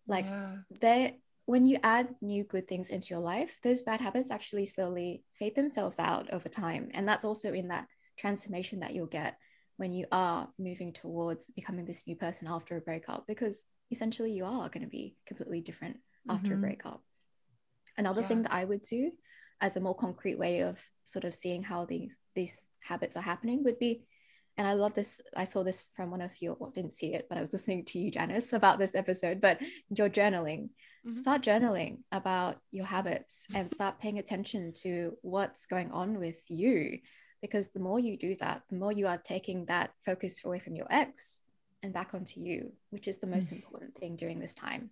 Like 0.08 0.26
Yeah. 0.26 0.58
they 0.82 1.20
when 1.46 1.66
you 1.66 1.78
add 1.84 2.16
new 2.22 2.44
good 2.44 2.68
things 2.68 2.90
into 2.90 3.10
your 3.10 3.20
life, 3.20 3.60
those 3.64 3.82
bad 3.82 4.00
habits 4.00 4.32
actually 4.32 4.66
slowly 4.68 5.24
fade 5.34 5.56
themselves 5.56 6.00
out 6.00 6.32
over 6.32 6.48
time. 6.48 6.90
And 6.94 7.08
that's 7.08 7.26
also 7.26 7.54
in 7.54 7.68
that 7.70 7.88
transformation 8.18 8.80
that 8.82 8.94
you'll 8.94 9.08
get 9.08 9.38
when 9.78 9.92
you 9.94 10.06
are 10.12 10.48
moving 10.60 10.94
towards 10.94 11.50
becoming 11.50 11.86
this 11.86 12.06
new 12.08 12.16
person 12.16 12.48
after 12.48 12.78
a 12.78 12.82
breakup, 12.82 13.26
because 13.28 13.66
essentially 13.92 14.32
you 14.32 14.46
are 14.46 14.70
going 14.70 14.84
to 14.84 14.90
be 14.90 15.16
completely 15.26 15.62
different 15.62 15.98
after 16.30 16.54
a 16.54 16.58
Mhm. 16.58 16.62
breakup. 16.62 17.04
Another 17.98 18.22
Yeah. 18.22 18.28
thing 18.28 18.42
that 18.44 18.54
I 18.54 18.66
would 18.66 18.84
do 18.84 19.12
as 19.62 19.76
a 19.76 19.82
more 19.82 19.96
concrete 19.96 20.38
way 20.38 20.62
of 20.62 20.82
sort 21.04 21.26
of 21.26 21.36
seeing 21.36 21.64
how 21.64 21.86
these 21.86 22.18
these 22.36 22.62
habits 22.82 23.16
are 23.18 23.22
happening 23.22 23.64
would 23.64 23.80
be 23.80 24.06
and 24.56 24.68
I 24.68 24.74
love 24.74 24.94
this. 24.94 25.20
I 25.36 25.46
saw 25.46 25.64
this 25.64 25.90
from 25.96 26.12
one 26.12 26.22
of 26.22 26.40
your, 26.40 26.56
well, 26.60 26.70
didn't 26.70 26.94
see 26.94 27.16
it, 27.16 27.26
but 27.28 27.40
I 27.40 27.42
was 27.42 27.54
listening 27.54 27.86
to 27.86 27.98
you, 27.98 28.12
Janice, 28.12 28.54
about 28.54 28.78
this 28.78 28.94
episode. 28.94 29.42
But 29.42 29.60
your 29.90 30.10
journaling, 30.10 30.70
Mhm. 31.08 31.18
start 31.18 31.42
journaling 31.42 32.04
about 32.12 32.62
your 32.70 32.86
habits 32.86 33.48
and 33.56 33.72
start 33.72 34.00
paying 34.00 34.20
attention 34.20 34.72
to 34.84 35.18
what's 35.24 35.66
going 35.66 35.90
on 35.92 36.20
with 36.20 36.40
you. 36.50 37.00
Because 37.44 37.68
the 37.72 37.80
more 37.82 38.00
you 38.00 38.16
do 38.16 38.36
that, 38.38 38.62
the 38.70 38.78
more 38.78 38.94
you 38.94 39.06
are 39.06 39.18
taking 39.18 39.66
that 39.66 39.92
focus 40.06 40.40
away 40.46 40.60
from 40.60 40.78
your 40.78 40.88
ex 40.90 41.42
and 41.84 41.94
back 41.94 42.14
onto 42.14 42.40
you, 42.40 42.72
which 42.90 43.06
is 43.06 43.18
the 43.18 43.28
most 43.28 43.52
important 43.52 43.94
thing 44.00 44.16
during 44.16 44.40
this 44.40 44.56
time. 44.56 44.92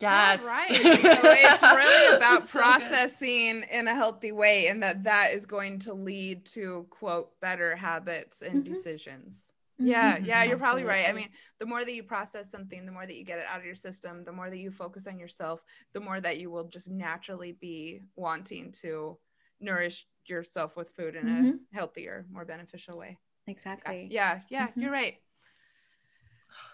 Yes. 0.00 0.40
All 0.40 0.46
right. 0.46 0.70
So 1.02 1.20
it's 1.24 1.62
really 1.64 2.16
about 2.16 2.42
So 2.42 2.46
good. 2.46 2.62
processing 2.62 3.64
in 3.68 3.88
a 3.88 3.94
healthy 3.94 4.30
way, 4.30 4.68
and 4.68 4.84
that 4.84 5.02
that 5.02 5.32
is 5.34 5.46
going 5.46 5.80
to 5.80 5.94
lead 5.94 6.46
to 6.54 6.86
quote 6.90 7.40
better 7.40 7.74
habits 7.74 8.40
and 8.40 8.62
Mhm. 8.64 8.68
decisions. 8.72 9.50
Yeah, 9.76 10.18
Mhm. 10.18 10.26
yeah, 10.26 10.44
you're 10.44 10.58
probably 10.58 10.84
right. 10.84 11.08
I 11.08 11.12
mean, 11.12 11.30
the 11.58 11.66
more 11.66 11.84
that 11.84 11.92
you 11.92 12.04
process 12.04 12.52
something, 12.52 12.86
the 12.86 12.92
more 12.92 13.04
that 13.04 13.16
you 13.16 13.24
get 13.24 13.40
it 13.40 13.46
out 13.48 13.58
of 13.58 13.66
your 13.66 13.74
system, 13.74 14.22
the 14.22 14.30
more 14.32 14.48
that 14.48 14.58
you 14.58 14.70
focus 14.70 15.08
on 15.08 15.18
yourself, 15.18 15.64
the 15.92 15.98
more 16.00 16.20
that 16.20 16.38
you 16.38 16.52
will 16.52 16.68
just 16.68 16.88
naturally 16.88 17.50
be 17.50 18.02
wanting 18.14 18.70
to 18.82 19.18
nourish 19.58 20.06
yourself 20.28 20.76
with 20.76 20.90
food 20.90 21.14
in 21.16 21.26
Mhm. 21.26 21.58
a 21.72 21.74
healthier, 21.76 22.26
more 22.30 22.44
beneficial 22.44 22.98
way. 22.98 23.18
Yeah, 23.46 23.52
exactly. 23.52 24.08
yeah, 24.10 24.40
yeah 24.48 24.68
Mhm. 24.68 24.82
you're 24.82 24.92
right. 24.92 25.20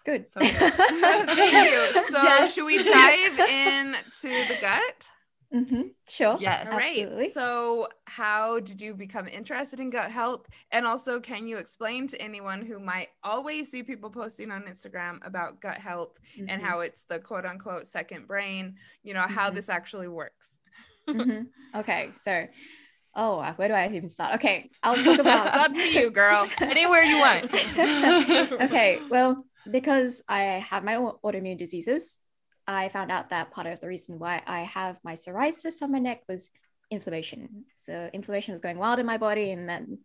Good. 0.04 0.30
So 0.30 0.40
good. 0.40 0.52
Thank 1.28 1.36
you. 1.36 2.02
So, 2.10 2.22
Yes. 2.22 2.54
should 2.54 2.64
we 2.64 2.82
dive 2.82 3.38
into 3.38 4.44
the 4.46 4.56
gut? 4.60 5.10
hmm 5.52 5.82
Sure. 6.08 6.36
Yes. 6.40 6.68
All 6.70 6.76
right. 6.78 6.96
Absolutely. 7.06 7.28
So, 7.30 7.88
how 8.06 8.60
did 8.60 8.80
you 8.80 8.94
become 8.94 9.28
interested 9.28 9.78
in 9.80 9.90
gut 9.90 10.10
health? 10.10 10.46
And 10.70 10.86
also, 10.86 11.20
can 11.20 11.46
you 11.46 11.58
explain 11.58 12.06
to 12.08 12.20
anyone 12.22 12.64
who 12.64 12.78
might 12.80 13.08
always 13.22 13.70
see 13.70 13.82
people 13.82 14.10
posting 14.10 14.50
on 14.50 14.62
Instagram 14.62 15.24
about 15.26 15.60
gut 15.60 15.78
health 15.78 16.18
and 16.48 16.62
Mhm. 16.62 16.64
how 16.64 16.80
it's 16.80 17.02
the 17.04 17.18
quote 17.18 17.44
unquote 17.44 17.86
second 17.86 18.26
brain, 18.26 18.76
you 19.02 19.12
know, 19.12 19.22
how 19.26 19.50
Mhm. 19.50 19.54
this 19.54 19.68
actually 19.68 20.08
works? 20.08 20.58
Mhm. 21.08 21.48
Okay, 21.74 22.12
so 22.14 22.46
oh, 23.14 23.42
where 23.56 23.68
do 23.68 23.74
I 23.74 23.88
even 23.88 24.10
start? 24.10 24.34
Okay, 24.36 24.70
I'll 24.82 24.96
talk 24.96 25.06
It's 25.06 25.18
about 25.20 25.46
up 25.46 25.72
to 25.72 25.88
you, 25.88 26.10
girl. 26.10 26.48
Anywhere 26.60 27.02
you 27.02 27.18
want. 27.18 27.44
okay, 28.62 29.00
well, 29.10 29.44
because 29.70 30.22
I 30.28 30.42
have 30.42 30.84
my 30.84 30.96
au- 30.96 31.18
autoimmune 31.24 31.58
diseases, 31.58 32.16
I 32.66 32.88
found 32.88 33.10
out 33.10 33.30
that 33.30 33.50
part 33.50 33.66
of 33.66 33.80
the 33.80 33.88
reason 33.88 34.18
why 34.18 34.42
I 34.46 34.60
have 34.62 34.98
my 35.02 35.14
psoriasis 35.14 35.82
on 35.82 35.92
my 35.92 35.98
neck 35.98 36.22
was 36.28 36.50
inflammation. 36.90 37.64
So 37.74 38.10
inflammation 38.12 38.52
was 38.52 38.60
going 38.60 38.78
wild 38.78 38.98
in 38.98 39.06
my 39.06 39.18
body, 39.18 39.50
and 39.50 39.68
then 39.68 39.98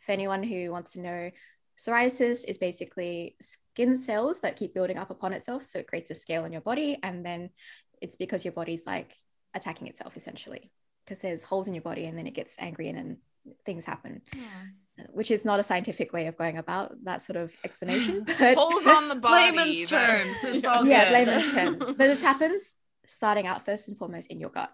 for 0.00 0.12
anyone 0.12 0.42
who 0.42 0.70
wants 0.70 0.92
to 0.92 1.00
know. 1.00 1.30
Psoriasis 1.76 2.44
is 2.48 2.58
basically 2.58 3.36
skin 3.40 3.94
cells 3.94 4.40
that 4.40 4.56
keep 4.56 4.74
building 4.74 4.98
up 4.98 5.10
upon 5.10 5.32
itself. 5.32 5.62
So 5.62 5.78
it 5.78 5.86
creates 5.86 6.10
a 6.10 6.14
scale 6.14 6.44
in 6.44 6.50
your 6.50 6.60
body. 6.60 6.98
And 7.04 7.24
then 7.24 7.50
it's 8.02 8.16
because 8.16 8.44
your 8.44 8.50
body's 8.52 8.84
like 8.84 9.14
attacking 9.54 9.86
itself 9.86 10.16
essentially 10.16 10.72
because 11.08 11.20
there's 11.20 11.42
holes 11.42 11.66
in 11.68 11.74
your 11.74 11.82
body 11.82 12.04
and 12.04 12.18
then 12.18 12.26
it 12.26 12.34
gets 12.34 12.54
angry 12.58 12.88
and 12.88 12.98
then 12.98 13.16
things 13.64 13.86
happen 13.86 14.20
which 15.12 15.30
is 15.30 15.44
not 15.44 15.58
a 15.58 15.62
scientific 15.62 16.12
way 16.12 16.26
of 16.26 16.36
going 16.36 16.58
about 16.58 16.92
that 17.04 17.22
sort 17.22 17.36
of 17.36 17.54
explanation 17.64 18.24
but 18.38 18.56
Holes 18.58 18.86
on 18.86 19.08
the 19.08 19.14
body. 19.28 19.56
Layman's 19.56 19.88
terms, 19.88 20.44
it's 20.44 20.66
all 20.66 20.86
yeah 20.86 21.04
good. 21.04 21.12
layman's 21.12 21.54
terms 21.54 21.90
but 21.96 22.10
it 22.10 22.20
happens 22.20 22.76
starting 23.06 23.46
out 23.46 23.64
first 23.64 23.88
and 23.88 23.96
foremost 23.96 24.30
in 24.30 24.38
your 24.38 24.50
gut 24.50 24.70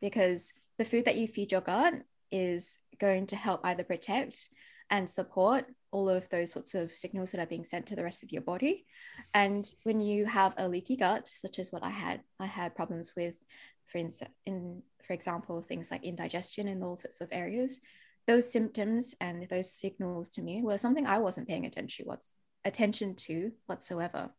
because 0.00 0.52
the 0.78 0.84
food 0.84 1.06
that 1.06 1.16
you 1.16 1.26
feed 1.26 1.50
your 1.50 1.60
gut 1.60 1.94
is 2.30 2.78
going 3.00 3.26
to 3.26 3.36
help 3.36 3.60
either 3.64 3.82
protect 3.82 4.48
and 4.90 5.08
support 5.08 5.64
all 5.90 6.08
of 6.08 6.28
those 6.28 6.52
sorts 6.52 6.74
of 6.74 6.92
signals 6.92 7.32
that 7.32 7.40
are 7.40 7.46
being 7.46 7.64
sent 7.64 7.86
to 7.86 7.96
the 7.96 8.04
rest 8.04 8.22
of 8.22 8.30
your 8.30 8.42
body 8.42 8.84
and 9.32 9.74
when 9.84 10.00
you 10.00 10.26
have 10.26 10.52
a 10.58 10.68
leaky 10.68 10.96
gut 10.96 11.26
such 11.26 11.58
as 11.58 11.72
what 11.72 11.82
i 11.82 11.90
had 11.90 12.20
i 12.38 12.46
had 12.46 12.76
problems 12.76 13.12
with 13.16 13.34
for 13.86 13.98
instance 13.98 14.30
in 14.46 14.82
for 15.06 15.12
example 15.12 15.60
things 15.62 15.90
like 15.90 16.04
indigestion 16.04 16.68
in 16.68 16.82
all 16.82 16.96
sorts 16.96 17.20
of 17.20 17.28
areas 17.32 17.80
those 18.26 18.50
symptoms 18.50 19.14
and 19.20 19.46
those 19.50 19.70
signals 19.70 20.30
to 20.30 20.42
me 20.42 20.62
were 20.62 20.78
something 20.78 21.06
i 21.06 21.18
wasn't 21.18 21.46
paying 21.46 21.66
attention 21.66 22.06
what's 22.06 22.32
attention 22.64 23.14
to 23.14 23.52
whatsoever 23.66 24.30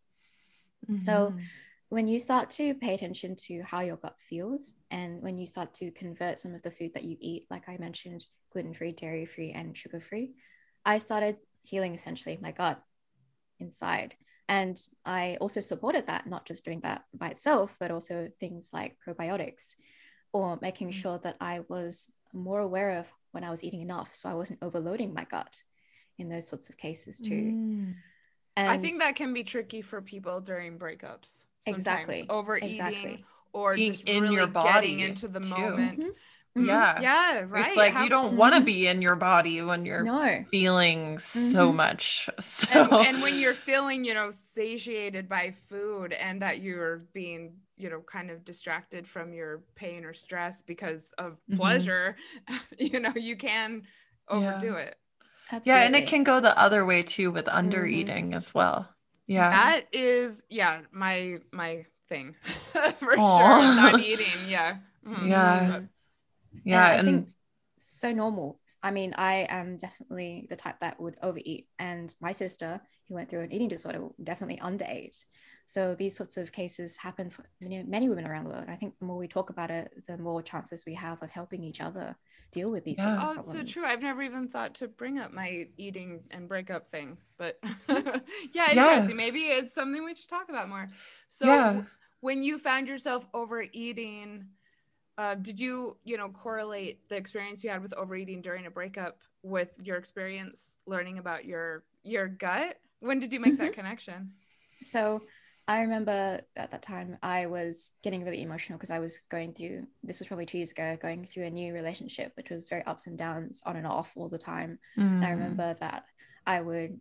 So- 0.97 1.31
Mhm. 1.31 1.41
when 1.89 2.07
you 2.07 2.17
start 2.19 2.49
to 2.49 2.73
pay 2.75 2.95
attention 2.95 3.35
to 3.35 3.61
how 3.61 3.81
your 3.81 3.97
gut 3.97 4.17
feels 4.19 4.75
and 4.89 5.21
when 5.21 5.37
you 5.37 5.45
start 5.45 5.73
to 5.75 5.91
convert 5.91 6.39
some 6.39 6.53
of 6.55 6.61
the 6.63 6.71
food 6.71 6.93
that 6.95 7.03
you 7.03 7.15
eat 7.19 7.45
like 7.49 7.69
i 7.69 7.77
mentioned 7.77 8.25
gluten-free 8.51 8.91
dairy-free 8.93 9.51
and 9.51 9.77
sugar-free 9.77 10.33
i 10.85 10.97
started 10.97 11.37
healing 11.63 11.93
essentially 11.93 12.37
my 12.41 12.51
gut 12.51 12.83
inside 13.59 14.15
and 14.47 14.77
i 15.05 15.37
also 15.41 15.59
supported 15.59 16.05
that 16.07 16.27
not 16.27 16.45
just 16.45 16.63
doing 16.65 16.79
that 16.81 17.03
by 17.13 17.29
itself 17.29 17.75
but 17.79 17.91
also 17.91 18.29
things 18.39 18.69
like 18.73 18.97
probiotics 19.05 19.75
or 20.33 20.59
making 20.61 20.89
Mm. 20.89 20.93
sure 20.93 21.19
that 21.19 21.35
i 21.41 21.61
was 21.67 22.11
more 22.33 22.59
aware 22.59 22.99
of 22.99 23.11
when 23.31 23.43
i 23.43 23.49
was 23.49 23.63
eating 23.63 23.81
enough 23.81 24.13
so 24.13 24.29
i 24.29 24.33
wasn't 24.33 24.59
overloading 24.61 25.13
my 25.13 25.25
gut 25.25 25.63
in 26.17 26.29
those 26.29 26.47
sorts 26.47 26.69
of 26.69 26.77
cases 26.77 27.19
too 27.19 27.51
Mm. 27.55 27.95
and 28.57 28.69
I 28.69 28.77
think 28.77 28.99
that 28.99 29.15
can 29.15 29.33
be 29.33 29.43
tricky 29.43 29.81
for 29.81 30.01
people 30.01 30.39
during 30.41 30.79
breakups. 30.79 31.43
sometimes. 31.65 31.79
Exactly. 31.81 32.25
Overeating 32.29 32.69
Exactly. 32.69 33.25
or 33.51 33.75
Being 33.75 33.91
just 33.91 34.03
in 34.07 34.23
really 34.23 34.35
your 34.35 34.47
getting 34.47 34.97
body, 34.97 35.03
into 35.03 35.27
the 35.27 35.39
too. 35.41 35.49
moment. 35.49 35.99
Mhm. 36.01 36.09
Mhm. 36.57 36.67
Yeah. 36.67 37.01
Yeah. 37.01 37.45
Right. 37.47 37.67
It's 37.67 37.75
like 37.75 37.93
How- 37.93 38.03
you 38.03 38.09
don't 38.09 38.37
want 38.37 38.55
to 38.55 38.61
be 38.61 38.87
in 38.87 39.01
your 39.01 39.15
body 39.15 39.61
when 39.61 39.85
you're 39.85 40.03
no 40.03 40.45
feeling 40.49 41.17
so 41.19 41.71
Mhm. 41.71 41.75
much. 41.75 42.29
So 42.39 42.67
and, 42.71 43.07
and 43.07 43.21
when 43.21 43.37
you're 43.39 43.53
feeling 43.53 44.05
you 44.05 44.13
know 44.13 44.31
satiated 44.31 45.27
by 45.27 45.53
food 45.69 46.13
and 46.13 46.41
that 46.41 46.61
you're 46.61 46.99
being 47.13 47.57
you 47.77 47.89
know 47.89 47.99
kind 48.01 48.31
of 48.31 48.45
distracted 48.45 49.05
from 49.07 49.33
your 49.33 49.63
pain 49.75 50.05
or 50.05 50.13
stress 50.13 50.61
because 50.61 51.13
of 51.17 51.37
Mhm. 51.51 51.57
pleasure 51.57 52.15
you 52.79 52.99
know 53.01 53.11
you 53.15 53.35
can 53.35 53.83
overdo 54.29 54.75
it 54.75 54.95
yeah, 55.63 55.83
and 55.83 55.95
it 55.95 56.07
can 56.07 56.23
go 56.23 56.39
the 56.39 56.57
other 56.57 56.85
way 56.85 57.03
too 57.03 57.31
with 57.31 57.47
under 57.47 57.83
Mhm. 57.83 57.91
eating 57.91 58.33
as 58.33 58.51
well. 58.55 58.89
Yeah. 59.27 59.49
That 59.51 59.87
is, 59.91 60.43
yeah, 60.49 60.81
my 60.91 61.37
my 61.51 61.85
thing 62.09 62.35
for 62.99 63.13
Aw. 63.19 63.37
sure. 63.37 63.75
Not 63.75 64.01
eating, 64.01 64.47
yeah. 64.47 64.77
Mhm. 65.05 65.29
Yeah. 65.29 65.69
But- 65.69 65.83
yeah. 66.65 66.87
I 66.91 66.97
And, 66.97 66.99
think 66.99 67.29
so 67.77 68.11
normal. 68.11 68.59
I 68.83 68.91
mean, 68.91 69.13
I 69.17 69.47
am 69.49 69.77
definitely 69.77 70.47
the 70.49 70.55
type 70.55 70.79
that 70.81 70.99
would 70.99 71.17
overeat, 71.23 71.67
and 71.79 72.13
my 72.21 72.31
sister, 72.31 72.81
who 73.07 73.15
went 73.15 73.29
through 73.29 73.41
an 73.41 73.53
eating 73.53 73.69
disorder, 73.69 74.01
would 74.03 74.25
definitely 74.25 74.59
underate. 74.59 75.15
So 75.67 75.95
these 75.95 76.15
sorts 76.15 76.37
of 76.37 76.51
cases 76.51 76.97
happen 76.97 77.29
for 77.29 77.45
many, 77.61 77.83
many 77.83 78.09
women 78.09 78.27
around 78.27 78.45
the 78.45 78.51
world. 78.51 78.65
I 78.69 78.75
think 78.75 78.97
the 78.99 79.05
more 79.05 79.17
we 79.17 79.27
talk 79.27 79.49
about 79.49 79.71
it, 79.71 79.91
the 80.07 80.17
more 80.17 80.41
chances 80.43 80.83
we 80.85 80.95
have 80.95 81.21
of 81.23 81.31
helping 81.31 81.63
each 81.63 81.81
other 81.81 82.15
deal 82.51 82.71
with 82.71 82.83
these 82.83 83.01
sorts 83.01 83.21
Yeah. 83.21 83.21
of 83.21 83.29
Oh, 83.29 83.39
it's 83.39 83.51
so 83.51 83.63
true. 83.63 83.85
I've 83.85 84.01
never 84.01 84.21
even 84.21 84.47
thought 84.47 84.75
to 84.75 84.87
bring 84.87 85.19
up 85.19 85.33
my 85.33 85.67
eating 85.77 86.23
and 86.31 86.47
breakup 86.47 86.89
thing, 86.89 87.17
but 87.37 87.59
yeah, 88.53 88.71
Yeah. 88.71 88.73
interesting. 88.73 89.17
Maybe 89.17 89.39
it's 89.41 89.73
something 89.73 90.03
we 90.03 90.15
should 90.15 90.29
talk 90.29 90.49
about 90.49 90.69
more. 90.69 90.87
So, 91.27 91.67
Yeah. 91.73 91.85
when 92.21 92.43
you 92.43 92.57
found 92.59 92.87
yourself 92.87 93.27
overeating, 93.33 94.45
uh, 95.17 95.35
did 95.35 95.59
you, 95.59 95.97
you 96.03 96.17
know, 96.17 96.29
correlate 96.29 97.07
the 97.09 97.15
experience 97.15 97.63
you 97.63 97.69
had 97.69 97.81
with 97.81 97.93
overeating 97.93 98.41
during 98.41 98.65
a 98.65 98.71
breakup 98.71 99.17
with 99.43 99.69
your 99.81 99.97
experience 99.97 100.77
learning 100.85 101.17
about 101.17 101.45
your 101.45 101.83
your 102.03 102.27
gut? 102.27 102.79
When 102.99 103.19
did 103.19 103.33
you 103.33 103.39
make 103.39 103.57
that 103.57 103.73
connection? 103.73 104.31
So 104.83 105.23
I 105.67 105.81
remember 105.81 106.41
at 106.55 106.71
that 106.71 106.81
time 106.83 107.17
I 107.23 107.47
was 107.47 107.91
getting 108.03 108.23
really 108.23 108.41
emotional 108.41 108.77
because 108.77 108.91
I 108.91 108.99
was 108.99 109.21
going 109.29 109.53
through 109.53 109.87
this 110.03 110.19
was 110.19 110.27
probably 110.27 110.45
two 110.45 110.57
years 110.57 110.71
ago, 110.71 110.97
going 111.01 111.25
through 111.25 111.45
a 111.45 111.49
new 111.49 111.73
relationship, 111.73 112.33
which 112.35 112.49
was 112.51 112.67
very 112.67 112.83
ups 112.85 113.07
and 113.07 113.17
downs, 113.17 113.61
on 113.65 113.75
and 113.75 113.87
off 113.87 114.11
all 114.15 114.29
the 114.29 114.37
time. 114.37 114.77
And 115.19 115.27
I 115.27 115.31
Mm. 115.31 115.33
remember 115.33 115.73
that 115.79 116.05
I 116.45 116.61
would, 116.61 116.99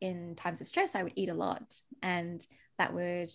in 0.00 0.36
times 0.36 0.60
of 0.60 0.66
stress, 0.68 0.94
I 0.94 1.02
would 1.02 1.14
eat 1.16 1.28
a 1.28 1.34
lot, 1.34 1.80
and 2.02 2.46
that 2.78 2.94
would 2.94 3.30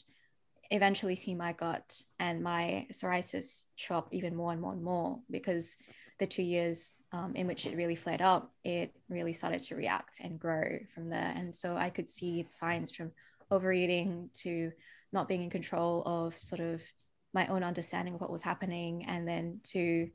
eventually 0.72 1.16
see 1.16 1.34
my 1.34 1.54
gut 1.54 2.02
and 2.20 2.44
my 2.44 2.86
psoriasis 2.92 3.66
show 3.76 3.96
up 3.96 4.08
even 4.12 4.36
more 4.36 4.52
and 4.52 4.62
more 4.62 4.74
and 4.74 4.84
more 4.84 5.20
because 5.32 5.78
the 6.20 6.28
two 6.28 6.44
years 6.44 6.92
um, 7.12 7.36
in 7.36 7.48
which 7.48 7.66
it 7.66 7.76
really 7.76 7.96
flared 7.96 8.22
up, 8.22 8.54
it 8.64 8.94
really 9.10 9.34
started 9.34 9.62
to 9.64 9.76
react 9.76 10.20
and 10.22 10.40
grow 10.40 10.78
from 10.94 11.10
there. 11.10 11.34
And 11.36 11.56
so 11.56 11.76
I 11.76 11.90
could 11.90 12.08
see 12.08 12.46
signs 12.50 12.92
from 12.92 13.12
overeating 13.50 14.30
to 14.36 14.72
not 15.12 15.28
being 15.28 15.42
in 15.42 15.50
control 15.50 16.04
of 16.06 16.36
sort 16.36 16.62
of 16.62 16.84
my 17.34 17.48
own 17.48 17.64
understanding 17.64 18.14
of 18.14 18.22
what 18.22 18.32
was 18.32 18.44
happening, 18.44 19.06
and 19.06 19.28
then 19.28 19.60
to 19.64 20.10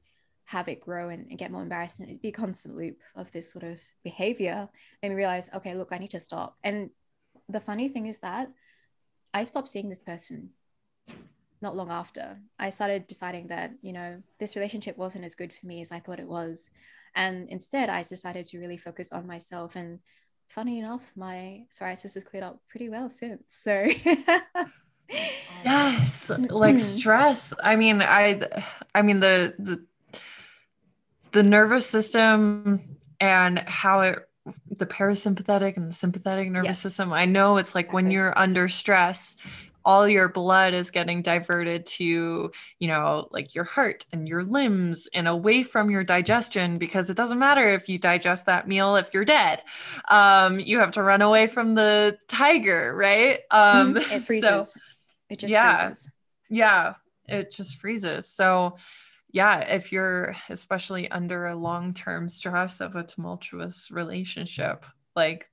have 0.46 0.68
it 0.68 0.80
grow 0.80 1.09
and, 1.09 1.26
and 1.30 1.38
get 1.38 1.50
more 1.50 1.62
embarrassed. 1.62 1.98
And 1.98 2.09
it'd 2.09 2.22
be 2.22 2.28
a 2.28 2.32
constant 2.32 2.76
loop 2.76 2.98
of 3.16 3.30
this 3.32 3.50
sort 3.50 3.64
of 3.64 3.80
behavior. 4.05 4.68
And 5.02 5.16
realize 5.16 5.50
okay 5.55 5.74
look 5.74 5.88
i 5.90 5.98
need 5.98 6.11
to 6.11 6.20
stop. 6.20 6.57
And 6.62 6.90
the 7.48 7.61
funny 7.61 7.88
thing 7.88 8.07
is 8.07 8.18
that 8.18 8.48
i 9.35 9.45
stopped 9.45 9.68
seeing 9.68 9.91
this 9.91 10.03
person 10.03 10.51
not 11.62 11.76
long 11.76 11.91
after. 11.91 12.37
I 12.59 12.70
started 12.70 13.07
deciding 13.07 13.49
that 13.49 13.72
you 13.82 13.93
know 13.93 14.22
this 14.39 14.57
relationship 14.57 14.99
wasn't 14.99 15.24
as 15.24 15.35
good 15.35 15.53
for 15.53 15.66
me 15.66 15.80
as 15.80 15.93
i 15.93 16.01
thought 16.01 16.20
it 16.20 16.28
was. 16.28 16.70
And 17.14 17.49
instead 17.49 17.89
i 17.91 18.03
decided 18.03 18.47
to 18.47 18.59
really 18.59 18.76
focus 18.76 19.12
on 19.12 19.26
myself. 19.26 19.76
And 19.76 20.01
funny 20.49 20.78
enough 20.78 21.03
my 21.16 21.64
psoriasis 21.72 22.14
has 22.14 22.24
cleared 22.24 22.45
up 22.45 22.61
pretty 22.68 22.89
well 22.89 23.09
since 23.09 23.43
so. 23.49 23.87
Yes 25.64 26.30
like 26.51 26.76
Mhm. 26.76 26.78
stress. 26.78 27.55
I 27.62 27.76
mean 27.76 28.03
i 28.03 28.41
i 28.95 29.03
mean 29.03 29.20
the 29.20 29.55
the 29.59 29.85
the 31.32 31.43
nervous 31.43 31.87
system 31.87 32.97
and 33.20 33.59
how 33.61 34.01
it 34.01 34.18
the 34.70 34.86
parasympathetic 34.86 35.76
and 35.76 35.88
the 35.88 35.95
sympathetic 35.95 36.51
nervous 36.51 36.66
Yes. 36.66 36.80
system 36.80 37.12
i 37.12 37.24
know 37.24 37.57
it's 37.57 37.74
like 37.74 37.92
when 37.92 38.11
you're 38.11 38.36
under 38.38 38.68
stress 38.68 39.36
all 39.86 40.09
your 40.09 40.28
blood 40.30 40.72
is 40.72 40.90
getting 40.90 41.20
diverted 41.20 41.84
to 41.84 42.51
you 42.78 42.88
know 42.88 43.28
like 43.32 43.55
your 43.55 43.64
heart 43.64 44.07
and 44.12 44.26
your 44.26 44.42
limbs 44.42 45.09
and 45.12 45.28
away 45.28 45.62
from 45.62 45.90
your 45.90 46.03
digestion 46.03 46.78
because 46.78 47.11
it 47.11 47.16
doesn't 47.18 47.38
matter 47.38 47.68
if 47.68 47.86
you 47.86 47.99
digest 47.99 48.47
that 48.47 48.66
meal 48.66 48.97
if 48.97 49.12
you're 49.12 49.26
dead. 49.26 49.62
Um 50.09 50.59
you 50.59 50.78
have 50.78 50.92
to 50.92 51.03
run 51.03 51.20
away 51.20 51.49
from 51.49 51.74
the 51.74 52.16
tiger 52.28 52.95
right? 52.97 53.40
Um 53.51 53.99
it 53.99 54.03
freezes. 54.22 54.72
So 54.72 54.80
it 55.28 55.38
just 55.38 55.53
yeah. 55.53 55.76
freezes. 55.88 56.11
Yeah. 56.49 56.95
It 57.28 57.53
just 57.53 57.76
freezes. 57.76 58.26
So 58.26 58.76
yeah 59.35 59.61
if 59.61 59.93
you're 59.93 60.37
especially 60.51 61.11
under 61.11 61.49
a 61.49 61.57
long-term 61.57 62.30
stress 62.30 62.80
of 62.80 62.97
a 62.97 63.05
tumultuous 63.05 63.91
relationship 63.93 64.87
like 65.16 65.51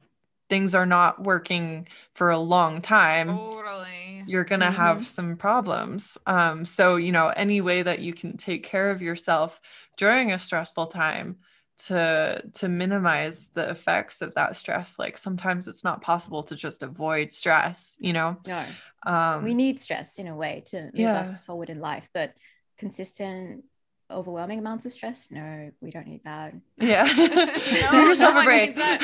things 0.50 0.76
are 0.76 0.88
not 0.88 1.24
working 1.26 1.88
for 2.16 2.32
a 2.32 2.40
long 2.40 2.82
time 2.82 3.28
Totally. 3.28 4.24
you're 4.26 4.44
going 4.46 4.62
to 4.62 4.72
Mhm. 4.72 4.76
have 4.76 5.06
some 5.06 5.36
problems 5.38 6.18
um 6.28 6.66
so 6.66 6.96
you 6.98 7.12
know 7.12 7.30
any 7.30 7.62
way 7.62 7.82
that 7.82 8.00
you 8.00 8.14
can 8.14 8.38
take 8.38 8.64
care 8.64 8.92
of 8.92 9.02
yourself 9.02 9.60
during 9.98 10.32
a 10.32 10.40
stressful 10.40 10.88
time 10.88 11.38
to 11.78 12.44
to 12.54 12.70
minimize 12.70 13.50
the 13.52 13.70
effects 13.70 14.22
of 14.22 14.34
that 14.36 14.56
stress 14.56 15.00
like 15.00 15.18
sometimes 15.18 15.68
it's 15.68 15.84
not 15.84 16.02
possible 16.02 16.44
to 16.44 16.56
just 16.56 16.84
avoid 16.84 17.34
stress 17.34 17.98
you 18.00 18.14
know 18.14 18.38
no 18.46 18.66
um 19.06 19.44
we 19.44 19.56
need 19.56 19.80
stress 19.80 20.20
in 20.20 20.28
a 20.28 20.36
way 20.36 20.64
to 20.68 20.84
move 20.84 20.94
Yeah. 20.94 21.18
us 21.20 21.42
forward 21.44 21.70
in 21.70 21.80
life 21.80 22.10
but 22.14 22.34
consistent 22.78 23.64
overwhelming 24.12 24.60
amounts 24.60 24.86
of 24.86 24.92
stress 24.92 25.30
no 25.32 25.72
we 25.82 25.92
don't 25.92 26.08
need 26.08 26.24
that 26.24 26.54
Yeah. 26.78 27.04
No, 27.16 27.46
Give 27.92 28.08
yourself 28.08 28.34
no 28.34 28.42
a 28.42 28.44
one 28.44 28.46
break. 28.46 28.76
needs 28.76 28.80
that. 28.80 29.04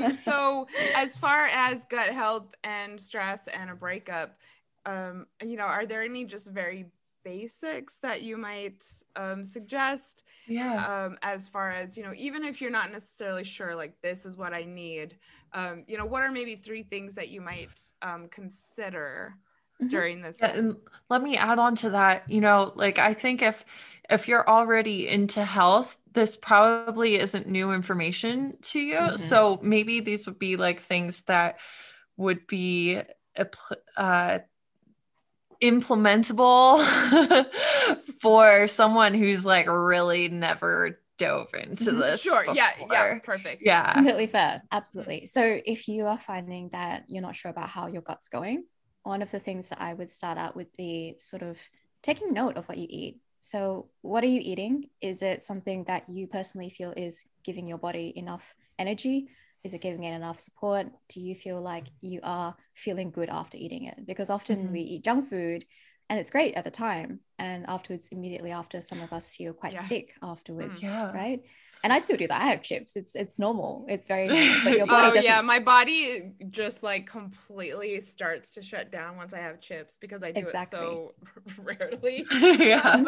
um, 0.02 0.12
so 0.14 0.66
as 0.96 1.16
far 1.16 1.46
as 1.46 1.84
gut 1.86 2.10
health 2.10 2.54
and 2.64 3.00
stress 3.00 3.48
and 3.48 3.70
a 3.70 3.74
breakup, 3.74 4.38
um, 4.86 5.26
you 5.42 5.56
know, 5.56 5.64
are 5.64 5.86
there 5.86 6.02
any 6.02 6.24
just 6.24 6.50
very 6.50 6.86
basics 7.22 7.98
that 7.98 8.22
you 8.22 8.36
might 8.38 8.82
um, 9.16 9.44
suggest 9.44 10.22
yeah. 10.46 11.04
um, 11.04 11.18
as 11.22 11.48
far 11.48 11.70
as 11.70 11.94
you 11.94 12.02
know 12.02 12.14
even 12.16 12.42
if 12.44 12.62
you're 12.62 12.70
not 12.70 12.90
necessarily 12.90 13.44
sure 13.44 13.74
like 13.76 13.92
this 14.00 14.24
is 14.24 14.38
what 14.38 14.54
i 14.54 14.64
need 14.64 15.16
um, 15.52 15.84
you 15.86 15.98
know 15.98 16.06
what 16.06 16.22
are 16.22 16.30
maybe 16.30 16.56
three 16.56 16.82
things 16.82 17.14
that 17.16 17.28
you 17.28 17.40
might 17.40 17.80
um, 18.02 18.28
consider. 18.28 19.36
During 19.88 20.20
this 20.22 20.38
Yeah, 20.40 20.48
and 20.52 20.76
let 21.08 21.22
me 21.22 21.36
add 21.36 21.58
on 21.58 21.74
to 21.76 21.90
that. 21.90 22.28
You 22.30 22.40
know, 22.40 22.72
like 22.74 22.98
I 22.98 23.14
think 23.14 23.42
if 23.42 23.64
if 24.08 24.26
you're 24.28 24.48
already 24.48 25.08
into 25.08 25.44
health, 25.44 25.96
this 26.12 26.36
probably 26.36 27.16
isn't 27.18 27.46
new 27.46 27.72
information 27.72 28.56
to 28.62 28.80
you. 28.80 28.96
Mhm. 28.98 29.16
So 29.18 29.58
maybe 29.62 30.00
these 30.00 30.26
would 30.26 30.38
be 30.38 30.56
like 30.56 30.80
things 30.80 31.22
that 31.22 31.58
would 32.16 32.46
be 32.46 33.00
uh, 33.96 34.40
implementable 35.62 36.80
for 38.20 38.66
someone 38.66 39.12
who's 39.14 39.44
like 39.44 39.68
really 39.68 40.28
never 40.28 40.98
dove 41.18 41.52
into 41.54 41.92
Mhm. 41.92 42.00
this. 42.00 42.22
sure 42.22 42.44
yeah 42.54 42.70
yeah 42.90 43.18
perfect 43.22 43.62
Yeah. 43.62 43.92
completely 43.92 44.26
fair 44.26 44.62
absolutely 44.72 45.26
so 45.26 45.60
if 45.66 45.86
you 45.86 46.06
are 46.06 46.16
finding 46.18 46.70
that 46.70 47.04
you're 47.08 47.20
not 47.22 47.36
sure 47.36 47.50
about 47.50 47.68
how 47.68 47.88
your 47.88 48.00
gut's 48.02 48.28
going 48.28 48.64
one 49.02 49.22
of 49.22 49.30
the 49.30 49.38
things 49.40 49.68
that 49.68 49.80
i 49.80 49.94
would 49.94 50.10
start 50.10 50.38
out 50.38 50.54
would 50.56 50.70
be 50.76 51.14
sort 51.18 51.42
of 51.42 51.58
taking 52.02 52.32
note 52.32 52.56
of 52.56 52.66
what 52.68 52.78
you 52.78 52.86
eat. 52.88 53.20
So 53.42 53.88
what 54.02 54.24
are 54.24 54.28
you 54.28 54.40
eating? 54.42 54.88
Is 55.00 55.22
it 55.22 55.42
something 55.42 55.84
that 55.84 56.08
you 56.08 56.26
personally 56.26 56.70
feel 56.70 56.92
is 56.96 57.24
giving 57.44 57.66
your 57.66 57.78
body 57.78 58.12
enough 58.16 58.54
energy? 58.78 59.28
Is 59.64 59.74
it 59.74 59.80
giving 59.82 60.04
it 60.04 60.14
enough 60.14 60.40
support? 60.40 60.86
Do 61.08 61.20
you 61.20 61.34
feel 61.34 61.60
like 61.60 61.86
you 62.00 62.20
are 62.22 62.54
feeling 62.74 63.10
good 63.10 63.28
after 63.28 63.58
eating 63.58 63.84
it? 63.84 64.06
Because 64.06 64.30
often 64.30 64.66
Mhm. 64.66 64.72
we 64.72 64.80
eat 64.80 65.04
junk 65.04 65.28
food 65.28 65.64
and 66.08 66.18
it's 66.18 66.30
great 66.30 66.54
at 66.54 66.64
the 66.64 66.70
time 66.70 67.20
and 67.38 67.66
afterwards 67.68 68.08
immediately 68.10 68.50
after 68.50 68.82
some 68.82 69.00
of 69.00 69.12
us 69.12 69.34
feel 69.34 69.52
quite 69.52 69.74
Yeah. 69.74 69.82
sick 69.82 70.14
afterwards 70.22 70.82
Yeah. 70.82 71.12
right 71.12 71.40
and 71.82 71.92
i 71.92 71.98
still 71.98 72.16
do 72.16 72.28
that 72.28 72.40
i 72.42 72.46
have 72.46 72.62
chips 72.62 72.96
it's 72.96 73.14
it's 73.14 73.38
normal 73.38 73.84
it's 73.88 74.06
very 74.06 74.28
normal 74.28 74.60
but 74.64 74.76
your 74.76 74.86
body 74.86 75.06
Oh 75.10 75.14
doesn't 75.14 75.24
yeah, 75.24 75.40
my 75.40 75.58
body 75.58 76.32
just 76.50 76.82
like 76.82 77.06
completely 77.06 78.00
starts 78.00 78.50
to 78.52 78.62
shut 78.62 78.90
down 78.90 79.16
once 79.16 79.32
I 79.32 79.38
have 79.38 79.60
chips 79.60 79.96
because 80.00 80.22
I 80.22 80.32
do 80.32 80.40
Exactly. 80.40 80.78
it 80.78 80.82
so 80.82 81.12
rarely. 81.62 82.26
yeah. 82.32 83.02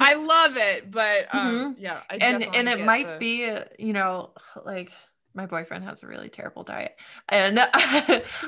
I 0.00 0.14
love 0.14 0.56
it, 0.56 0.90
but 0.90 1.28
um, 1.34 1.74
Mm-hmm. 1.74 1.82
yeah, 1.82 2.00
I 2.10 2.16
and 2.16 2.42
and 2.54 2.68
it 2.68 2.84
might 2.84 3.06
the- 3.06 3.18
be 3.18 3.46
uh, 3.46 3.64
you 3.78 3.92
know 3.92 4.30
like 4.64 4.90
my 5.34 5.46
boyfriend 5.46 5.84
has 5.84 6.02
a 6.02 6.06
really 6.06 6.28
terrible 6.28 6.62
diet 6.62 6.94
and 7.28 7.58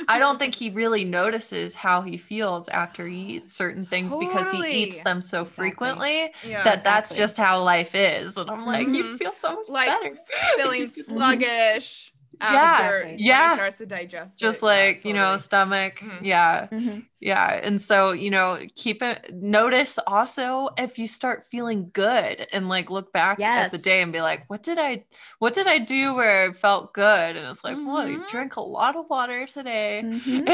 i 0.08 0.16
don't 0.18 0.38
think 0.38 0.54
he 0.54 0.70
really 0.70 1.04
notices 1.04 1.74
how 1.74 2.02
he 2.02 2.16
feels 2.16 2.68
after 2.68 3.06
he 3.06 3.16
eats 3.36 3.54
certain 3.54 3.84
things 3.86 4.16
because 4.16 4.50
he 4.50 4.58
eats 4.70 5.00
them 5.00 5.22
so 5.22 5.40
Exactly. 5.42 5.54
frequently 5.56 6.32
yeah, 6.42 6.64
that 6.64 6.84
that's 6.84 7.14
just 7.14 7.36
how 7.36 7.62
life 7.62 7.94
is 7.94 8.36
and 8.36 8.50
i'm 8.50 8.66
like 8.66 8.86
you 8.88 9.02
Mhm. 9.02 9.18
feel 9.18 9.32
so 9.32 9.54
much 9.56 9.68
like 9.68 9.88
better 10.00 10.16
feeling 10.56 10.88
sluggish. 10.88 12.12
Yeah, 12.40 13.06
yeah. 13.16 13.54
starts 13.54 13.76
to 13.78 13.86
digest. 13.86 14.40
just 14.40 14.62
it. 14.62 14.66
Yeah, 14.66 14.92
like 14.94 15.04
you 15.04 15.12
know 15.14 15.36
totally. 15.36 15.38
stomach 15.38 16.00
Mhm. 16.00 16.24
yeah 16.24 16.68
Mhm. 16.72 17.06
Yeah 17.24 17.60
and 17.62 17.82
so 17.82 18.12
you 18.12 18.30
know 18.30 18.60
keep 18.76 19.02
it 19.02 19.34
notice 19.34 19.98
also 20.06 20.68
if 20.78 20.98
you 20.98 21.08
start 21.08 21.42
feeling 21.44 21.90
good 21.92 22.46
and 22.52 22.68
like 22.68 22.90
look 22.90 23.12
back 23.12 23.40
at 23.56 23.72
the 23.72 23.78
day 23.78 24.02
and 24.02 24.12
be 24.12 24.20
like 24.20 24.44
what 24.48 24.62
did 24.62 24.78
i 24.78 25.04
what 25.40 25.54
did 25.54 25.66
i 25.66 25.78
do 25.78 26.14
where 26.14 26.50
I 26.50 26.52
felt 26.52 26.94
good 26.94 27.36
and 27.36 27.46
it's 27.48 27.64
like 27.64 27.80
well 27.86 28.08
you 28.08 28.18
Mhm. 28.18 28.28
drank 28.28 28.56
a 28.56 28.60
lot 28.62 28.96
of 28.96 29.06
water 29.10 29.46
today 29.46 30.02
Mhm. 30.02 30.48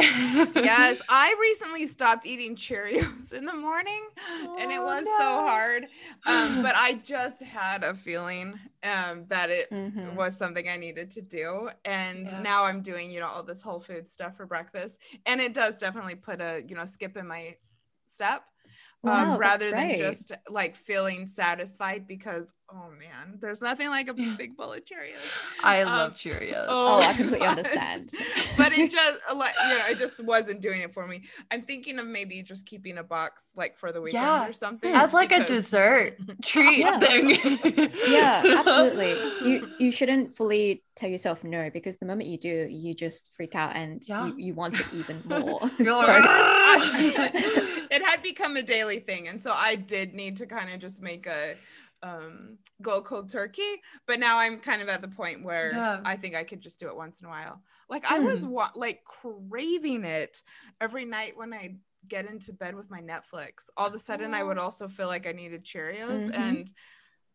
Yes, 0.54 1.00
I 1.08 1.34
recently 1.40 1.86
stopped 1.86 2.26
eating 2.26 2.56
Cheerios 2.56 3.32
in 3.32 3.46
the 3.46 3.54
morning 3.54 4.00
and 4.58 4.70
it 4.70 4.78
Oh, 4.78 4.84
was 4.84 5.06
so 5.16 5.24
hard. 5.24 5.86
Um, 6.26 6.60
but 6.60 6.76
I 6.76 6.94
just 6.94 7.42
had 7.42 7.82
a 7.84 7.94
feeling 7.94 8.58
um, 8.82 9.24
that 9.28 9.50
it 9.50 9.68
Mhm. 9.72 10.14
was 10.16 10.36
something 10.36 10.68
I 10.68 10.76
needed 10.76 11.10
to 11.12 11.22
do. 11.22 11.70
And 11.84 12.26
Yeah. 12.26 12.42
now 12.42 12.64
I'm 12.64 12.82
doing, 12.82 13.10
you 13.10 13.20
know, 13.20 13.28
all 13.28 13.42
this 13.42 13.62
whole 13.62 13.80
food 13.80 14.08
stuff 14.08 14.36
for 14.36 14.46
breakfast. 14.46 14.98
And 15.26 15.40
it 15.40 15.54
does 15.54 15.78
definitely 15.78 16.14
put 16.16 16.40
a, 16.40 16.59
you 16.68 16.76
know, 16.76 16.84
skip 16.84 17.16
in 17.16 17.26
my 17.26 17.56
step. 18.04 18.42
Wow, 19.02 19.32
um, 19.32 19.38
rather 19.38 19.70
than 19.70 19.96
just 19.96 20.32
like 20.50 20.76
feeling 20.76 21.26
satisfied 21.26 22.06
because 22.06 22.52
oh 22.72 22.90
man, 22.98 23.38
there's 23.40 23.62
nothing 23.62 23.88
like 23.88 24.08
a 24.08 24.14
big 24.14 24.56
bowl 24.56 24.74
of 24.74 24.84
Cheerios. 24.84 25.18
i 25.64 25.80
Um, 25.80 25.88
love 25.88 26.14
cheerios 26.14 26.66
Oh, 26.68 27.00
I 27.00 27.14
completely 27.14 27.38
God. 27.40 27.58
understand. 27.58 28.10
but 28.58 28.72
it 28.72 28.90
just 28.90 29.18
like 29.34 29.54
you 29.62 29.68
know, 29.78 29.86
it 29.88 29.98
just 29.98 30.22
wasn't 30.22 30.60
doing 30.60 30.82
it 30.82 30.92
for 30.92 31.06
me. 31.08 31.22
I'm 31.50 31.62
thinking 31.62 31.98
of 31.98 32.06
maybe 32.06 32.42
just 32.42 32.66
keeping 32.66 32.98
a 32.98 33.02
box 33.02 33.46
like 33.56 33.78
for 33.78 33.90
the 33.90 34.02
weekend 34.02 34.22
Yeah. 34.22 34.46
or 34.48 34.52
something. 34.52 34.92
as 34.92 35.14
like 35.14 35.32
a 35.32 35.44
dessert 35.46 36.18
treat 36.44 36.80
Yeah. 36.80 36.98
thing 37.00 37.30
yeah 38.06 38.42
absolutely 38.58 39.12
you 39.48 39.68
you 39.78 39.90
shouldn't 39.90 40.36
fully 40.36 40.82
tell 40.94 41.08
yourself 41.08 41.42
no 41.42 41.70
because 41.70 41.96
the 41.96 42.06
moment 42.06 42.28
you 42.28 42.36
do 42.38 42.68
you 42.70 42.94
just 42.94 43.34
freak 43.34 43.54
out 43.54 43.74
and 43.74 44.02
Yeah. 44.06 44.26
you, 44.26 44.34
you 44.36 44.54
want 44.54 44.78
it 44.78 44.86
even 44.92 45.22
more 45.24 45.58
You're 45.78 46.04
So 46.04 46.06
like, 46.06 47.64
at 47.90 48.00
first. 48.00 48.02
I- 48.02 48.04
it 48.06 48.10
had 48.10 48.22
become 48.22 48.56
a 48.56 48.62
daily 48.62 48.98
thing, 49.00 49.28
and 49.28 49.42
so 49.42 49.52
I 49.52 49.74
did 49.76 50.14
need 50.14 50.36
to 50.38 50.46
kind 50.46 50.70
of 50.70 50.80
just 50.80 51.00
make 51.02 51.26
a 51.26 51.56
um 52.02 52.56
go 52.80 53.02
cold 53.02 53.30
turkey 53.30 53.82
but 54.06 54.18
now 54.18 54.38
i'm 54.38 54.58
kind 54.58 54.80
of 54.80 54.88
at 54.88 55.02
the 55.02 55.08
point 55.08 55.44
where 55.44 55.70
Yeah. 55.70 56.00
i 56.02 56.16
think 56.16 56.34
i 56.34 56.44
could 56.44 56.62
just 56.62 56.80
do 56.80 56.88
it 56.88 56.96
once 56.96 57.20
in 57.20 57.26
a 57.26 57.28
while 57.28 57.60
like 57.90 58.10
i 58.10 58.18
was 58.20 58.40
Hmm. 58.40 58.48
wa- 58.48 58.70
like 58.74 59.04
craving 59.04 60.04
it 60.04 60.42
every 60.80 61.04
night 61.04 61.36
when 61.36 61.52
i 61.52 61.74
get 62.08 62.24
into 62.24 62.54
bed 62.54 62.74
with 62.74 62.90
my 62.90 63.02
netflix 63.02 63.68
all 63.76 63.86
of 63.88 63.92
a 63.92 63.98
sudden 63.98 64.32
i 64.32 64.42
would 64.42 64.56
Oh. 64.56 64.62
also 64.62 64.88
feel 64.88 65.08
like 65.08 65.26
i 65.26 65.32
needed 65.32 65.62
cheerios 65.62 66.30
Mhm. 66.30 66.34
and 66.34 66.72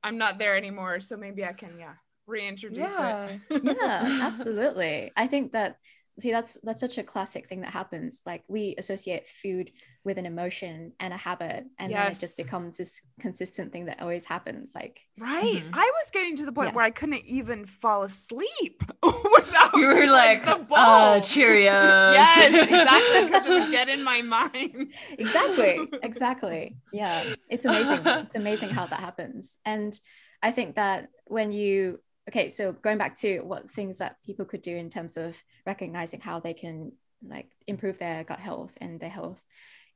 i'm 0.04 0.18
not 0.18 0.40
there 0.40 0.58
anymore 0.58 1.00
so 1.00 1.16
maybe 1.16 1.46
i 1.46 1.54
can 1.54 1.78
yeah 1.78 1.94
reintroduce 2.26 2.92
Yeah. 2.92 3.38
it 3.52 3.64
yeah 3.64 4.20
absolutely 4.24 5.12
i 5.16 5.28
think 5.28 5.52
that 5.52 5.78
see 6.18 6.32
that's 6.32 6.58
that's 6.64 6.80
such 6.80 6.98
a 6.98 7.04
classic 7.04 7.50
thing 7.50 7.62
that 7.62 7.72
happens 7.72 8.22
like 8.26 8.44
we 8.48 8.74
associate 8.78 9.28
food 9.28 9.72
with 10.06 10.18
an 10.18 10.26
emotion 10.26 10.94
and 11.00 11.14
a 11.14 11.18
habit 11.18 11.66
and 11.78 11.92
then 11.94 12.12
it 12.12 12.20
just 12.20 12.38
becomes 12.38 12.78
this 12.78 13.02
consistent 13.20 13.72
thing 13.74 13.86
that 13.86 14.02
always 14.02 14.24
happens 14.26 14.74
like 14.74 15.00
Right. 15.18 15.64
Mhm. 15.64 15.70
I 15.74 15.92
was 16.00 16.12
getting 16.12 16.36
to 16.38 16.46
the 16.46 16.52
point 16.52 16.70
Yeah. 16.70 16.76
where 16.76 16.86
I 16.86 16.92
couldn't 16.92 17.26
even 17.26 17.66
fall 17.66 18.04
asleep 18.04 18.82
without 19.04 19.74
you 19.76 19.88
were 19.88 20.08
like, 20.08 20.46
the 20.46 20.56
bowl. 20.56 20.78
uh, 20.78 21.20
cheerios 21.22 22.14
yes, 22.14 22.54
exactly. 22.64 23.26
Because 23.26 23.48
it 23.48 23.60
would 23.62 23.72
get 23.80 23.90
in 23.90 24.04
my 24.04 24.22
mind. 24.22 24.94
exactly 25.18 25.80
exactly 26.04 26.78
yeah 26.94 27.24
it's 27.50 27.66
amazing 27.66 28.02
it's 28.06 28.36
amazing 28.36 28.70
how 28.70 28.86
that 28.86 29.00
happens 29.00 29.58
and 29.66 30.00
i 30.42 30.52
think 30.52 30.76
that 30.76 31.10
when 31.28 31.52
you 31.52 32.00
okay 32.30 32.50
so 32.50 32.72
going 32.74 32.98
back 32.98 33.16
to 33.16 33.40
what 33.42 33.70
things 33.70 33.98
that 34.00 34.18
people 34.26 34.46
could 34.46 34.62
do 34.62 34.76
in 34.76 34.90
terms 34.90 35.18
of 35.18 35.42
recognizing 35.66 36.20
how 36.20 36.40
they 36.40 36.54
can 36.54 36.92
like 37.28 37.48
improve 37.68 37.98
their 37.98 38.24
gut 38.24 38.40
health 38.40 38.74
and 38.82 39.00
their 39.00 39.10
health 39.10 39.44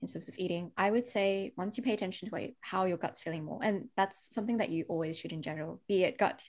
in 0.01 0.07
terms 0.07 0.29
of 0.29 0.35
eating 0.37 0.71
i 0.77 0.89
would 0.89 1.05
say 1.05 1.51
once 1.57 1.77
you 1.77 1.83
pay 1.83 1.93
attention 1.93 2.29
to 2.29 2.49
how 2.61 2.85
your 2.85 2.97
gut's 2.97 3.21
feeling 3.21 3.43
more 3.43 3.59
and 3.61 3.89
that's 3.97 4.33
something 4.33 4.57
that 4.57 4.69
you 4.69 4.85
always 4.87 5.17
should 5.17 5.31
in 5.31 5.41
general 5.41 5.81
be 5.87 6.03
it 6.03 6.17
gut 6.17 6.39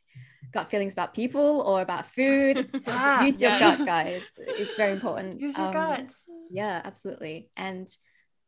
gut 0.53 0.69
feelings 0.69 0.93
about 0.93 1.15
people 1.15 1.61
or 1.63 1.81
about 1.83 2.07
food 2.07 2.67
Yeah, 2.87 3.25
use 3.25 3.41
your 3.41 3.51
yes. 3.51 3.79
gut 3.79 3.87
guys 3.87 4.23
it's 4.39 4.77
very 4.77 4.93
important 4.93 5.41
use 5.41 5.57
your 5.59 5.67
Um, 5.67 5.73
guts 5.73 6.27
yeah, 6.53 6.81
absolutely. 6.85 7.49
And 7.57 7.87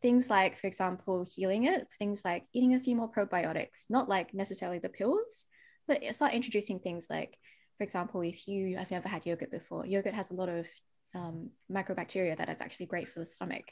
things 0.02 0.28
like, 0.28 0.58
for 0.58 0.66
example, 0.66 1.24
healing 1.24 1.64
it, 1.64 1.86
things 1.98 2.24
like 2.24 2.44
eating 2.52 2.74
a 2.74 2.80
few 2.80 2.96
more 2.96 3.08
probiotics, 3.10 3.86
not 3.88 4.08
like 4.08 4.34
necessarily 4.34 4.80
the 4.80 4.88
pills, 4.88 5.44
but 5.86 6.02
start 6.14 6.32
introducing 6.34 6.78
things 6.78 7.06
like, 7.10 7.36
for 7.78 7.84
example, 7.84 8.20
if 8.22 8.46
you 8.48 8.76
have 8.76 8.90
never 8.90 9.08
had 9.08 9.26
yogurt 9.26 9.50
before, 9.50 9.86
yogurt 9.86 10.14
has 10.14 10.30
a 10.30 10.34
lot 10.34 10.48
of 10.48 10.68
um, 11.14 11.50
microbacteria 11.70 12.36
that 12.36 12.48
is 12.48 12.60
actually 12.60 12.86
great 12.86 13.08
for 13.08 13.18
the 13.20 13.26
stomach. 13.26 13.64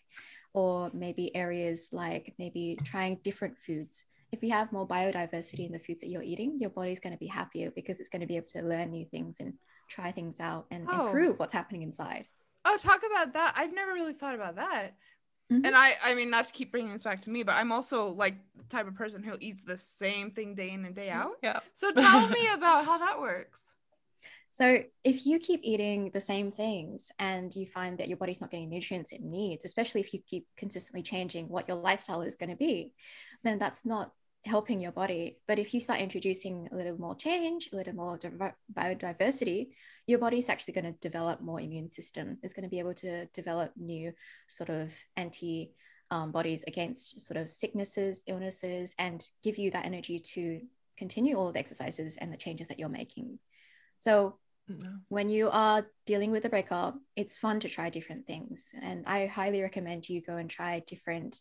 Or 0.52 0.90
maybe 0.92 1.34
areas 1.36 1.90
like 1.92 2.34
maybe 2.38 2.76
trying 2.84 3.20
different 3.22 3.56
foods. 3.56 4.04
If 4.32 4.42
you 4.42 4.50
have 4.50 4.72
more 4.72 4.86
biodiversity 4.86 5.66
in 5.66 5.72
the 5.72 5.78
foods 5.78 6.00
that 6.00 6.08
you're 6.08 6.22
eating, 6.22 6.58
your 6.60 6.70
body's 6.70 7.00
going 7.00 7.12
to 7.12 7.18
be 7.18 7.26
happier 7.28 7.70
because 7.74 8.00
it's 8.00 8.08
going 8.08 8.20
to 8.20 8.26
be 8.26 8.36
able 8.36 8.48
to 8.48 8.62
learn 8.62 8.90
new 8.90 9.06
things 9.06 9.38
and 9.40 9.54
try 9.88 10.10
things 10.12 10.40
out 10.40 10.66
and 10.70 10.88
Oh. 10.90 11.06
improve 11.06 11.38
what's 11.38 11.52
happening 11.52 11.82
inside. 11.82 12.26
Oh, 12.64 12.76
talk 12.76 13.02
about 13.08 13.32
that. 13.34 13.54
I've 13.56 13.72
never 13.72 13.92
really 13.92 14.12
thought 14.12 14.34
about 14.34 14.56
that. 14.56 14.96
Mhm. 15.50 15.66
And 15.66 15.76
I, 15.76 15.96
I 16.04 16.14
mean, 16.14 16.30
not 16.30 16.46
to 16.46 16.52
keep 16.52 16.70
bringing 16.70 16.92
this 16.92 17.02
back 17.02 17.22
to 17.22 17.30
me, 17.30 17.42
but 17.42 17.52
I'm 17.52 17.72
also 17.72 18.08
like 18.08 18.36
the 18.56 18.64
type 18.64 18.86
of 18.86 18.94
person 18.94 19.22
who 19.22 19.36
eats 19.40 19.62
the 19.64 19.76
same 19.76 20.30
thing 20.30 20.54
day 20.54 20.70
in 20.70 20.84
and 20.84 20.94
day 20.94 21.10
out. 21.10 21.32
yeah 21.42 21.60
So 21.74 21.92
tell 21.92 22.28
me 22.28 22.48
about 22.54 22.84
how 22.84 22.98
that 22.98 23.20
works. 23.20 23.64
So, 24.52 24.82
if 25.04 25.26
you 25.26 25.38
keep 25.38 25.60
eating 25.62 26.10
the 26.12 26.20
same 26.20 26.50
things 26.50 27.12
and 27.18 27.54
you 27.54 27.66
find 27.66 27.96
that 27.98 28.08
your 28.08 28.16
body's 28.16 28.40
not 28.40 28.50
getting 28.50 28.68
nutrients 28.68 29.12
it 29.12 29.22
needs, 29.22 29.64
especially 29.64 30.00
if 30.00 30.12
you 30.12 30.20
keep 30.26 30.46
consistently 30.56 31.02
changing 31.02 31.48
what 31.48 31.68
your 31.68 31.76
lifestyle 31.76 32.22
is 32.22 32.36
going 32.36 32.50
to 32.50 32.56
be, 32.56 32.92
then 33.44 33.58
that's 33.58 33.84
not 33.86 34.12
helping 34.44 34.80
your 34.80 34.92
body. 34.92 35.38
But 35.46 35.58
if 35.58 35.74
you 35.74 35.80
start 35.80 36.00
introducing 36.00 36.68
a 36.72 36.76
little 36.76 36.98
more 36.98 37.14
change, 37.14 37.68
a 37.72 37.76
little 37.76 37.94
more 37.94 38.16
diver- 38.16 38.56
biodiversity, 38.72 39.68
your 40.06 40.18
body's 40.18 40.48
actually 40.48 40.74
going 40.74 40.92
to 40.92 40.98
develop 41.00 41.40
more 41.40 41.60
immune 41.60 41.88
system. 41.88 42.38
It's 42.42 42.54
going 42.54 42.64
to 42.64 42.70
be 42.70 42.78
able 42.78 42.94
to 42.94 43.26
develop 43.26 43.72
new 43.76 44.12
sort 44.48 44.70
of 44.70 44.94
anti 45.16 45.72
um, 46.10 46.32
bodies 46.32 46.64
against 46.66 47.20
sort 47.20 47.36
of 47.36 47.50
sicknesses, 47.50 48.24
illnesses, 48.26 48.94
and 48.98 49.24
give 49.44 49.58
you 49.58 49.70
that 49.70 49.86
energy 49.86 50.18
to 50.18 50.60
continue 50.96 51.36
all 51.36 51.52
the 51.52 51.58
exercises 51.58 52.16
and 52.16 52.32
the 52.32 52.36
changes 52.36 52.68
that 52.68 52.78
you're 52.78 52.88
making. 52.88 53.38
So 53.98 54.38
when 55.08 55.28
you 55.28 55.50
are 55.50 55.86
dealing 56.06 56.30
with 56.30 56.44
a 56.44 56.48
breakup, 56.48 56.96
it's 57.16 57.36
fun 57.36 57.60
to 57.60 57.68
try 57.68 57.90
different 57.90 58.26
things. 58.26 58.70
And 58.80 59.04
I 59.06 59.26
highly 59.26 59.62
recommend 59.62 60.08
you 60.08 60.20
go 60.20 60.36
and 60.36 60.48
try 60.48 60.80
different 60.86 61.40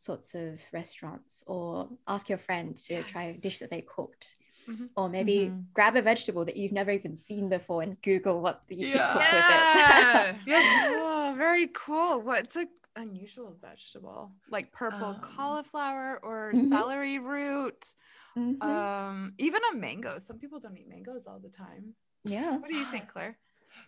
sorts 0.00 0.34
of 0.34 0.60
restaurants 0.72 1.44
or 1.46 1.88
ask 2.08 2.28
your 2.28 2.38
friend 2.38 2.76
to 2.76 3.02
try 3.04 3.24
a 3.24 3.38
dish 3.38 3.58
that 3.58 3.70
they 3.70 3.82
cooked. 3.82 4.34
Mhm. 4.68 4.88
Or 4.96 5.08
maybe 5.08 5.50
Mhm. 5.50 5.64
grab 5.74 5.96
a 5.96 6.02
vegetable 6.02 6.44
that 6.44 6.56
you've 6.56 6.72
never 6.72 6.90
even 6.90 7.14
seen 7.14 7.48
before 7.48 7.82
and 7.82 8.00
Google 8.02 8.40
what 8.40 8.62
you 8.68 8.86
Yeah. 8.88 9.12
cook 9.12 9.22
Yeah. 9.22 9.34
with 9.36 10.36
it. 10.36 10.46
Yeah. 10.48 10.62
Oh, 10.90 11.34
very 11.36 11.68
cool. 11.68 12.20
What's 12.22 12.56
a 12.56 12.66
unusual 12.96 13.56
vegetable? 13.60 14.32
Like 14.48 14.72
purple 14.72 15.08
Um, 15.14 15.20
cauliflower 15.20 16.18
or 16.22 16.52
Mhm. 16.54 16.68
celery 16.68 17.18
root? 17.18 17.94
Mhm. 18.36 18.62
Um, 18.62 19.34
even 19.38 19.60
a 19.72 19.76
mango. 19.76 20.18
Some 20.18 20.38
people 20.38 20.60
don't 20.60 20.76
eat 20.76 20.88
mangoes 20.88 21.26
all 21.26 21.38
the 21.38 21.50
time. 21.50 21.94
yeah. 22.24 22.56
What 22.58 22.68
do 22.68 22.76
you 22.76 22.84
think, 22.86 23.08
Clair? 23.08 23.38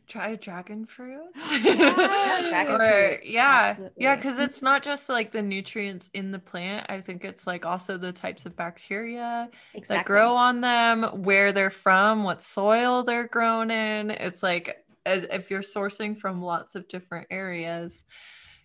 Try 0.09 0.35
dragon 0.37 0.85
fruit 0.87 1.21
Yeah, 1.63 1.95
dragon 2.49 2.75
or 2.75 2.79
fruit. 2.79 3.21
yeah 3.25 3.77
yeah 3.97 4.17
because 4.17 4.39
it's 4.39 4.63
not 4.63 4.83
just 4.83 5.09
like 5.09 5.33
the 5.33 5.43
nutrients 5.43 6.11
in 6.15 6.31
the 6.33 6.39
plant 6.39 6.87
i 6.89 7.01
think 7.01 7.25
it's 7.25 7.47
like 7.47 7.65
also 7.65 7.97
the 7.97 8.13
types 8.13 8.45
of 8.47 8.57
bacteria 8.57 9.49
Exactly. 9.75 9.97
that 9.97 10.07
grow 10.07 10.35
on 10.35 10.61
them 10.61 11.03
where 11.23 11.53
they're 11.53 11.71
from 11.71 12.23
what 12.23 12.43
soil 12.43 13.03
they're 13.05 13.29
grown 13.29 13.71
in 13.71 14.11
it's 14.11 14.43
like 14.43 14.85
as 15.07 15.25
if 15.25 15.51
you're 15.51 15.63
sourcing 15.63 16.17
from 16.17 16.43
lots 16.43 16.75
of 16.75 16.89
different 16.89 17.27
areas 17.31 18.05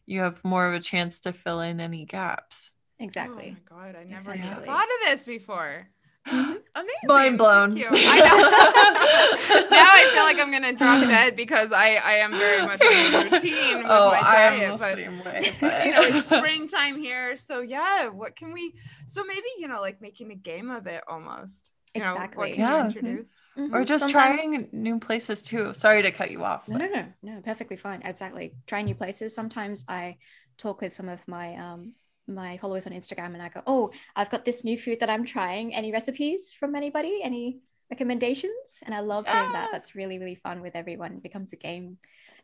you 0.06 0.22
have 0.22 0.44
more 0.44 0.68
of 0.68 0.74
a 0.74 0.80
chance 0.80 1.20
to 1.22 1.34
fill 1.34 1.62
in 1.62 1.80
any 1.80 2.06
gaps 2.06 2.74
Exactly. 3.00 3.56
Oh 3.56 3.76
my 3.76 3.92
god, 3.92 3.96
I 3.96 4.06
never 4.06 4.34
Exactly. 4.34 4.66
thought 4.66 4.82
of 4.86 5.08
this 5.10 5.24
before. 5.24 5.88
Amazing. 6.76 6.94
Mind 7.06 7.38
blown. 7.38 7.76
Thank 7.76 7.80
you. 7.80 7.90
I 7.94 9.68
now 9.72 9.90
I 9.94 10.10
feel 10.14 10.24
like 10.24 10.40
I'm 10.40 10.52
gonna 10.52 10.74
drop 10.74 11.02
dead 11.08 11.36
because 11.36 11.72
I 11.72 11.96
I 11.96 12.14
am 12.16 12.32
very 12.32 12.62
much 12.66 12.82
in 12.82 13.14
a 13.16 13.30
routine 13.32 13.78
with 13.80 13.88
oh 13.90 14.12
my 14.12 14.20
i 14.20 14.50
diet. 14.50 14.62
am 14.64 14.72
the 14.72 14.78
but 14.78 14.96
same 14.96 15.24
way 15.24 15.52
but 15.62 15.86
you 15.86 15.92
know, 15.94 16.02
it's 16.18 16.28
springtime 16.28 16.98
here, 17.00 17.36
so 17.38 17.62
yeah. 17.62 18.08
What 18.10 18.36
can 18.36 18.52
we? 18.54 18.74
So 19.08 19.24
maybe 19.24 19.48
you 19.58 19.68
know, 19.68 19.82
like 19.82 20.02
making 20.02 20.32
a 20.32 20.36
game 20.36 20.70
of 20.70 20.88
it 20.88 21.04
almost. 21.08 21.70
You 21.96 22.04
know, 22.04 22.12
Exactly. 22.12 22.38
what 22.38 22.50
can 22.52 22.60
Yeah. 22.60 22.78
you 22.78 22.84
Mhm. 22.84 22.96
introduce? 22.96 23.32
Mhm. 23.58 23.74
or 23.74 23.84
just 23.84 24.04
Sometimes- 24.04 24.42
trying 24.42 24.70
new 24.72 25.00
places 25.00 25.42
too 25.42 25.74
sorry 25.74 26.04
to 26.04 26.12
cut 26.12 26.30
you 26.30 26.44
off 26.44 26.68
No, 26.68 26.78
but- 26.78 26.92
no, 26.92 27.02
no, 27.24 27.34
no, 27.36 27.42
perfectly 27.42 27.76
fine. 27.78 28.02
Exactly. 28.04 28.54
Try 28.68 28.84
new 28.84 28.94
places. 28.94 29.34
Sometimes 29.34 29.84
I 29.88 30.18
talk 30.58 30.82
with 30.82 30.94
some 30.94 31.10
of 31.10 31.28
my 31.28 31.56
um 31.56 31.94
my 32.28 32.58
followers 32.58 32.88
on 32.88 32.94
Instagram 32.94 33.34
and 33.34 33.42
I 33.42 33.50
go, 33.50 33.62
Oh, 33.66 33.92
I've 34.16 34.30
got 34.30 34.46
this 34.46 34.64
new 34.64 34.78
food 34.78 35.00
that 35.00 35.10
I'm 35.10 35.26
trying. 35.26 35.74
Any 35.74 35.92
recipes 35.92 36.52
from 36.52 36.76
anybody? 36.76 37.20
Any 37.24 37.60
recommendations. 37.90 38.80
And 38.84 38.94
I 38.94 39.00
love 39.00 39.26
doing 39.26 39.52
that. 39.54 39.68
Ah. 39.68 39.70
That's 39.72 39.96
really, 39.96 40.20
really 40.20 40.36
fun 40.36 40.62
with 40.62 40.76
everyone. 40.76 41.14
It 41.14 41.24
becomes 41.24 41.54
a 41.54 41.58
game 41.58 41.98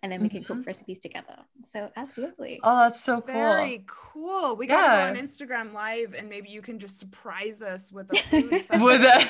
and 0.04 0.12
then 0.12 0.22
we 0.22 0.30
can 0.30 0.44
cook 0.44 0.58
Mhm. 0.58 0.68
recipes 0.68 1.00
together. 1.00 1.36
So 1.72 1.90
absolutely. 1.96 2.60
Oh, 2.62 2.78
that's 2.84 3.02
so 3.02 3.22
cool. 3.22 3.34
Very 3.34 3.84
cool. 3.88 4.56
We 4.56 4.68
got 4.68 4.82
to 4.82 5.14
go 5.16 5.20
on 5.20 5.26
Instagram 5.28 5.74
live 5.74 6.14
and 6.14 6.30
maybe 6.30 6.50
you 6.50 6.62
can 6.62 6.78
just 6.78 7.00
surprise 7.00 7.62
us 7.64 7.92
with 7.92 8.12
a 8.12 8.18
food. 8.18 8.52
With 8.84 9.02
a 9.02 9.28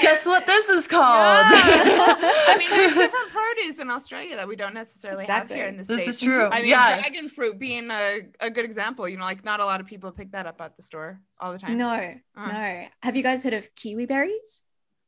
guess 0.00 0.24
what 0.24 0.46
this 0.46 0.68
is 0.70 0.86
called? 0.88 1.46
Yeah. 1.50 2.14
I 2.48 2.56
mean, 2.58 2.70
there's 2.70 2.94
different 3.04 3.30
produce 3.30 3.78
in 3.80 3.90
Australia 3.90 4.36
that 4.36 4.48
we 4.48 4.56
don't 4.56 4.74
necessarily 4.74 5.26
have 5.26 5.48
here 5.50 5.66
in 5.66 5.76
the 5.76 5.82
this 5.82 6.02
States. 6.02 6.16
is 6.16 6.20
true. 6.20 6.46
I 6.46 6.60
mean, 6.60 6.70
yeah. 6.70 7.00
dragon 7.00 7.28
fruit 7.28 7.58
being 7.58 7.90
a, 7.90 8.20
a 8.40 8.50
good 8.50 8.64
example, 8.64 9.08
you 9.08 9.16
know, 9.18 9.24
like 9.24 9.44
not 9.44 9.60
a 9.60 9.64
lot 9.66 9.80
of 9.80 9.86
people 9.86 10.12
pick 10.12 10.30
that 10.32 10.46
up 10.46 10.60
at 10.60 10.76
the 10.76 10.82
store 10.82 11.20
all 11.40 11.52
the 11.52 11.58
time. 11.58 11.76
No, 11.76 11.90
Uh. 12.36 12.46
no. 12.46 12.84
Have 13.02 13.16
you 13.16 13.22
guys 13.24 13.42
heard 13.42 13.54
of 13.54 13.74
kiwi 13.74 14.06
berries? 14.06 14.62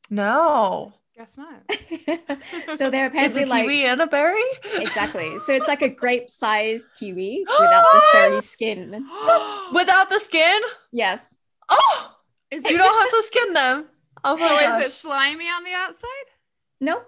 No. 0.09 0.93
Guess 1.21 1.37
not. 1.37 1.61
so 2.77 2.89
they're 2.89 3.05
It's 3.05 3.37
a 3.37 3.43
apparently 3.43 3.45
like 3.45 3.63
kiwi 3.65 3.85
and 3.85 4.01
a 4.01 4.07
berry? 4.07 4.41
exactly. 4.73 5.37
So 5.45 5.53
it's 5.53 5.67
like 5.67 5.83
a 5.83 5.89
grape-sized 5.89 6.87
kiwi 6.97 7.45
without 7.59 7.85
the 7.93 8.01
furry 8.11 8.41
skin. 8.41 9.05
Without 9.71 10.09
the 10.09 10.19
skin? 10.19 10.59
Yes. 10.91 11.37
Oh, 11.69 12.15
is 12.49 12.63
you 12.63 12.73
it, 12.73 12.77
don't 12.79 12.99
have 13.01 13.09
to 13.11 13.21
skin 13.21 13.53
them. 13.53 13.85
Oh 14.23 14.35
so 14.35 14.47
gosh. 14.47 14.81
is 14.81 14.87
it 14.87 14.91
slimy 14.91 15.45
on 15.45 15.63
the 15.63 15.73
outside? 15.73 16.27
No. 16.79 17.03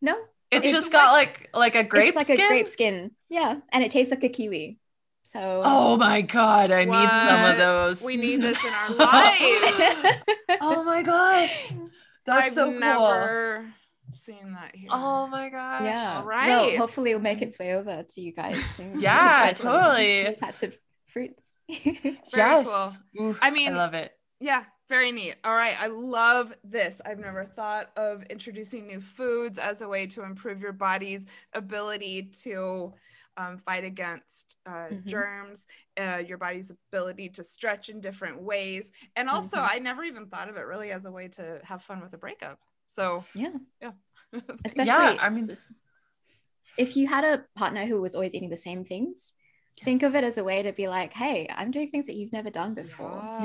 No. 0.00 0.16
it's, 0.50 0.64
it's 0.64 0.74
just 0.74 0.90
got 0.90 1.12
like 1.12 1.50
like 1.52 1.74
a 1.74 1.84
grape 1.84 2.08
it's 2.08 2.16
like 2.16 2.24
skin. 2.24 2.40
a 2.40 2.48
grape 2.48 2.68
skin. 2.68 3.10
Yeah, 3.28 3.56
and 3.70 3.84
it 3.84 3.90
tastes 3.90 4.10
like 4.10 4.24
a 4.24 4.30
kiwi. 4.30 4.78
So. 5.24 5.60
Oh 5.62 5.98
my 5.98 6.22
god, 6.22 6.70
I 6.70 6.86
need 6.86 7.10
some 7.28 7.50
of 7.50 7.58
those. 7.58 8.02
We 8.02 8.16
need 8.16 8.40
this 8.40 8.64
in 8.64 8.72
our 8.72 8.94
lives. 8.94 10.22
oh 10.62 10.82
my 10.84 11.02
gosh. 11.02 11.70
That's 12.28 12.46
I've 12.46 12.52
so 12.52 12.70
cool. 12.70 12.78
never 12.80 13.66
seen 14.24 14.52
that 14.52 14.74
here. 14.74 14.88
Oh 14.92 15.26
my 15.26 15.48
gosh. 15.48 15.82
yeah. 15.82 16.18
All 16.18 16.26
Well, 16.26 16.76
hopefully 16.76 17.10
it'll 17.10 17.22
make 17.22 17.42
its 17.42 17.58
way 17.58 17.74
over 17.74 18.02
to 18.02 18.20
you 18.20 18.32
guys 18.32 18.56
soon. 18.74 19.00
Yeah, 19.00 19.52
totally. 19.54 20.36
types 20.40 20.62
of 20.62 20.76
fruits. 21.08 21.52
Very 21.84 22.14
yes. 22.34 22.98
Ooh, 23.20 23.36
I 23.40 23.50
mean- 23.50 23.72
I 23.72 23.76
love 23.76 23.94
it. 23.94 24.12
Yeah, 24.40 24.64
very 24.88 25.10
neat. 25.10 25.34
All 25.42 25.52
right, 25.52 25.76
I 25.78 25.88
love 25.88 26.54
this. 26.62 27.00
I've 27.04 27.18
never 27.18 27.44
thought 27.44 27.90
of 27.96 28.22
introducing 28.24 28.86
new 28.86 29.00
foods 29.00 29.58
as 29.58 29.82
a 29.82 29.88
way 29.88 30.06
to 30.06 30.22
improve 30.22 30.60
your 30.60 30.72
body's 30.72 31.26
ability 31.52 32.30
to 32.44 32.94
um, 33.38 33.56
fight 33.56 33.84
against 33.84 34.56
uh, 34.66 34.88
Mhm. 34.90 35.04
germs, 35.06 35.66
uh, 35.96 36.22
your 36.26 36.36
body's 36.38 36.70
ability 36.70 37.28
to 37.30 37.44
stretch 37.44 37.88
in 37.88 38.00
different 38.00 38.42
ways. 38.42 38.90
And 39.16 39.30
also, 39.30 39.56
Mhm. 39.58 39.68
I 39.74 39.78
never 39.78 40.02
even 40.04 40.26
thought 40.26 40.48
of 40.50 40.56
it 40.56 40.66
really 40.66 40.90
as 40.90 41.04
a 41.06 41.10
way 41.10 41.28
to 41.28 41.60
have 41.64 41.82
fun 41.82 42.00
with 42.02 42.12
a 42.12 42.18
breakup. 42.18 42.58
So, 42.88 43.24
yeah. 43.34 43.52
yeah. 43.80 43.92
Especially 44.64 44.92
I 44.92 45.26
I 45.26 45.28
mean- 45.30 45.46
mean 45.46 45.56
if 46.76 46.96
you 46.96 47.06
had 47.08 47.24
a 47.24 47.44
partner 47.56 47.86
who 47.86 48.00
was 48.00 48.14
always 48.14 48.34
eating 48.34 48.50
the 48.50 48.56
same 48.56 48.84
things, 48.84 49.32
think 49.84 50.02
of 50.02 50.14
it 50.16 50.24
as 50.24 50.38
a 50.38 50.44
way 50.44 50.62
to 50.62 50.72
be 50.72 50.88
like, 50.88 51.12
hey, 51.12 51.46
I'm 51.50 51.70
doing 51.70 51.90
things 51.90 52.06
that 52.06 52.14
you've 52.16 52.32
never 52.32 52.50
done 52.50 52.74
before. 52.74 53.20
Yeah. 53.40 53.42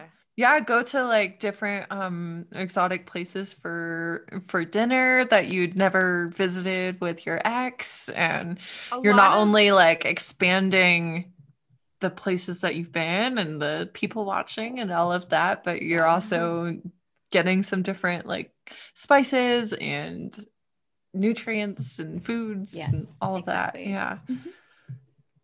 go 0.36 0.82
to 0.82 1.04
like 1.04 1.38
different 1.40 1.86
um 1.90 2.46
exotic 2.52 3.06
places 3.06 3.54
for 3.54 4.26
for 4.48 4.64
dinner 4.64 5.24
that 5.26 5.48
you'd 5.48 5.76
never 5.76 6.28
visited 6.34 7.00
with 7.00 7.24
your 7.26 7.40
ex 7.44 8.08
and 8.10 8.58
A 8.92 9.00
you're 9.02 9.14
not 9.14 9.32
of- 9.36 9.42
only 9.42 9.70
like 9.70 10.04
expanding 10.04 11.32
the 12.00 12.10
places 12.10 12.60
that 12.62 12.74
you've 12.74 12.92
been 12.92 13.38
and 13.38 13.62
the 13.62 13.88
people 13.94 14.24
watching 14.24 14.80
and 14.80 14.90
all 14.92 15.12
of 15.12 15.28
that 15.30 15.64
but 15.64 15.82
you're 15.82 16.06
also 16.06 16.78
getting 17.30 17.62
some 17.62 17.82
different 17.82 18.26
like 18.26 18.50
spices 18.94 19.72
and 19.72 20.36
nutrients 21.14 21.98
and 22.00 22.24
foods 22.24 22.74
and 22.92 23.06
all 23.20 23.36
of 23.36 23.46
that 23.46 23.76
exactly. 23.76 23.90
yeah 23.90 24.18
Mhm. 24.28 24.38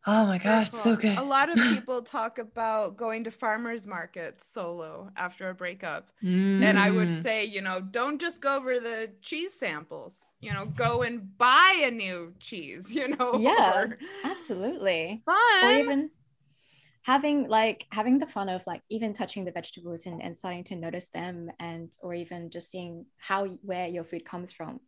Oh 0.07 0.27
my 0.27 0.39
gosh 0.39 0.71
so 0.71 0.97
good 0.97 1.19
A 1.19 1.23
lot 1.23 1.51
of 1.51 1.57
people 1.75 2.03
talk 2.03 2.39
about 2.39 2.97
going 2.97 3.25
to 3.25 3.31
farmers 3.31 3.87
markets 3.87 4.47
solo 4.47 5.11
after 5.17 5.51
a 5.51 5.55
breakup. 5.55 6.09
And 6.23 6.79
I 6.79 6.91
would 6.91 7.09
Mm. 7.09 7.23
say, 7.23 7.45
you 7.45 7.61
know, 7.61 7.81
don't 7.81 8.21
just 8.21 8.41
go 8.41 8.57
over 8.57 8.81
the 8.81 9.11
cheese 9.23 9.53
samples. 9.55 10.25
You 10.41 10.53
know, 10.55 10.65
go 10.67 11.03
and 11.03 11.37
buy 11.37 11.83
a 11.85 11.91
new 11.91 12.35
cheese, 12.39 12.95
you 12.99 13.09
know. 13.09 13.37
Yeah. 13.39 13.73
or- 13.83 13.99
Absolutely. 14.25 15.23
Fun. 15.27 15.65
Or 15.65 15.73
even 15.73 16.11
having 17.03 17.49
like 17.49 17.87
having 17.91 18.19
the 18.19 18.27
fun 18.27 18.49
of 18.49 18.67
like 18.67 18.83
even 18.91 19.13
touching 19.13 19.45
the 19.45 19.53
vegetables 19.53 20.07
and, 20.07 20.23
and 20.23 20.39
starting 20.39 20.65
to 20.65 20.77
notice 20.77 21.09
them 21.09 21.51
and 21.59 21.97
or 22.03 22.15
even 22.15 22.51
just 22.51 22.71
seeing 22.71 23.07
how 23.19 23.47
where 23.63 23.89
your 23.89 24.05
food 24.05 24.25
comes 24.25 24.53
from 24.53 24.81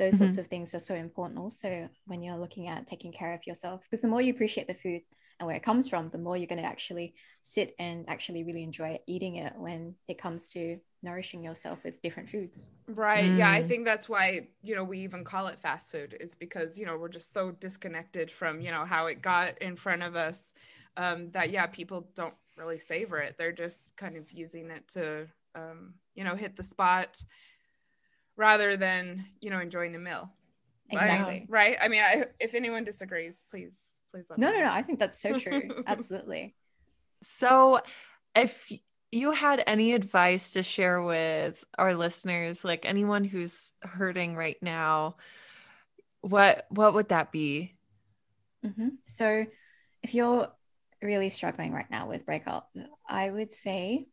those 0.00 0.16
sorts 0.16 0.38
of 0.38 0.46
things 0.48 0.74
are 0.74 0.80
so 0.80 0.96
important 0.96 1.38
also 1.38 1.88
when 2.06 2.22
you're 2.22 2.38
looking 2.38 2.68
at 2.68 2.86
taking 2.86 3.12
care 3.12 3.34
of 3.34 3.46
yourself 3.46 3.82
because 3.82 4.00
the 4.02 4.08
more 4.08 4.22
you 4.22 4.32
appreciate 4.32 4.66
the 4.66 4.74
food 4.74 5.02
and 5.38 5.46
where 5.46 5.56
it 5.56 5.62
comes 5.62 5.88
from 5.88 6.10
the 6.10 6.18
more 6.18 6.36
you're 6.36 6.48
going 6.48 6.60
to 6.60 6.66
actually 6.68 7.14
sit 7.42 7.74
and 7.78 8.08
actually 8.08 8.44
really 8.44 8.64
enjoy 8.64 8.98
eating 9.06 9.36
it 9.36 9.52
when 9.56 9.94
it 10.08 10.18
comes 10.18 10.48
to 10.50 10.78
nourishing 11.02 11.44
yourself 11.44 11.78
with 11.84 12.02
different 12.02 12.30
foods 12.30 12.68
Right. 12.88 13.32
Yeah. 13.36 13.50
I 13.50 13.62
Mm. 13.62 13.68
think 13.68 13.84
that's 13.84 14.08
why, 14.08 14.48
you 14.62 14.74
know, 14.74 14.82
we 14.82 15.00
even 15.00 15.22
call 15.24 15.46
it 15.46 15.60
fast 15.60 15.90
food 15.92 16.16
is 16.18 16.34
because, 16.34 16.76
you 16.76 16.86
know, 16.86 16.96
we're 16.96 17.08
just 17.08 17.32
so 17.32 17.52
disconnected 17.52 18.32
from, 18.32 18.60
you 18.60 18.72
know, 18.72 18.84
how 18.84 19.06
it 19.06 19.22
got 19.22 19.58
in 19.62 19.76
front 19.76 20.02
of 20.02 20.16
us 20.16 20.52
um, 20.96 21.30
that, 21.30 21.50
yeah, 21.50 21.66
people 21.66 22.08
don't 22.16 22.34
really 22.56 22.78
savor 22.80 23.18
it. 23.18 23.36
They're 23.38 23.52
just 23.52 23.96
kind 23.96 24.16
of 24.16 24.32
using 24.32 24.70
it 24.70 24.88
to, 24.94 25.28
um, 25.54 25.94
you 26.16 26.24
know, 26.24 26.34
hit 26.34 26.56
the 26.56 26.64
spot 26.64 27.22
rather 28.40 28.76
than, 28.76 29.26
you 29.40 29.50
know, 29.50 29.60
enjoying 29.60 29.92
the 29.92 29.98
meal. 29.98 30.30
I- 30.90 30.96
exactly 30.96 31.46
right. 31.48 31.76
I 31.80 31.88
mean, 31.88 32.02
I, 32.02 32.24
if 32.40 32.54
anyone 32.54 32.84
disagrees, 32.84 33.44
please, 33.50 34.00
please 34.10 34.28
let 34.30 34.38
no 34.40 34.48
me 34.48 34.54
no 34.54 34.60
know. 34.60 34.66
no 34.66 34.72
i 34.72 34.82
think 34.82 34.98
that's 34.98 35.20
so 35.20 35.38
true 35.44 35.84
absolutely 35.86 36.54
So, 37.22 37.80
if 38.34 38.72
you 39.12 39.32
had 39.32 39.62
any 39.66 39.92
advice 39.92 40.52
to 40.52 40.62
share 40.62 41.02
with 41.02 41.62
our 41.78 41.94
listeners, 41.94 42.64
like 42.64 42.84
anyone 42.86 43.24
who's 43.24 43.74
hurting 43.82 44.36
right 44.36 44.56
now, 44.62 45.16
what 46.22 46.66
what 46.70 46.94
would 46.94 47.08
that 47.08 47.32
be? 47.32 47.74
Mhm. 48.64 48.98
So, 49.06 49.46
if 50.02 50.14
you're 50.14 50.48
really 51.02 51.30
struggling 51.30 51.72
right 51.72 51.90
now 51.90 52.08
with 52.08 52.24
breakup, 52.26 52.70
I 53.08 53.30
would 53.30 53.52
say, 53.52 54.06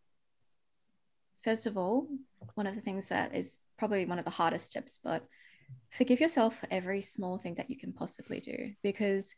first 1.43 1.65
of 1.65 1.77
all, 1.77 2.07
one 2.55 2.67
of 2.67 2.75
the 2.75 2.81
things 2.81 3.09
that 3.09 3.35
is 3.35 3.59
probably 3.77 4.05
one 4.05 4.19
of 4.19 4.25
the 4.25 4.31
hardest 4.31 4.69
steps, 4.69 4.99
but 5.03 5.23
forgive 5.89 6.19
yourself 6.19 6.59
for 6.59 6.67
every 6.71 7.01
small 7.01 7.37
thing 7.37 7.55
that 7.55 7.69
you 7.69 7.77
can 7.77 7.93
possibly 7.93 8.39
do 8.39 8.73
because 8.83 9.33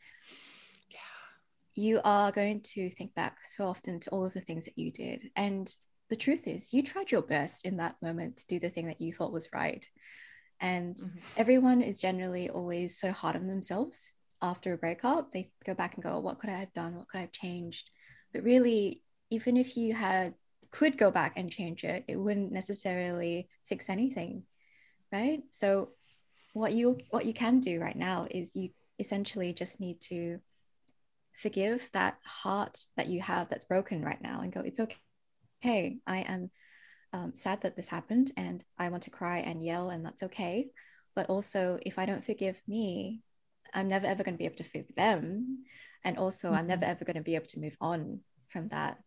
you 1.75 2.01
are 2.03 2.31
going 2.31 2.61
to 2.61 2.89
think 2.89 3.13
back 3.15 3.37
so 3.45 3.65
often 3.65 3.99
to 4.01 4.09
all 4.09 4.25
of 4.25 4.33
the 4.33 4.41
things 4.41 4.65
that 4.65 4.77
you 4.77 4.91
did. 4.91 5.29
And 5.35 5.73
the 6.09 6.15
truth 6.15 6.47
is, 6.47 6.73
you 6.73 6.83
tried 6.83 7.11
your 7.11 7.21
best 7.21 7.65
in 7.65 7.77
that 7.77 7.95
moment 8.01 8.37
to 8.37 8.47
do 8.47 8.59
the 8.59 8.69
thing 8.69 8.87
that 8.87 8.99
you 8.99 9.13
thought 9.13 9.31
was 9.31 9.47
right. 9.53 9.85
And 10.59 10.97
Mhm. 10.97 11.21
everyone 11.37 11.81
is 11.81 12.01
generally 12.01 12.49
always 12.49 12.97
so 12.99 13.11
hard 13.11 13.35
on 13.35 13.47
themselves 13.47 14.11
after 14.41 14.73
a 14.73 14.77
breakup. 14.77 15.31
They 15.31 15.51
go 15.65 15.73
back 15.73 15.93
and 15.95 16.03
go, 16.03 16.19
What 16.19 16.39
could 16.39 16.49
I 16.49 16.59
have 16.59 16.73
done? 16.73 16.95
What 16.95 17.07
could 17.07 17.19
I 17.19 17.21
have 17.21 17.31
changed? 17.31 17.89
But 18.33 18.43
really, 18.43 19.03
even 19.29 19.55
if 19.55 19.77
you 19.77 19.93
had 19.93 20.33
could 20.71 20.97
go 20.97 21.11
back 21.11 21.33
and 21.35 21.51
change 21.51 21.83
it, 21.83 22.05
it 22.07 22.17
wouldn't 22.17 22.51
necessarily 22.51 23.49
fix 23.67 23.89
anything. 23.89 24.43
Right. 25.11 25.41
So 25.51 25.89
what 26.53 26.73
you 26.73 26.99
what 27.09 27.25
you 27.25 27.33
can 27.33 27.59
do 27.59 27.79
right 27.79 27.95
now 27.95 28.27
is 28.29 28.55
you 28.55 28.69
essentially 28.99 29.53
just 29.53 29.79
need 29.79 29.99
to 30.01 30.39
forgive 31.39 31.89
that 31.93 32.17
heart 32.25 32.85
that 32.97 33.07
you 33.07 33.21
have 33.21 33.49
that's 33.49 33.65
broken 33.65 34.03
right 34.03 34.21
now 34.21 34.41
and 34.41 34.51
go, 34.51 34.59
it's 34.61 34.79
okay. 34.79 34.97
Hey, 35.61 35.97
I 36.05 36.19
am 36.19 36.51
um, 37.13 37.31
sad 37.33 37.61
that 37.61 37.75
this 37.75 37.87
happened 37.87 38.31
and 38.37 38.63
I 38.77 38.89
want 38.89 39.03
to 39.03 39.09
cry 39.09 39.39
and 39.39 39.63
yell, 39.63 39.89
and 39.89 40.05
that's 40.05 40.23
okay. 40.23 40.69
But 41.15 41.29
also, 41.29 41.79
if 41.85 41.97
I 41.97 42.05
don't 42.05 42.25
forgive 42.25 42.61
me, 42.67 43.21
I'm 43.73 43.89
never 43.89 44.05
ever 44.07 44.23
going 44.23 44.35
to 44.35 44.37
be 44.37 44.45
able 44.45 44.57
to 44.57 44.63
forgive 44.63 44.95
them. 44.95 45.65
And 46.03 46.17
also, 46.17 46.51
I'm 46.51 46.67
never 46.67 46.85
ever 46.85 47.03
going 47.03 47.17
to 47.17 47.21
be 47.21 47.35
able 47.35 47.47
to 47.47 47.59
move 47.59 47.75
on 47.81 48.19
from 48.49 48.69
that. 48.69 48.97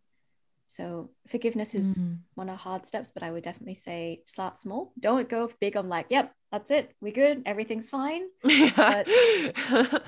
So, 0.73 1.11
forgiveness 1.29 1.75
is 1.75 1.99
Mm. 1.99 2.21
one 2.35 2.49
of 2.49 2.55
the 2.55 2.63
hard 2.63 2.87
steps, 2.87 3.11
but 3.11 3.23
I 3.23 3.31
would 3.31 3.45
definitely 3.45 3.75
say 3.75 4.23
start 4.25 4.59
small. 4.59 4.95
Don't 4.99 5.29
go 5.29 5.51
big 5.61 5.77
on 5.77 5.91
like, 5.91 6.07
yep, 6.09 6.35
that's 6.51 6.71
it. 6.71 6.97
We're 6.99 7.13
good. 7.13 7.43
Everything's 7.45 7.91
fine. 7.91 8.23
Yeah. 8.43 9.05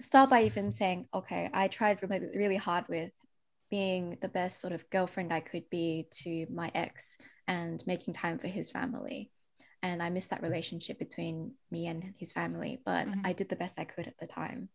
start 0.00 0.30
by 0.30 0.42
even 0.42 0.72
saying, 0.72 1.06
okay, 1.14 1.48
I 1.52 1.68
tried 1.68 2.02
really, 2.02 2.26
really 2.34 2.56
hard 2.56 2.88
with 2.88 3.16
being 3.70 4.18
the 4.20 4.28
best 4.28 4.60
sort 4.60 4.72
of 4.72 4.90
girlfriend 4.90 5.32
I 5.32 5.38
could 5.38 5.70
be 5.70 6.08
to 6.24 6.46
my 6.50 6.72
ex 6.74 7.16
and 7.46 7.80
making 7.86 8.14
time 8.14 8.40
for 8.40 8.48
his 8.48 8.70
family. 8.70 9.30
And 9.84 10.02
I 10.02 10.10
missed 10.10 10.30
that 10.30 10.42
relationship 10.42 10.98
between 10.98 11.52
me 11.70 11.86
and 11.86 12.14
his 12.18 12.32
family, 12.32 12.80
but 12.84 13.06
Mhm. 13.06 13.20
I 13.24 13.32
did 13.34 13.48
the 13.48 13.56
best 13.62 13.78
I 13.78 13.84
could 13.84 14.08
at 14.08 14.18
the 14.18 14.26
time. 14.26 14.68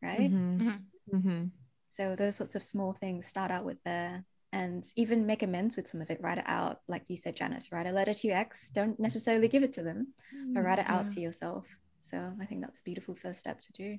Right. 0.00 0.30
Mhm. 0.30 0.60
Mhm. 0.60 0.84
Mhm. 1.12 1.50
So 1.88 2.14
those 2.14 2.36
sorts 2.36 2.54
of 2.54 2.62
small 2.62 2.92
things 2.92 3.26
start 3.26 3.50
out 3.50 3.64
with 3.64 3.82
there 3.82 4.24
and 4.54 4.84
even 4.94 5.26
make 5.26 5.42
amends 5.42 5.76
with 5.76 5.88
some 5.88 6.00
of 6.00 6.10
it. 6.10 6.20
Write 6.22 6.38
it 6.38 6.44
out, 6.46 6.80
like 6.86 7.02
you 7.08 7.16
said, 7.16 7.34
Janice. 7.34 7.72
Write 7.72 7.88
a 7.88 7.92
letter 7.92 8.14
to 8.14 8.26
your 8.28 8.36
ex. 8.36 8.70
Don't 8.70 8.92
mm-hmm. 8.92 9.02
necessarily 9.02 9.48
give 9.48 9.64
it 9.64 9.72
to 9.74 9.82
them, 9.82 10.14
but 10.52 10.60
mm, 10.60 10.64
write 10.64 10.78
it 10.78 10.88
out 10.88 11.06
Yeah. 11.08 11.14
to 11.14 11.20
yourself. 11.20 11.76
So 11.98 12.32
I 12.40 12.46
think 12.46 12.60
that's 12.60 12.78
a 12.78 12.84
beautiful 12.84 13.16
first 13.16 13.40
step 13.40 13.60
to 13.62 13.72
do. 13.72 13.98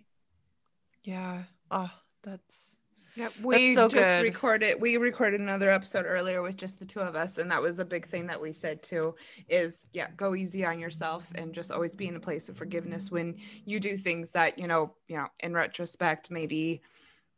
Yeah. 1.03 1.43
Oh, 1.69 1.91
that's 2.23 2.77
yeah. 3.17 3.29
we 3.43 3.75
so 3.75 3.89
just 3.89 4.09
good. 4.09 4.23
recorded. 4.23 4.79
We 4.79 4.95
recorded 4.95 5.41
another 5.41 5.69
episode 5.69 6.05
earlier 6.05 6.41
with 6.41 6.55
just 6.55 6.79
the 6.79 6.85
two 6.85 7.01
of 7.01 7.17
us, 7.17 7.37
and 7.37 7.51
that 7.51 7.61
was 7.61 7.79
a 7.79 7.85
big 7.85 8.05
thing 8.05 8.27
that 8.27 8.41
we 8.41 8.53
said 8.53 8.81
too. 8.81 9.15
Is 9.49 9.85
yeah, 9.91 10.07
go 10.15 10.35
easy 10.35 10.65
on 10.65 10.79
yourself, 10.79 11.33
and 11.35 11.53
just 11.53 11.69
always 11.69 11.95
be 11.95 12.07
in 12.07 12.15
a 12.15 12.21
place 12.21 12.47
of 12.47 12.55
forgiveness 12.55 13.11
when 13.11 13.35
you 13.65 13.81
do 13.81 13.97
things 13.97 14.31
that 14.31 14.57
you 14.57 14.67
know, 14.67 14.93
you 15.09 15.17
know, 15.17 15.27
in 15.41 15.53
retrospect, 15.53 16.31
maybe 16.31 16.81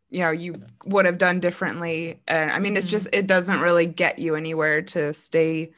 you 0.10 0.20
know 0.20 0.32
you 0.32 0.54
would 0.86 1.06
have 1.06 1.18
done 1.18 1.40
differently. 1.40 2.20
And 2.28 2.52
I 2.52 2.60
mean, 2.60 2.78
it's 2.78 2.88
just 2.88 3.08
it 3.14 3.28
doesn't 3.28 3.62
really 3.62 3.86
get 3.86 4.20
you 4.20 4.36
anywhere 4.36 4.82
to 4.84 5.14
stay 5.14 5.72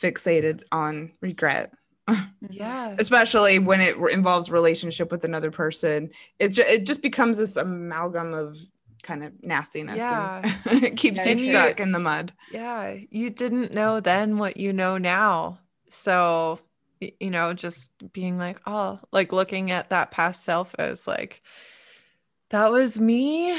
fixated 0.00 0.62
on 0.70 1.10
regret 1.20 1.72
yeah. 2.50 2.94
especially 2.98 3.58
when 3.58 3.80
it 3.80 3.96
involves 4.12 4.48
relationship 4.48 5.10
with 5.10 5.24
another 5.24 5.50
person 5.50 6.08
it, 6.38 6.50
ju- 6.50 6.62
it 6.64 6.86
just 6.86 7.02
becomes 7.02 7.36
this 7.36 7.56
amalgam 7.56 8.32
of 8.32 8.56
kind 9.02 9.24
of 9.24 9.32
nastiness 9.42 9.96
Yeah. 9.98 10.54
and 10.70 10.84
it 10.84 10.96
keeps 10.96 11.26
Yeah, 11.26 11.32
you 11.32 11.38
you- 11.46 11.50
stuck 11.52 11.80
in 11.80 11.90
the 11.92 11.98
mud 11.98 12.32
Yeah. 12.52 12.96
You 13.10 13.28
didn't 13.30 13.74
know 13.74 13.98
then 14.00 14.38
what 14.38 14.56
you 14.56 14.72
know 14.72 14.98
now. 14.98 15.58
So, 15.90 16.60
you 17.00 17.30
know, 17.30 17.54
just 17.54 17.90
being 18.12 18.38
like, 18.38 18.60
oh, 18.66 19.00
like 19.12 19.32
looking 19.32 19.70
at 19.72 19.90
that 19.90 20.10
past 20.12 20.44
self 20.44 20.74
as 20.78 21.06
like, 21.06 21.42
that 22.50 22.70
was 22.70 22.98
me. 22.98 23.56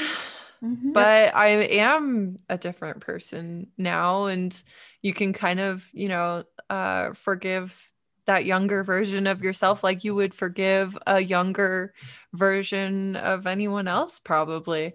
Mhm. 0.62 0.92
but 0.92 1.34
I 1.34 1.48
am 1.48 2.38
a 2.48 2.58
different 2.58 3.00
person 3.00 3.68
now 3.78 4.26
and 4.26 4.60
you 5.02 5.14
can 5.14 5.32
kind 5.32 5.60
of, 5.60 5.88
you 5.92 6.08
know, 6.08 6.44
uh 6.68 7.12
forgive 7.14 7.92
that 8.26 8.44
younger 8.44 8.84
version 8.84 9.26
of 9.26 9.42
yourself 9.42 9.82
like 9.82 10.04
you 10.04 10.14
would 10.14 10.34
forgive 10.34 10.96
a 11.06 11.20
younger 11.20 11.94
version 12.34 13.16
of 13.16 13.46
anyone 13.46 13.88
else 13.88 14.18
probably. 14.20 14.92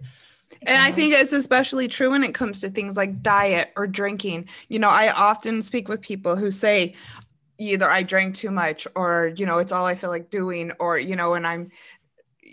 And 0.66 0.80
I 0.82 0.92
think 0.92 1.14
it's 1.14 1.32
especially 1.32 1.88
true 1.88 2.10
when 2.10 2.24
it 2.24 2.34
comes 2.34 2.60
to 2.60 2.70
things 2.70 2.96
like 2.96 3.22
diet 3.22 3.72
or 3.76 3.86
drinking. 3.86 4.48
You 4.68 4.78
know, 4.78 4.88
I 4.88 5.10
often 5.12 5.62
speak 5.62 5.88
with 5.88 6.00
people 6.00 6.36
who 6.36 6.50
say 6.50 6.94
either 7.58 7.90
I 7.90 8.02
drank 8.02 8.34
too 8.34 8.50
much 8.50 8.86
or, 8.94 9.32
you 9.36 9.46
know, 9.46 9.58
it's 9.58 9.72
all 9.72 9.86
I 9.86 9.94
feel 9.94 10.10
like 10.10 10.30
doing 10.30 10.72
or, 10.78 10.98
you 10.98 11.16
know, 11.16 11.34
and 11.34 11.46
I'm, 11.46 11.70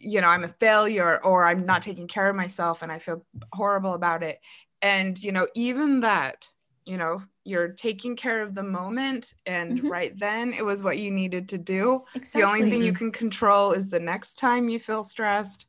you 0.03 0.21
know, 0.21 0.27
I'm 0.27 0.43
a 0.43 0.49
failure 0.49 1.19
or 1.23 1.45
I'm 1.45 1.65
not 1.65 1.81
taking 1.81 2.07
care 2.07 2.29
of 2.29 2.35
myself 2.35 2.81
and 2.81 2.91
I 2.91 2.99
feel 2.99 3.25
horrible 3.53 3.93
about 3.93 4.23
it. 4.23 4.39
And, 4.81 5.17
you 5.21 5.31
know, 5.31 5.47
even 5.55 6.01
that, 6.01 6.49
you 6.85 6.97
know, 6.97 7.21
you're 7.45 7.69
taking 7.69 8.15
care 8.15 8.41
of 8.41 8.53
the 8.55 8.63
moment 8.63 9.33
and 9.45 9.79
Mhm. 9.79 9.89
right 9.89 10.19
then 10.19 10.53
it 10.53 10.65
was 10.65 10.83
what 10.83 10.97
you 10.97 11.11
needed 11.11 11.49
to 11.49 11.57
do. 11.57 12.03
The 12.33 12.43
only 12.43 12.61
thing 12.69 12.81
you 12.83 12.93
can 12.93 13.11
control 13.11 13.71
is 13.71 13.89
the 13.89 13.99
next 13.99 14.37
time 14.37 14.69
you 14.69 14.79
feel 14.79 15.03
stressed. 15.03 15.65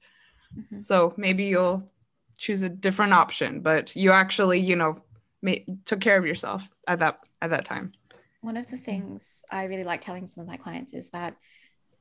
Mhm. 0.57 0.85
So 0.85 1.14
maybe 1.16 1.45
you'll 1.45 1.85
choose 2.37 2.62
a 2.62 2.68
different 2.68 3.12
option, 3.12 3.61
but 3.61 3.95
you 3.95 4.11
actually, 4.11 4.59
you 4.61 4.76
know, 4.76 4.97
ma- 5.43 5.64
took 5.85 6.01
care 6.01 6.16
of 6.18 6.26
yourself 6.26 6.68
at 6.89 6.99
that 6.99 7.20
at 7.41 7.51
that 7.51 7.64
time. 7.64 7.93
One 8.41 8.57
of 8.57 8.66
the 8.66 8.76
things 8.76 9.45
I 9.51 9.64
really 9.64 9.85
like 9.85 10.01
telling 10.01 10.26
some 10.26 10.43
of 10.43 10.49
my 10.49 10.57
clients 10.57 10.93
is 10.93 11.11
that 11.11 11.37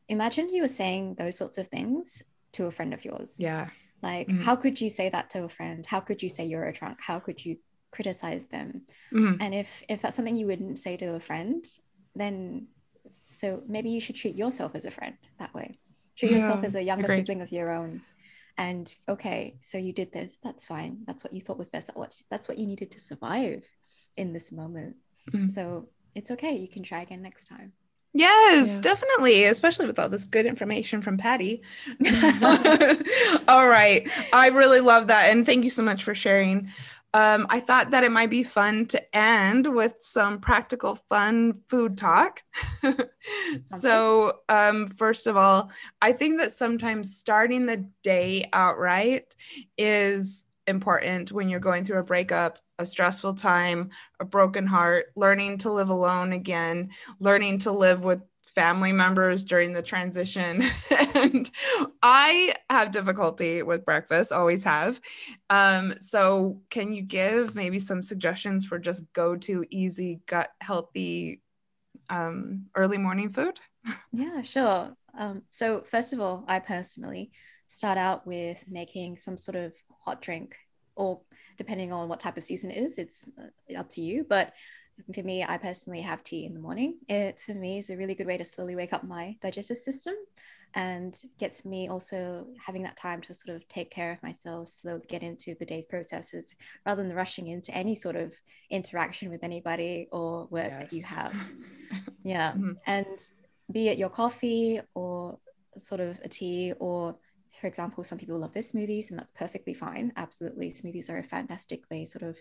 imagine 0.09 0.49
you 0.53 0.61
were 0.61 0.67
saying 0.67 1.15
those 1.15 1.37
sorts 1.37 1.57
of 1.57 1.67
things 1.67 2.21
to 2.53 2.65
a 2.65 2.71
friend 2.71 2.93
of 2.93 3.03
yours. 3.05 3.39
Yeah. 3.39 3.69
Like, 4.01 4.27
Mhm. 4.27 4.43
how 4.43 4.55
could 4.55 4.79
you 4.81 4.89
say 4.89 5.09
that 5.09 5.29
to 5.31 5.43
a 5.45 5.49
friend? 5.49 5.85
How 5.85 5.99
could 6.01 6.21
you 6.21 6.29
say 6.29 6.45
you're 6.45 6.65
a 6.67 6.73
drunk? 6.73 6.99
How 7.01 7.19
could 7.19 7.43
you 7.43 7.57
criticize 7.91 8.45
them? 8.47 8.85
Mhm. 9.11 9.37
And 9.39 9.53
if 9.53 9.83
if 9.87 10.01
that's 10.01 10.15
something 10.15 10.35
you 10.35 10.47
wouldn't 10.47 10.77
say 10.79 10.97
to 10.97 11.13
a 11.15 11.19
friend, 11.19 11.63
then 12.15 12.67
so 13.27 13.63
maybe 13.67 13.89
you 13.89 13.99
should 14.01 14.15
treat 14.15 14.35
yourself 14.35 14.75
as 14.75 14.85
a 14.85 14.91
friend 14.91 15.17
that 15.39 15.53
way. 15.53 15.79
Treat 16.15 16.31
yourself 16.31 16.63
as 16.63 16.75
a 16.75 16.81
younger 16.81 17.05
agreed. 17.05 17.15
sibling 17.17 17.41
of 17.41 17.51
your 17.51 17.71
own. 17.71 18.01
And 18.57 18.93
okay, 19.09 19.55
so 19.59 19.77
you 19.79 19.93
did 19.93 20.11
this. 20.11 20.37
That's 20.37 20.65
fine. 20.65 21.03
That's 21.05 21.23
what 21.23 21.33
you 21.33 21.41
thought 21.41 21.57
was 21.57 21.69
best. 21.69 21.87
That 21.87 21.97
what 21.97 22.21
that's 22.29 22.47
what 22.47 22.59
you 22.59 22.67
needed 22.67 22.91
to 22.91 22.99
survive 22.99 23.63
in 24.15 24.31
this 24.33 24.51
moment. 24.51 24.97
Mhm. 25.31 25.49
So 25.49 25.89
it's 26.13 26.29
okay. 26.31 26.55
You 26.55 26.67
can 26.67 26.83
try 26.83 27.01
again 27.01 27.21
next 27.23 27.45
time. 27.45 27.73
Yes, 28.13 28.67
Yeah. 28.67 28.79
definitely, 28.79 29.45
especially 29.45 29.87
with 29.87 29.97
all 29.97 30.09
this 30.09 30.25
good 30.25 30.45
information 30.45 31.01
from 31.01 31.17
Paddy. 31.17 31.61
all 33.47 33.67
right. 33.67 34.07
I 34.31 34.47
really 34.53 34.81
love 34.81 35.07
that. 35.07 35.29
And 35.31 35.45
thank 35.45 35.63
you 35.63 35.69
so 35.69 35.83
much 35.83 36.03
for 36.03 36.13
sharing. 36.13 36.69
Um, 37.15 37.45
I 37.49 37.59
thought 37.59 37.91
that 37.91 38.03
it 38.03 38.11
might 38.11 38.31
be 38.31 38.41
fun 38.41 38.87
to 38.87 39.15
end 39.15 39.67
with 39.73 39.97
some 40.01 40.39
practical, 40.39 40.95
fun 41.09 41.61
food 41.69 41.95
talk. 41.97 42.41
so, 43.65 44.39
um, 44.49 44.87
first 44.89 45.27
of 45.27 45.37
all, 45.37 45.69
I 46.01 46.13
think 46.13 46.39
that 46.39 46.53
sometimes 46.53 47.15
starting 47.15 47.67
the 47.67 47.87
day 48.03 48.49
outright 48.51 49.35
is 49.77 50.45
important 50.67 51.31
when 51.31 51.49
you're 51.49 51.59
going 51.59 51.85
through 51.85 51.99
a 51.99 52.03
breakup, 52.03 52.59
a 52.79 52.85
stressful 52.85 53.35
time, 53.35 53.89
a 54.19 54.25
broken 54.25 54.65
heart, 54.67 55.05
learning 55.15 55.59
to 55.59 55.71
live 55.71 55.89
alone 55.89 56.33
again, 56.33 56.91
learning 57.19 57.59
to 57.59 57.71
live 57.71 58.03
with 58.03 58.21
family 58.55 58.91
members 58.91 59.43
during 59.43 59.73
the 59.73 59.81
transition. 59.81 60.63
and 61.15 61.49
I 62.01 62.53
have 62.69 62.91
difficulty 62.91 63.63
with 63.63 63.85
breakfast, 63.85 64.31
always 64.31 64.63
have. 64.63 65.01
Um, 65.49 65.95
so, 65.99 66.61
can 66.69 66.93
you 66.93 67.01
give 67.01 67.55
maybe 67.55 67.79
some 67.79 68.03
suggestions 68.03 68.65
for 68.65 68.79
just 68.79 69.11
go 69.13 69.35
to 69.37 69.65
easy, 69.69 70.21
gut 70.27 70.49
healthy 70.59 71.41
um, 72.09 72.67
early 72.75 72.97
morning 72.97 73.31
food? 73.31 73.59
Yeah, 74.11 74.41
sure. 74.41 74.95
Um, 75.17 75.43
so 75.49 75.81
first 75.81 76.13
of 76.13 76.19
all, 76.19 76.43
I 76.47 76.59
personally 76.59 77.31
start 77.67 77.97
out 77.97 78.25
with 78.25 78.63
making 78.67 79.17
some 79.17 79.37
sort 79.37 79.55
of 79.55 79.73
hot 80.03 80.21
drink, 80.21 80.57
or 80.95 81.21
depending 81.57 81.91
on 81.91 82.09
what 82.09 82.19
type 82.19 82.37
of 82.37 82.43
season 82.43 82.71
it 82.71 82.77
is, 82.77 82.97
it's 82.97 83.29
uh, 83.39 83.79
up 83.79 83.89
to 83.89 84.01
you. 84.01 84.25
But 84.27 84.53
for 85.13 85.23
me, 85.23 85.43
I 85.43 85.57
personally 85.57 86.01
have 86.01 86.23
tea 86.23 86.45
in 86.45 86.53
the 86.53 86.59
morning. 86.59 86.97
It 87.09 87.39
for 87.39 87.53
me 87.53 87.79
is 87.79 87.89
a 87.89 87.97
really 87.97 88.15
good 88.15 88.27
way 88.27 88.37
to 88.37 88.45
slowly 88.45 88.75
wake 88.75 88.93
up 88.93 89.03
my 89.03 89.37
digestive 89.41 89.77
system, 89.77 90.13
and 90.75 91.19
gets 91.39 91.65
me 91.65 91.87
also 91.87 92.47
having 92.63 92.83
that 92.83 92.97
time 92.97 93.21
to 93.21 93.33
sort 93.33 93.55
of 93.55 93.67
take 93.67 93.91
care 93.91 94.11
of 94.11 94.21
myself, 94.23 94.69
slowly 94.69 95.05
get 95.07 95.23
into 95.23 95.55
the 95.59 95.65
day's 95.65 95.85
processes, 95.85 96.55
rather 96.85 97.03
than 97.03 97.15
rushing 97.15 97.47
into 97.47 97.73
any 97.73 97.95
sort 97.95 98.15
of 98.15 98.33
interaction 98.69 99.29
with 99.29 99.43
anybody 99.43 100.07
or 100.11 100.47
work 100.51 100.71
that 100.79 100.93
you 100.93 101.03
have. 101.03 101.33
Yeah. 102.25 102.53
Mhm. 102.53 102.77
And 102.87 103.19
be 103.69 103.89
it 103.89 103.97
your 103.97 104.09
coffee 104.09 104.79
or 104.93 105.39
sort 105.77 105.99
of 105.99 106.17
a 106.23 106.29
tea, 106.29 106.73
or 106.79 107.17
for 107.63 107.67
example, 107.67 108.03
some 108.03 108.17
people 108.17 108.37
love 108.37 108.51
their 108.51 108.61
smoothies, 108.61 109.09
and 109.09 109.17
that's 109.17 109.31
perfectly 109.31 109.73
fine. 109.73 110.11
Absolutely. 110.17 110.69
Smoothies 110.69 111.09
are 111.09 111.19
a 111.19 111.23
fantastic 111.23 111.89
way, 111.89 112.03
sort 112.03 112.23
of, 112.23 112.37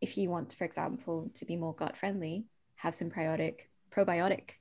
if 0.00 0.18
you 0.18 0.28
want, 0.28 0.52
for 0.52 0.64
example, 0.64 1.30
to 1.34 1.44
be 1.44 1.54
more 1.54 1.76
gut 1.76 1.96
friendly, 1.96 2.46
have 2.74 2.92
some 2.92 3.08
probiotic, 3.08 3.68
probiotic 3.92 4.54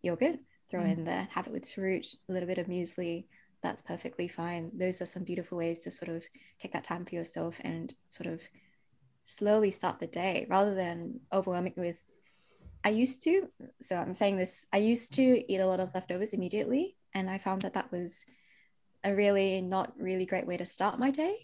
yogurt, 0.00 0.38
throw 0.70 0.84
Mm. 0.84 0.92
in 0.92 1.04
there, 1.04 1.28
have 1.32 1.48
it 1.48 1.52
with 1.52 1.68
fruit, 1.68 2.06
a 2.30 2.32
little 2.32 2.46
bit 2.46 2.56
of 2.56 2.66
muesli. 2.66 3.26
That's 3.62 3.82
perfectly 3.82 4.26
fine. 4.26 4.70
Those 4.72 5.02
are 5.02 5.06
some 5.06 5.24
beautiful 5.24 5.58
ways 5.58 5.80
to 5.80 5.90
sort 5.90 6.08
of 6.16 6.24
take 6.58 6.72
that 6.72 6.84
time 6.84 7.04
for 7.04 7.14
yourself 7.14 7.60
and 7.62 7.94
sort 8.08 8.32
of 8.32 8.40
slowly 9.26 9.70
start 9.70 9.98
the 9.98 10.06
day 10.06 10.46
rather 10.48 10.74
than 10.74 11.20
overwhelming 11.30 11.74
with 11.76 12.00
I 12.82 12.90
used 12.90 13.22
to, 13.24 13.48
so 13.82 13.96
I'm 13.96 14.14
saying 14.14 14.38
this, 14.38 14.64
I 14.72 14.78
used 14.78 15.12
to 15.14 15.52
eat 15.52 15.60
a 15.60 15.66
lot 15.66 15.80
of 15.80 15.90
leftovers 15.94 16.32
immediately. 16.32 16.96
And 17.12 17.28
I 17.28 17.36
found 17.36 17.62
that 17.62 17.74
that 17.74 17.90
was 17.92 18.24
a 19.08 19.14
really 19.14 19.60
not 19.60 19.92
really 19.98 20.26
great 20.26 20.46
way 20.46 20.56
to 20.56 20.66
start 20.66 20.98
my 20.98 21.10
day 21.10 21.34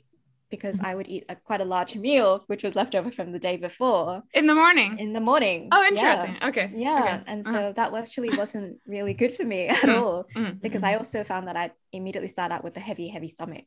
because 0.50 0.78
I 0.80 0.94
would 0.94 1.08
eat 1.08 1.24
a, 1.28 1.34
quite 1.34 1.60
a 1.60 1.64
large 1.64 1.96
meal, 1.96 2.44
which 2.46 2.62
was 2.62 2.76
left 2.76 2.94
over 2.94 3.10
from 3.10 3.32
the 3.32 3.38
day 3.38 3.56
before 3.56 4.22
In 4.34 4.46
the 4.46 4.54
morning. 4.54 4.98
in 4.98 5.12
the 5.12 5.20
morning. 5.20 5.70
oh, 5.72 5.82
Yeah. 5.82 5.88
interesting. 5.88 6.36
Okay. 6.48 6.70
Yeah. 6.76 7.00
Okay. 7.00 7.22
And 7.26 7.46
Uh-huh. 7.46 7.52
so 7.52 7.72
that 7.74 7.94
actually 7.94 8.30
wasn't 8.30 8.78
really 8.86 9.14
good 9.14 9.32
for 9.32 9.44
me 9.44 9.68
at 9.76 9.78
Mm. 9.82 9.98
all 10.00 10.24
Mm, 10.36 10.60
because 10.62 10.82
mm, 10.82 10.88
I 10.88 10.94
also 10.96 11.24
found 11.24 11.48
that 11.48 11.56
I'd 11.56 11.72
immediately 11.92 12.28
start 12.28 12.52
out 12.52 12.62
with 12.64 12.76
a 12.76 12.80
heavy, 12.80 13.08
heavy 13.08 13.28
stomach. 13.28 13.66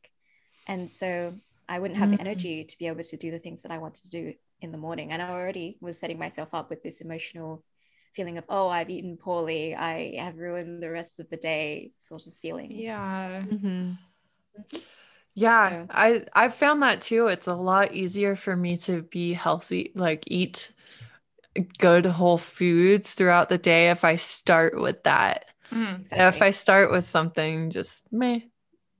And 0.66 0.90
so 0.90 1.34
I 1.68 1.78
wouldn't 1.78 1.98
have 2.00 2.10
the 2.10 2.20
energy 2.20 2.64
to 2.64 2.78
be 2.78 2.86
able 2.86 3.02
to 3.02 3.16
do 3.16 3.30
the 3.30 3.38
things 3.38 3.62
that 3.62 3.72
I 3.72 3.78
wanted 3.78 4.04
to 4.04 4.10
do 4.10 4.34
in 4.60 4.72
the 4.72 4.78
morning. 4.78 5.12
And 5.12 5.20
I 5.20 5.28
already 5.30 5.78
was 5.80 5.98
setting 5.98 6.18
myself 6.18 6.50
up 6.52 6.70
with 6.70 6.82
this 6.82 7.00
emotional 7.00 7.64
feeling 8.14 8.38
of, 8.38 8.44
oh, 8.48 8.68
I've 8.68 8.90
eaten 8.90 9.16
poorly. 9.16 9.74
I 9.74 10.16
have 10.18 10.36
ruined 10.36 10.82
the 10.82 10.90
rest 10.90 11.20
of 11.20 11.28
the 11.30 11.36
day 11.36 11.92
sort 12.00 12.26
of 12.26 12.34
feelings. 12.34 12.72
Yeah. 12.74 13.42
Mhm. 13.48 13.98
Yeah, 15.34 15.70
So- 15.70 15.86
I 15.90 16.24
I've 16.32 16.54
found 16.54 16.82
that 16.82 17.00
too. 17.00 17.28
It's 17.28 17.46
a 17.46 17.54
lot 17.54 17.94
easier 17.94 18.34
for 18.34 18.56
me 18.56 18.76
to 18.78 19.02
be 19.02 19.32
healthy, 19.32 19.92
like 19.94 20.24
eat 20.26 20.72
good 21.78 22.06
whole 22.06 22.38
foods 22.38 23.14
throughout 23.14 23.48
the 23.48 23.58
day 23.58 23.90
if 23.90 24.04
I 24.04 24.16
start 24.16 24.80
with 24.80 25.02
that. 25.04 25.44
Mm. 25.70 26.06
If 26.12 26.40
I 26.42 26.50
start 26.50 26.90
with 26.90 27.04
something 27.04 27.70
just 27.70 28.10
meh, 28.12 28.40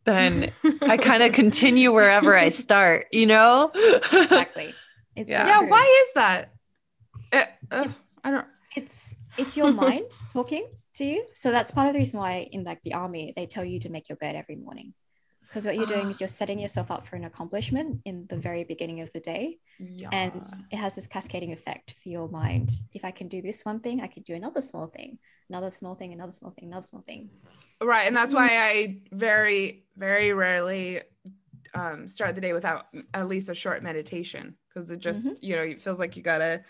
then 0.04 0.52
I 0.82 0.96
kind 0.96 1.22
of 1.22 1.32
continue 1.42 1.92
wherever 1.92 2.36
I 2.36 2.50
start, 2.50 3.06
you 3.12 3.26
know? 3.26 3.70
exactly. 3.74 4.74
It's 5.16 5.30
Yeah. 5.30 5.44
so 5.44 5.48
Yeah, 5.62 5.68
why 5.68 6.04
is 6.06 6.12
that? 6.14 6.52
Uh, 7.32 7.44
uh, 7.70 7.80
It's- 7.86 8.16
I 8.22 8.30
don't. 8.30 8.46
It's 8.76 9.16
it's 9.36 9.56
your 9.56 9.72
mind 9.84 10.10
talking 10.32 10.68
to 10.94 11.04
you. 11.04 11.26
So 11.34 11.50
that's 11.50 11.72
part 11.72 11.88
of 11.88 11.92
the 11.94 11.98
reason 11.98 12.18
why 12.18 12.48
in 12.50 12.64
like 12.64 12.82
the 12.82 12.94
army 12.94 13.32
they 13.36 13.46
tell 13.46 13.64
you 13.64 13.80
to 13.80 13.88
make 13.88 14.08
your 14.08 14.16
bed 14.16 14.36
every 14.36 14.56
morning. 14.56 14.94
Because 15.42 15.64
what 15.64 15.76
you're 15.76 15.86
doing 15.86 16.10
is 16.10 16.20
you're 16.20 16.28
setting 16.28 16.58
yourself 16.58 16.90
up 16.90 17.06
for 17.06 17.16
an 17.16 17.24
accomplishment 17.24 18.02
in 18.04 18.26
the 18.28 18.36
very 18.36 18.64
beginning 18.64 19.00
of 19.00 19.12
the 19.12 19.20
day. 19.20 19.58
Yeah. 19.78 20.08
and 20.12 20.44
it 20.70 20.76
has 20.76 20.96
this 20.96 21.06
cascading 21.06 21.52
effect 21.52 21.94
for 22.02 22.08
your 22.08 22.28
mind. 22.28 22.72
If 22.92 23.04
i 23.04 23.10
can 23.10 23.28
do 23.28 23.40
this 23.40 23.64
one 23.64 23.80
thing 23.80 24.00
i 24.00 24.08
can 24.08 24.24
do 24.24 24.34
another 24.34 24.60
small 24.60 24.88
thing 24.88 25.18
another 25.48 25.72
small 25.78 25.94
thing 25.94 26.12
another 26.12 26.32
small 26.32 26.50
thing 26.50 26.64
another 26.64 26.86
small 26.86 27.02
thing. 27.02 27.30
Right, 27.80 28.06
and 28.06 28.16
that's 28.16 28.34
why 28.34 28.48
I 28.48 29.02
very, 29.12 29.84
very 29.96 30.32
rarely 30.32 31.00
um, 31.74 32.08
start 32.08 32.34
the 32.34 32.40
day 32.40 32.52
without 32.52 32.86
at 33.14 33.28
least 33.28 33.48
a 33.48 33.54
short 33.54 33.82
meditation. 33.82 34.56
Because 34.68 34.90
it 34.90 34.98
just, 34.98 35.28
you 35.40 35.56
know, 35.56 35.62
it 35.62 35.80
feels 35.80 35.98
like 35.98 36.16
you 36.16 36.22
gotta 36.22 36.62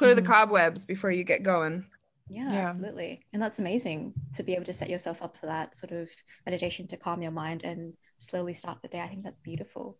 clear 0.00 0.14
the 0.14 0.22
Mhm. 0.22 0.26
cobwebs 0.26 0.84
before 0.84 1.10
you 1.10 1.24
get 1.24 1.42
going. 1.42 1.84
yeah, 2.28 2.52
Yeah. 2.52 2.64
absolutely 2.66 3.12
and 3.32 3.42
that's 3.42 3.58
amazing 3.58 4.14
to 4.34 4.42
be 4.44 4.54
able 4.54 4.64
to 4.64 4.72
set 4.72 4.88
yourself 4.88 5.20
up 5.20 5.36
for 5.36 5.46
that 5.46 5.74
sort 5.74 5.92
of 5.92 6.08
meditation 6.46 6.86
to 6.88 6.96
calm 6.96 7.22
your 7.22 7.32
mind 7.32 7.64
and 7.64 7.94
slowly 8.18 8.54
start 8.54 8.78
the 8.82 8.88
day 8.88 9.00
i 9.00 9.08
think 9.08 9.24
that's 9.24 9.40
beautiful 9.40 9.98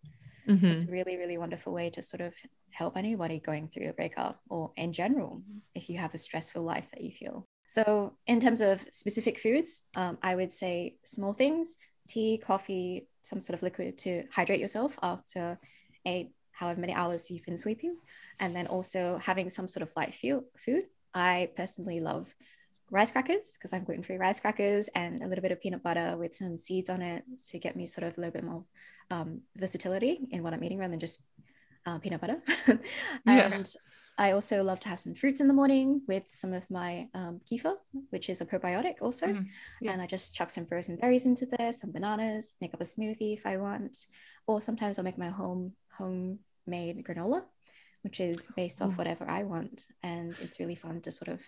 Mhm. 0.49 0.73
it's 0.73 0.85
a 0.85 0.93
really 0.97 1.17
really 1.23 1.39
wonderful 1.39 1.73
way 1.73 1.91
to 1.91 2.03
sort 2.03 2.21
of 2.21 2.33
help 2.71 2.97
anybody 2.97 3.41
going 3.41 3.69
through 3.69 3.89
a 3.91 3.93
breakup 4.01 4.41
or 4.49 4.71
in 4.77 4.93
general 4.93 5.43
if 5.75 5.89
you 5.91 5.99
have 5.99 6.15
a 6.15 6.19
stressful 6.19 6.63
life 6.63 6.89
that 6.93 7.03
you 7.03 7.11
feel 7.11 7.37
so 7.69 8.17
in 8.27 8.39
terms 8.41 8.61
of 8.61 8.81
specific 8.93 9.37
foods 9.41 9.85
um, 9.97 10.17
i 10.23 10.33
would 10.39 10.53
say 10.53 10.97
small 11.05 11.33
things 11.43 11.77
tea 12.09 12.39
coffee 12.39 13.09
some 13.23 13.41
sort 13.41 13.55
of 13.57 13.63
liquid 13.63 13.99
to 13.99 14.23
hydrate 14.37 14.61
yourself 14.61 14.97
after 15.03 15.59
eight 16.07 16.29
however 16.53 16.81
many 16.81 16.95
hours 16.95 17.29
you've 17.31 17.45
been 17.51 17.59
sleeping 17.67 17.97
and 18.41 18.57
then 18.57 18.67
also 18.67 19.19
having 19.23 19.49
some 19.51 19.69
sort 19.69 19.83
of 19.83 19.91
light 19.97 20.15
feel, 20.15 20.43
food 20.57 20.85
i 21.15 21.49
personally 21.57 22.01
love 22.01 22.33
rice 22.91 23.11
crackers 23.11 23.53
because 23.55 23.73
i'm 23.73 23.85
gluten-free 23.85 24.17
rice 24.17 24.41
crackers 24.41 24.89
and 24.95 25.23
a 25.23 25.27
little 25.27 25.43
bit 25.43 25.53
of 25.53 25.61
peanut 25.61 25.83
butter 25.83 26.17
with 26.17 26.35
some 26.35 26.57
seeds 26.57 26.89
on 26.91 27.03
it 27.03 27.25
to 27.49 27.59
get 27.59 27.75
me 27.77 27.85
sort 27.87 28.07
of 28.07 28.17
a 28.17 28.21
little 28.21 28.33
bit 28.33 28.45
more 28.45 28.65
um, 29.11 29.41
versatility 29.57 30.29
in 30.31 30.43
what 30.43 30.55
I'm 30.55 30.63
eating 30.65 30.79
rather 30.79 30.93
than 30.93 31.01
just 31.01 31.23
uh, 31.87 31.99
peanut 31.99 32.21
butter. 32.21 32.41
Yeah. 33.27 33.51
and 33.53 33.75
I 34.19 34.33
also 34.33 34.63
love 34.63 34.81
to 34.81 34.89
have 34.89 35.01
some 35.01 35.15
fruits 35.15 35.41
in 35.41 35.49
the 35.49 35.55
morning 35.55 36.03
with 36.07 36.25
some 36.31 36.53
of 36.53 36.71
my 36.71 37.09
um, 37.15 37.41
kefir, 37.51 37.75
which 38.11 38.29
is 38.29 38.41
a 38.41 38.47
probiotic 38.47 38.97
also. 39.01 39.27
Mhm. 39.27 39.47
Yeah. 39.81 39.93
And 39.93 40.03
I 40.03 40.07
just 40.07 40.35
chuck 40.35 40.51
some 40.51 40.67
frozen 40.67 40.97
berries 40.97 41.27
into 41.27 41.47
there, 41.47 41.73
some 41.73 41.91
bananas, 41.91 42.55
make 42.61 42.75
up 42.75 42.81
a 42.83 42.85
smoothie 42.85 43.33
if 43.35 43.47
I 43.47 43.57
want. 43.57 44.07
Or 44.47 44.61
sometimes 44.61 44.99
I'll 44.99 45.05
make 45.05 45.19
my 45.19 45.31
home 45.31 45.73
homemade 45.97 47.05
granola, 47.05 47.45
which 48.03 48.21
is 48.21 48.47
based 48.57 48.81
off 48.83 48.97
whatever 48.97 49.29
I 49.29 49.43
want. 49.45 49.87
And 50.03 50.39
it's 50.41 50.59
really 50.59 50.75
fun 50.75 51.01
to 51.03 51.11
sort 51.11 51.29
of 51.29 51.41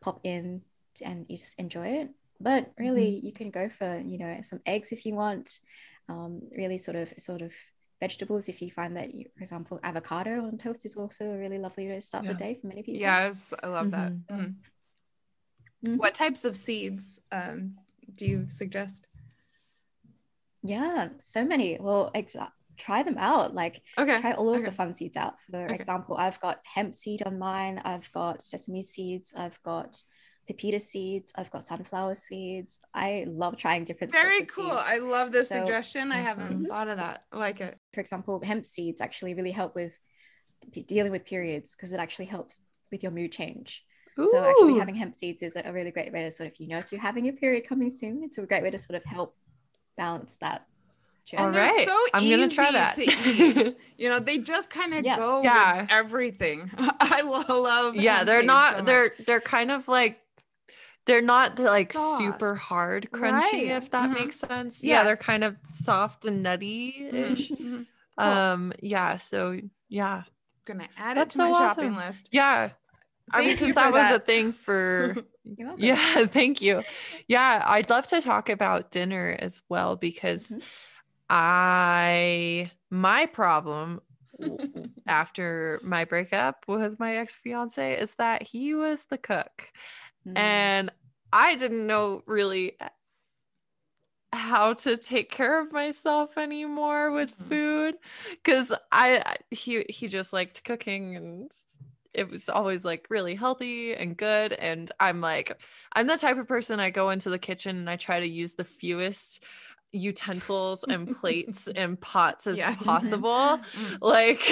pop 0.00 0.20
in 0.24 0.62
and 1.04 1.26
you 1.28 1.36
just 1.36 1.54
enjoy 1.58 1.88
it. 1.88 2.10
But 2.40 2.70
really, 2.78 3.18
you 3.22 3.32
can 3.32 3.50
go 3.50 3.68
for 3.68 3.98
you 4.04 4.18
know 4.18 4.38
some 4.42 4.60
eggs 4.66 4.92
if 4.92 5.06
you 5.06 5.14
want. 5.14 5.60
Um, 6.08 6.42
really 6.56 6.78
sort 6.78 6.96
of 6.96 7.12
sort 7.18 7.42
of 7.42 7.52
vegetables 7.98 8.48
if 8.48 8.62
you 8.62 8.70
find 8.70 8.96
that 8.96 9.12
you, 9.14 9.24
for 9.36 9.42
example 9.42 9.80
avocado 9.82 10.44
on 10.46 10.56
toast 10.58 10.84
is 10.84 10.94
also 10.96 11.24
a 11.32 11.36
really 11.38 11.58
lovely 11.58 11.88
way 11.88 11.94
to 11.96 12.00
start 12.00 12.24
Yeah. 12.24 12.32
the 12.32 12.36
day 12.38 12.54
for 12.54 12.66
many 12.68 12.82
people 12.82 13.00
Yes, 13.00 13.52
I 13.62 13.66
love 13.66 13.90
that. 13.90 14.12
Mhm. 14.12 14.26
Mhm. 14.30 14.54
Mhm. 15.84 15.96
What 15.98 16.14
types 16.14 16.44
of 16.44 16.56
seeds 16.56 17.22
um, 17.32 17.78
do 18.14 18.24
you 18.26 18.46
suggest? 18.50 19.06
yeah 20.62 21.08
so 21.20 21.44
many 21.44 21.78
well 21.80 22.10
exa- 22.14 22.52
try 22.76 23.02
them 23.02 23.16
out 23.18 23.54
like 23.54 23.82
Okay. 23.98 24.20
try 24.20 24.32
all 24.32 24.50
of 24.50 24.56
okay. 24.56 24.66
the 24.66 24.72
fun 24.72 24.92
seeds 24.92 25.16
out 25.16 25.34
for 25.50 25.64
Okay. 25.64 25.74
example 25.74 26.16
i've 26.18 26.40
got 26.40 26.60
hemp 26.64 26.94
seed 26.94 27.22
on 27.24 27.38
mine 27.38 27.80
i've 27.84 28.10
got 28.12 28.42
sesame 28.42 28.82
seeds 28.82 29.32
i've 29.36 29.60
got 29.62 30.00
pepita 30.48 30.78
seeds 30.78 31.32
i've 31.36 31.50
got 31.50 31.64
sunflower 31.64 32.14
seeds 32.14 32.80
i 32.94 33.24
love 33.28 33.56
trying 33.56 33.84
different 33.84 34.12
Very 34.12 34.44
cool. 34.44 34.70
seeds. 34.70 34.82
I 34.86 34.98
love 34.98 35.32
this 35.32 35.48
So- 35.48 35.60
suggestion. 35.60 36.12
I 36.12 36.16
haven't 36.18 36.48
mm-hmm. 36.52 36.62
thought 36.64 36.88
of 36.88 36.98
that. 36.98 37.24
I 37.32 37.36
like 37.38 37.60
it. 37.60 37.76
for 37.92 38.00
example, 38.00 38.40
hemp 38.44 38.64
seeds 38.64 39.00
actually 39.00 39.34
really 39.34 39.50
help 39.50 39.74
with 39.74 39.98
dealing 40.86 41.10
with 41.12 41.24
periods 41.24 41.74
because 41.74 41.92
it 41.92 41.98
actually 42.00 42.26
helps 42.26 42.62
with 42.92 43.02
your 43.02 43.12
mood 43.12 43.32
change. 43.32 43.82
So 44.16 44.38
actually 44.38 44.78
having 44.78 44.94
hemp 44.94 45.14
seeds 45.14 45.42
is 45.42 45.56
a 45.56 45.62
a 45.68 45.72
really 45.72 45.90
great 45.90 46.10
way 46.12 46.22
to 46.22 46.30
sort 46.30 46.48
of, 46.50 46.58
you 46.60 46.68
know, 46.68 46.78
if 46.78 46.90
you're 46.92 47.00
having 47.00 47.28
a 47.28 47.32
period 47.32 47.66
coming 47.68 47.90
soon, 47.90 48.22
it's 48.24 48.38
a 48.38 48.46
great 48.46 48.62
way 48.62 48.70
to 48.70 48.78
sort 48.78 48.96
of 48.96 49.04
help 49.04 49.36
balance 49.98 50.36
that. 50.40 50.64
All 51.34 51.46
And 51.46 51.54
they're 51.54 51.62
right. 51.66 51.86
so 51.86 51.96
I'm 52.14 52.28
gonna 52.28 52.48
try 52.48 52.66
easy 52.68 52.72
that. 52.72 52.94
to 52.94 53.02
eat. 53.70 53.74
You 53.98 54.08
know, 54.10 54.18
they 54.20 54.38
just 54.38 54.70
kind 54.70 54.94
of 54.94 55.04
Yeah. 55.04 55.16
go 55.16 55.42
Yeah. 55.42 55.82
with 55.82 55.90
everything. 55.90 56.70
I 57.00 57.22
love. 57.22 57.94
yeah 57.96 58.24
they're 58.24 58.42
not 58.42 58.78
so 58.78 58.84
they're 58.84 59.12
they're 59.26 59.40
kind 59.40 59.70
of 59.70 59.88
like 59.88 60.20
they're 61.06 61.22
not 61.22 61.58
like 61.58 61.92
super 61.92 62.54
hard 62.56 63.08
crunchy 63.12 63.32
Right. 63.32 63.66
if 63.78 63.90
that 63.90 64.10
Mhm. 64.10 64.14
makes 64.14 64.36
sense 64.40 64.82
Yeah. 64.84 64.96
yeah 64.98 65.04
they're 65.04 65.16
kind 65.16 65.44
of 65.44 65.56
soft 65.72 66.24
and 66.24 66.42
nutty 66.42 67.08
ish 67.12 67.50
Mhm. 67.50 67.86
um 68.18 68.72
yeah 68.80 69.16
so 69.16 69.58
yeah 69.88 70.24
Gonna 70.64 70.88
add 70.96 71.16
That's 71.16 71.36
it 71.36 71.38
to 71.38 71.44
so 71.44 71.52
my 71.52 71.58
shopping 71.58 71.94
list. 71.94 72.28
yeah 72.32 72.70
i 73.32 73.40
mean 73.40 73.54
because 73.54 73.74
that 73.74 73.90
for 73.92 73.98
was 73.98 74.10
a 74.10 74.18
thing 74.18 74.52
for 74.52 75.16
yeah 75.78 76.26
thank 76.26 76.60
you 76.60 76.82
yeah 77.28 77.62
i'd 77.68 77.88
love 77.90 78.06
to 78.08 78.20
talk 78.20 78.48
about 78.48 78.90
dinner 78.90 79.36
as 79.38 79.62
well 79.68 79.94
because 79.96 80.48
Mhm. 80.50 80.62
I 81.28 82.70
my 82.90 83.26
problem 83.26 84.00
after 85.08 85.80
my 85.82 86.04
breakup 86.04 86.64
with 86.68 86.98
my 86.98 87.16
ex-fiance 87.16 87.98
is 87.98 88.14
that 88.16 88.42
he 88.42 88.74
was 88.74 89.06
the 89.06 89.18
cook 89.18 89.72
Mm. 90.26 90.36
and 90.36 90.92
I 91.32 91.54
didn't 91.54 91.86
know 91.86 92.22
really 92.26 92.76
how 94.32 94.74
to 94.74 94.96
take 94.96 95.30
care 95.30 95.60
of 95.60 95.72
myself 95.72 96.36
anymore 96.36 97.10
with 97.12 97.30
Mhm. 97.38 97.48
food 97.48 97.98
because 98.30 98.72
I 98.92 99.18
I- 99.24 99.36
he 99.54 99.84
he 99.88 100.08
just 100.08 100.32
liked 100.32 100.64
cooking 100.64 101.16
and 101.16 101.50
it 102.12 102.28
was 102.30 102.48
always 102.48 102.84
like 102.84 103.06
really 103.10 103.34
healthy 103.34 103.94
and 103.94 104.16
good 104.16 104.52
and 104.54 104.90
I'm 105.00 105.20
like 105.20 105.60
I'm 105.94 106.06
the 106.06 106.18
type 106.18 106.38
of 106.38 106.48
person 106.48 106.80
I 106.80 106.90
go 106.90 107.10
into 107.10 107.30
the 107.30 107.38
kitchen 107.38 107.76
and 107.76 107.88
I 107.88 107.96
try 107.96 108.20
to 108.20 108.26
use 108.28 108.54
the 108.56 108.64
fewest 108.64 109.44
utensils 109.96 110.84
and 110.88 111.16
plates 111.16 111.68
and 111.76 112.00
pots 112.00 112.46
as 112.46 112.60
possible 112.76 113.60
Mm. 113.74 113.98
like 114.00 114.42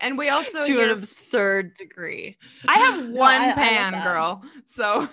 And 0.00 0.18
we 0.18 0.28
also 0.28 0.62
to 0.64 0.80
an 0.82 0.90
absurd 0.90 1.74
degree 1.74 2.36
I 2.68 2.78
have 2.78 3.08
one 3.26 3.40
I- 3.40 3.50
I 3.50 3.52
pan, 3.54 3.92
that. 3.92 4.04
girl. 4.04 4.42
So, 4.66 5.08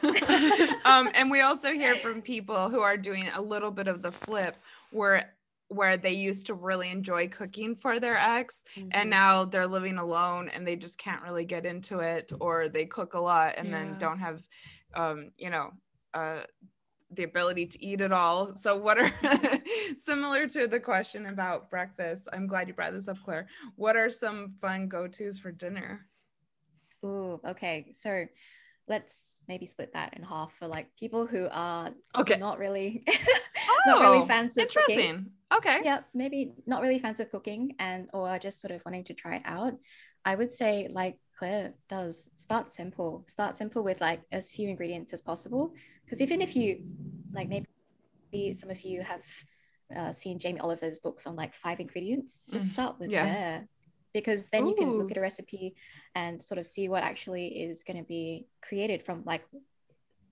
um, 0.85 1.09
and 1.13 1.29
we 1.31 1.41
also 1.41 1.71
hear 1.71 1.95
from 1.95 2.21
people 2.21 2.69
who 2.69 2.81
are 2.81 2.97
doing 2.97 3.27
a 3.35 3.41
little 3.41 3.71
bit 3.71 3.87
of 3.87 4.01
the 4.01 4.11
flip, 4.11 4.57
where 4.91 5.33
where 5.69 5.95
they 5.95 6.11
used 6.11 6.47
to 6.47 6.53
really 6.53 6.89
enjoy 6.89 7.29
cooking 7.29 7.77
for 7.77 7.97
their 7.97 8.17
ex, 8.17 8.63
and 8.75 8.91
Mhm. 9.07 9.09
now 9.09 9.45
they're 9.45 9.67
living 9.67 9.97
alone 9.97 10.49
and 10.49 10.67
they 10.67 10.75
just 10.75 10.97
can't 10.97 11.21
really 11.23 11.45
get 11.45 11.65
into 11.65 11.99
it, 11.99 12.31
or 12.41 12.67
they 12.67 12.85
cook 12.85 13.13
a 13.13 13.19
lot 13.21 13.53
and 13.57 13.73
then 13.73 13.97
don't 13.97 14.19
have, 14.19 14.41
um, 14.95 15.31
you 15.37 15.49
know, 15.49 15.71
uh, 16.13 16.41
the 17.13 17.23
ability 17.23 17.65
to 17.67 17.83
eat 17.83 18.01
it 18.01 18.11
all. 18.11 18.55
So, 18.55 18.77
what 18.77 18.97
are 18.97 19.11
similar 19.97 20.47
to 20.47 20.67
the 20.67 20.79
question 20.79 21.25
about 21.25 21.69
breakfast? 21.69 22.27
I'm 22.33 22.47
glad 22.47 22.67
you 22.67 22.73
brought 22.73 22.93
this 22.93 23.07
up, 23.07 23.17
Clair. 23.23 23.47
What 23.75 23.95
are 23.97 24.09
some 24.09 24.53
fun 24.61 24.87
go 24.87 25.07
tos 25.07 25.39
for 25.39 25.51
dinner? 25.51 26.07
Ooh, 27.05 27.39
okay. 27.47 27.87
So 27.93 28.25
let's 28.87 29.41
maybe 29.47 29.65
split 29.65 29.93
that 29.93 30.15
in 30.17 30.23
half 30.23 30.53
for 30.53 30.67
like 30.67 30.87
people 30.99 31.25
who 31.27 31.47
are 31.51 31.91
Okay. 32.17 32.37
not 32.37 32.59
really 32.59 33.03
not 33.87 34.01
really 34.01 34.19
Oh, 34.21 34.25
fans 34.25 34.57
of 34.57 34.67
cooking. 34.69 35.27
Okay. 35.53 35.79
yeah 35.83 35.99
maybe 36.13 36.53
not 36.65 36.81
really 36.81 36.99
fans 36.99 37.19
of 37.19 37.29
cooking 37.29 37.75
and 37.79 38.09
or 38.13 38.37
just 38.39 38.59
sort 38.59 38.71
of 38.71 38.81
wanting 38.85 39.03
to 39.05 39.13
try 39.13 39.35
it 39.35 39.43
out 39.45 39.73
i 40.25 40.33
would 40.35 40.51
say 40.51 40.87
like 40.91 41.17
clair 41.37 41.73
does 41.89 42.29
start 42.35 42.73
simple 42.73 43.23
start 43.27 43.55
simple 43.57 43.83
with 43.83 44.01
like 44.01 44.21
as 44.31 44.51
few 44.51 44.67
ingredients 44.69 45.13
as 45.13 45.21
possible 45.21 45.73
because 46.11 46.21
even 46.21 46.41
if 46.41 46.55
you 46.57 46.83
like 47.33 47.47
maybe 47.47 48.53
some 48.53 48.69
of 48.69 48.81
you 48.81 49.01
have 49.01 49.23
uh, 49.95 50.11
seen 50.11 50.37
jamie 50.37 50.59
oliver's 50.59 50.99
books 50.99 51.25
on 51.25 51.35
like 51.37 51.53
five 51.55 51.79
ingredients 51.79 52.49
just 52.51 52.67
Mm, 52.67 52.69
start 52.71 52.99
with 52.99 53.11
yeah. 53.11 53.23
there 53.23 53.67
because 54.13 54.49
then 54.49 54.67
you 54.67 54.75
can 54.75 54.97
look 54.97 55.11
at 55.11 55.17
a 55.17 55.21
recipe 55.21 55.73
and 56.15 56.41
sort 56.41 56.59
of 56.59 56.67
see 56.67 56.89
what 56.89 57.03
actually 57.03 57.47
is 57.47 57.83
going 57.83 57.97
to 57.97 58.03
be 58.03 58.45
created 58.61 59.01
from 59.03 59.23
like 59.25 59.43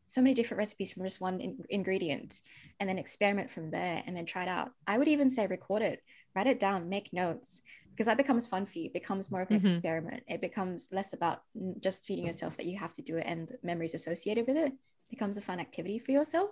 so 0.07 0.21
many 0.21 0.33
different 0.33 0.57
recipes 0.57 0.91
from 0.91 1.03
just 1.03 1.21
one 1.21 1.39
in- 1.39 1.63
ingredient 1.69 2.41
and 2.79 2.89
then 2.89 2.97
experiment 2.97 3.49
from 3.49 3.71
there 3.71 4.03
and 4.05 4.17
then 4.17 4.25
try 4.25 4.41
it 4.41 4.49
out. 4.49 4.71
I 4.87 4.97
would 4.97 5.07
even 5.07 5.29
say 5.29 5.45
record 5.47 5.81
it, 5.83 6.01
write 6.35 6.47
it 6.47 6.59
down, 6.59 6.89
make 6.89 7.13
notes 7.13 7.61
because 7.91 8.07
that 8.07 8.17
becomes 8.17 8.47
fun 8.47 8.65
for 8.65 8.79
you. 8.79 8.85
It 8.85 8.93
becomes 8.93 9.31
more 9.31 9.41
of 9.43 9.51
an 9.51 9.57
Mhm. 9.59 9.65
experiment. 9.65 10.23
It 10.27 10.41
becomes 10.41 10.89
less 10.91 11.13
about 11.13 11.43
just 11.79 12.05
feeding 12.05 12.25
yourself 12.25 12.57
that 12.57 12.65
you 12.65 12.77
have 12.79 12.93
to 12.95 13.01
do 13.03 13.17
it 13.17 13.25
and 13.27 13.55
memories 13.61 13.93
associated 13.93 14.47
with 14.47 14.57
it. 14.57 14.73
Becomes 15.09 15.37
a 15.37 15.41
fun 15.41 15.59
activity 15.59 15.99
for 15.99 16.11
yourself. 16.11 16.51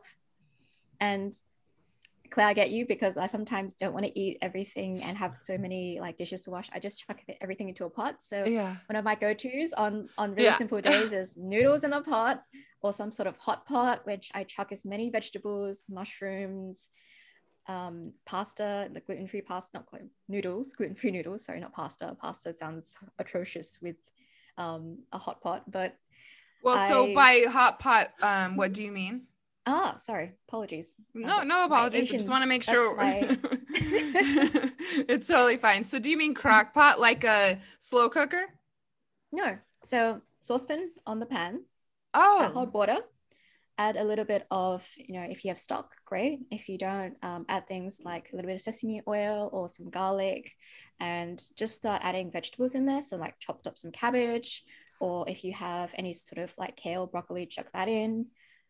And 1.00 1.34
Clair, 2.30 2.48
I 2.48 2.54
get 2.54 2.72
you 2.72 2.86
because 2.86 3.18
I 3.18 3.26
sometimes 3.28 3.76
don't 3.76 3.94
want 3.94 4.06
to 4.06 4.20
eat 4.20 4.38
everything 4.42 5.02
and 5.04 5.18
have 5.18 5.38
so 5.42 5.58
many 5.58 6.00
like 6.02 6.18
dishes 6.18 6.42
to 6.42 6.52
wash. 6.52 6.70
I 6.74 6.80
just 6.80 7.00
chuck 7.00 7.22
everything 7.40 7.70
into 7.70 7.86
a 7.86 7.90
pot. 7.90 8.22
So 8.22 8.44
Yeah. 8.46 8.76
one 8.88 8.96
of 8.96 9.06
my 9.06 9.16
go-tos 9.16 9.74
on 9.74 10.10
on 10.18 10.32
really 10.32 10.46
Yeah. 10.46 10.58
simple 10.58 10.82
days 10.82 11.14
is 11.14 11.38
noodles 11.38 11.84
in 11.84 11.94
a 11.94 12.02
pot 12.02 12.44
or 12.82 12.92
some 12.92 13.12
sort 13.12 13.28
of 13.28 13.38
hot 13.38 13.66
pot, 13.66 14.06
which 14.06 14.30
I 14.34 14.44
chuck 14.44 14.72
as 14.72 14.84
many 14.84 15.10
vegetables, 15.10 15.86
mushrooms, 15.90 16.90
um, 17.68 18.14
pasta, 18.26 18.90
the 18.94 19.00
gluten-free 19.02 19.42
pasta, 19.42 19.78
not 19.78 19.86
gluten, 19.90 20.10
noodles, 20.28 20.74
gluten-free 20.74 21.12
noodles. 21.12 21.46
Sorry, 21.46 21.60
not 21.60 21.74
pasta. 21.74 22.16
Pasta 22.20 22.54
sounds 22.54 22.98
atrocious 23.20 23.80
with 23.82 23.96
um, 24.58 25.00
a 25.12 25.18
hot 25.18 25.42
pot, 25.42 25.70
but 25.72 25.96
Well, 26.68 26.90
so 26.90 27.08
I- 27.08 27.14
by 27.14 27.46
hot 27.50 27.80
pot, 27.80 28.12
um, 28.22 28.58
what 28.58 28.74
do 28.74 28.84
you 28.84 28.92
mean? 28.92 29.28
ah, 29.70 29.96
sorry, 30.00 30.34
apologies. 30.48 30.96
No, 31.14 31.44
no 31.44 31.64
apologies. 31.64 32.10
I 32.10 32.18
just 32.18 32.30
want 32.30 32.44
to 32.44 32.48
make 32.48 32.64
sure 32.64 32.94
my- 32.96 33.38
it's 35.08 35.28
totally 35.28 35.56
fine. 35.56 35.86
So, 35.86 35.98
do 36.00 36.10
you 36.10 36.18
mean 36.18 36.34
crock 36.34 36.74
pot 36.74 37.00
like 37.00 37.24
a 37.24 37.60
slow 37.80 38.10
cooker? 38.10 38.44
No, 39.32 39.58
so 39.86 40.22
saucepan 40.42 40.92
on 41.06 41.20
the 41.22 41.26
pan, 41.26 41.64
Oh, 42.14 42.52
hot 42.54 42.74
water 42.74 42.98
add 43.78 43.96
a 43.96 44.04
little 44.04 44.26
bit 44.26 44.46
of 44.50 44.88
you 44.98 45.14
know 45.14 45.28
if 45.30 45.46
you 45.46 45.50
have 45.50 45.60
stock 45.60 45.94
great 46.04 46.40
if 46.50 46.68
you 46.68 46.78
don't 46.80 47.14
um, 47.22 47.46
add 47.48 47.68
things 47.68 48.02
like 48.04 48.28
a 48.32 48.36
little 48.36 48.50
bit 48.50 48.56
of 48.56 48.62
sesame 48.62 49.02
oil 49.08 49.50
or 49.54 49.70
some 49.70 49.90
garlic 49.90 50.52
and 51.00 51.40
just 51.56 51.76
start 51.76 52.02
adding 52.04 52.32
vegetables 52.32 52.74
in 52.74 52.88
there 52.88 53.04
so 53.04 53.18
like 53.18 53.36
chopped 53.40 53.68
up 53.68 53.78
some 53.78 53.92
cabbage 53.92 54.64
or 55.00 55.28
if 55.30 55.44
you 55.44 55.54
have 55.54 55.92
any 55.96 56.14
sort 56.14 56.44
of 56.44 56.54
like 56.58 56.76
kale 56.76 57.08
broccoli 57.08 57.46
chuck 57.46 57.68
that 57.74 57.88
in 57.88 58.28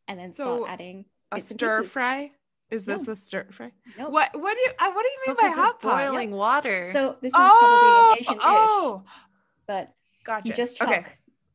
and 0.08 0.20
then 0.20 0.28
So, 0.32 0.64
start 0.64 0.72
adding 0.72 1.06
a 1.32 1.42
stir 1.42 1.84
fry. 1.84 2.32
Is 2.70 2.86
this 2.86 3.02
No. 3.02 3.06
the 3.06 3.16
stir 3.16 3.48
fry? 3.52 3.72
Nope. 3.98 4.12
What? 4.12 4.30
What 4.40 4.54
do 4.56 4.60
you? 4.62 4.72
Uh, 4.80 4.92
what 4.92 5.04
do 5.04 5.10
you 5.10 5.20
mean 5.28 5.36
by 5.36 5.44
Because 5.44 5.58
hot 5.58 5.82
pot? 5.82 6.10
boiling 6.12 6.32
water. 6.32 6.90
so 6.92 7.16
this 7.22 7.30
is 7.30 7.36
Oh, 7.38 7.58
probably 7.60 7.90
an 8.12 8.18
asian 8.20 8.34
dish 8.34 8.44
oh, 8.46 9.04
but 9.68 9.94
gotcha. 10.26 10.48
you 10.50 10.54
just 10.54 10.78
chuck 10.78 10.90
okay. 10.90 11.06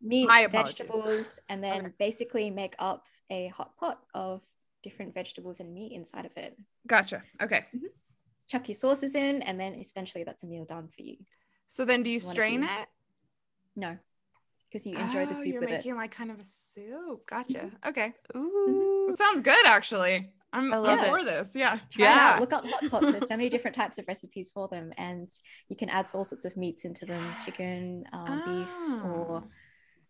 meat 0.01 0.27
vegetables 0.51 1.39
and 1.49 1.63
then 1.63 1.81
Okay. 1.87 1.95
basically 1.99 2.51
make 2.51 2.75
up 2.79 3.07
a 3.31 3.49
hot 3.49 3.77
pot 3.77 4.01
of 4.15 4.43
different 4.83 5.15
vegetables 5.15 5.61
and 5.61 5.73
meat 5.73 5.93
inside 5.93 6.25
of 6.27 6.37
it 6.37 6.57
Gotcha. 6.87 7.23
Okay. 7.41 7.67
chuck 8.49 8.69
your 8.69 8.75
sauces 8.75 9.15
in, 9.15 9.41
and 9.43 9.59
then 9.61 9.75
essentially 9.75 10.25
that's 10.25 10.43
a 10.43 10.47
meal 10.47 10.65
done 10.65 10.89
for 10.89 11.03
you. 11.03 11.17
So 11.69 11.85
then, 11.87 12.03
do 12.03 12.11
you 12.11 12.19
strain 12.19 12.61
be- 12.63 12.67
it? 12.67 12.89
No, 13.77 13.97
because 14.73 14.87
you 14.87 14.97
enjoy 14.97 15.27
the 15.27 15.33
Oh, 15.33 15.43
soup 15.43 15.47
You're 15.53 15.61
making 15.61 15.93
it. 15.93 15.97
like 15.97 16.11
kind 16.13 16.31
of 16.31 16.41
a 16.41 16.45
soup. 16.45 17.27
Gotcha. 17.29 17.71
Okay. 17.87 18.13
Ooh. 18.37 19.13
Sounds 19.17 19.41
good, 19.43 19.67
actually. 19.67 20.31
I'm, 20.55 20.73
I 20.73 20.77
I'm 20.77 20.83
love 20.83 20.99
it. 21.01 21.09
for 21.09 21.25
this. 21.25 21.55
Yeah. 21.55 21.79
Try. 21.91 22.05
Yeah. 22.07 22.37
Look 22.41 22.53
up 22.53 22.65
hot 22.67 22.91
pots. 22.91 23.13
There's 23.13 23.29
so 23.29 23.37
many 23.37 23.49
different 23.55 23.77
types 23.77 23.99
of 23.99 24.07
recipes 24.09 24.51
for 24.53 24.69
them, 24.69 24.93
and 24.97 25.29
you 25.69 25.77
can 25.77 25.89
add 25.89 26.07
all 26.15 26.25
sorts 26.25 26.45
of 26.45 26.57
meats 26.57 26.85
into 26.85 27.05
them: 27.07 27.23
chicken, 27.45 28.05
um, 28.13 28.43
beef, 28.47 28.69
or 29.05 29.43
Oh. 29.43 29.45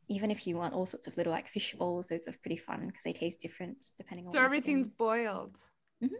even 0.09 0.31
if 0.31 0.47
you 0.47 0.57
want 0.57 0.75
all 0.75 0.87
sorts 0.87 1.07
of 1.07 1.17
little 1.17 1.33
like 1.33 1.49
fish 1.49 1.75
balls. 1.75 2.09
Those 2.09 2.27
are 2.29 2.35
pretty 2.43 2.57
fun 2.57 2.87
because 2.89 3.03
they 3.05 3.13
taste 3.13 3.41
different 3.41 3.85
depending 3.99 4.27
on. 4.27 4.33
So 4.33 4.41
everything's 4.43 4.89
boiled. 4.89 5.57
Mhm. 6.03 6.11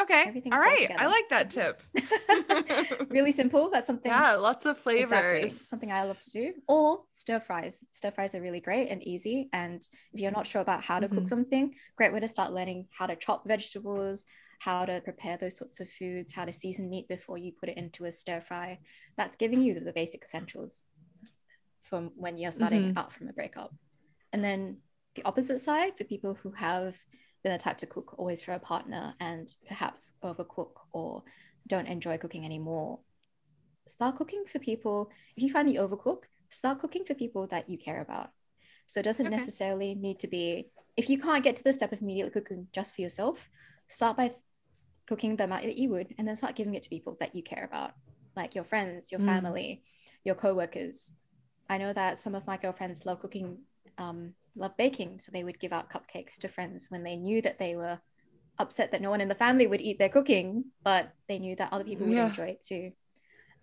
Okay. 0.00 0.24
Everything's 0.26 0.54
All. 0.54 0.88
I 0.98 1.06
like 1.06 1.28
that 1.30 1.50
tip. 1.50 1.82
really 3.10 3.32
simple. 3.32 3.70
That's 3.70 3.86
something. 3.86 4.10
Yeah, 4.10 4.34
lots 4.36 4.64
of 4.66 4.76
Exactly. 4.86 5.04
flavors. 5.04 5.60
Something 5.60 5.92
I 5.92 6.04
love 6.04 6.18
to 6.20 6.30
do. 6.30 6.54
Or 6.66 7.02
stir 7.12 7.40
fries. 7.40 7.84
Stir 7.92 8.10
fries 8.10 8.34
are 8.34 8.40
really 8.40 8.60
great 8.60 8.88
and 8.88 9.02
easy. 9.02 9.48
And 9.52 9.86
if 10.12 10.20
you're 10.20 10.32
not 10.32 10.46
sure 10.46 10.62
about 10.62 10.82
how 10.82 10.98
to 10.98 11.08
cook 11.08 11.24
Mhm. 11.24 11.28
something, 11.28 11.74
great 11.96 12.12
way 12.12 12.20
to 12.20 12.28
start 12.28 12.52
learning 12.52 12.88
how 12.90 13.06
to 13.06 13.16
chop 13.16 13.46
vegetables, 13.46 14.24
how 14.60 14.84
to 14.86 15.00
prepare 15.02 15.36
those 15.36 15.56
sorts 15.56 15.80
of 15.80 15.90
foods, 15.90 16.32
how 16.32 16.44
to 16.46 16.52
season 16.52 16.88
meat 16.88 17.06
before 17.08 17.36
you 17.36 17.52
put 17.52 17.68
it 17.68 17.76
into 17.76 18.04
a 18.06 18.12
stir 18.12 18.40
fry. 18.40 18.78
That's 19.16 19.36
giving 19.36 19.60
you 19.60 19.78
the 19.78 19.92
basic 19.92 20.22
essentials 20.22 20.84
from 21.80 22.12
when 22.16 22.36
you're 22.38 22.52
starting 22.52 22.94
Mhm. 22.94 22.96
out 22.96 23.12
from 23.12 23.28
a 23.28 23.32
breakup. 23.32 23.74
And 24.32 24.42
then 24.42 24.82
the 25.16 25.24
opposite 25.24 25.58
side 25.58 25.98
for 25.98 26.04
people 26.04 26.34
who 26.34 26.52
have 26.52 26.96
been 27.42 27.52
the 27.52 27.58
type 27.58 27.78
to 27.78 27.86
cook 27.86 28.14
always 28.18 28.42
for 28.42 28.52
a 28.52 28.58
partner 28.58 29.14
and 29.20 29.54
perhaps 29.66 30.12
overcook 30.24 30.72
or 30.92 31.22
don't 31.66 31.86
enjoy 31.88 32.18
cooking 32.18 32.44
anymore 32.44 33.00
start 33.88 34.16
cooking 34.16 34.44
for 34.46 34.58
people 34.58 35.10
if 35.36 35.42
you 35.42 35.50
find 35.50 35.70
you 35.70 35.80
overcook 35.80 36.24
start 36.50 36.78
cooking 36.78 37.04
for 37.04 37.14
people 37.14 37.46
that 37.48 37.68
you 37.68 37.78
care 37.78 38.00
about 38.00 38.30
so 38.86 39.00
it 39.00 39.04
doesn't 39.04 39.26
Okay. 39.26 39.36
necessarily 39.36 39.94
need 39.94 40.18
to 40.20 40.28
be 40.28 40.68
if 40.96 41.08
you 41.10 41.18
can't 41.18 41.44
get 41.44 41.56
to 41.56 41.64
the 41.64 41.72
step 41.72 41.92
of 41.92 42.00
immediately 42.02 42.32
cooking 42.32 42.68
just 42.72 42.94
for 42.94 43.02
yourself 43.02 43.48
start 43.88 44.16
by 44.16 44.32
cooking 45.06 45.36
the 45.36 45.44
amount 45.44 45.62
that 45.64 45.76
you 45.76 45.88
would 45.90 46.14
and 46.18 46.28
then 46.28 46.36
start 46.36 46.54
giving 46.56 46.74
it 46.74 46.82
to 46.82 46.88
people 46.90 47.16
that 47.20 47.34
you 47.34 47.42
care 47.42 47.64
about 47.64 47.92
like 48.36 48.54
your 48.54 48.64
friends 48.64 49.10
your 49.10 49.20
Mm. 49.20 49.26
family 49.26 49.82
your 50.24 50.34
co-workers 50.34 51.12
i 51.68 51.78
know 51.78 51.92
that 51.92 52.20
some 52.20 52.34
of 52.34 52.46
my 52.46 52.56
girlfriends 52.56 53.04
love 53.06 53.20
cooking 53.20 53.58
um, 54.02 54.34
love 54.56 54.76
baking 54.76 55.18
so 55.18 55.30
they 55.32 55.44
would 55.44 55.60
give 55.60 55.72
out 55.72 55.90
cupcakes 55.90 56.36
to 56.38 56.48
friends 56.48 56.90
when 56.90 57.02
they 57.04 57.16
knew 57.16 57.40
that 57.42 57.58
they 57.58 57.76
were 57.76 57.98
upset 58.58 58.90
that 58.92 59.02
no 59.02 59.10
one 59.10 59.20
in 59.20 59.28
the 59.28 59.34
family 59.34 59.66
would 59.66 59.80
eat 59.80 59.98
their 59.98 60.08
cooking 60.08 60.64
but 60.84 61.10
they 61.28 61.38
knew 61.38 61.56
that 61.56 61.72
other 61.72 61.84
people 61.84 62.06
would 62.06 62.16
Yeah. 62.16 62.26
enjoy 62.26 62.48
it 62.48 62.62
too 62.62 62.92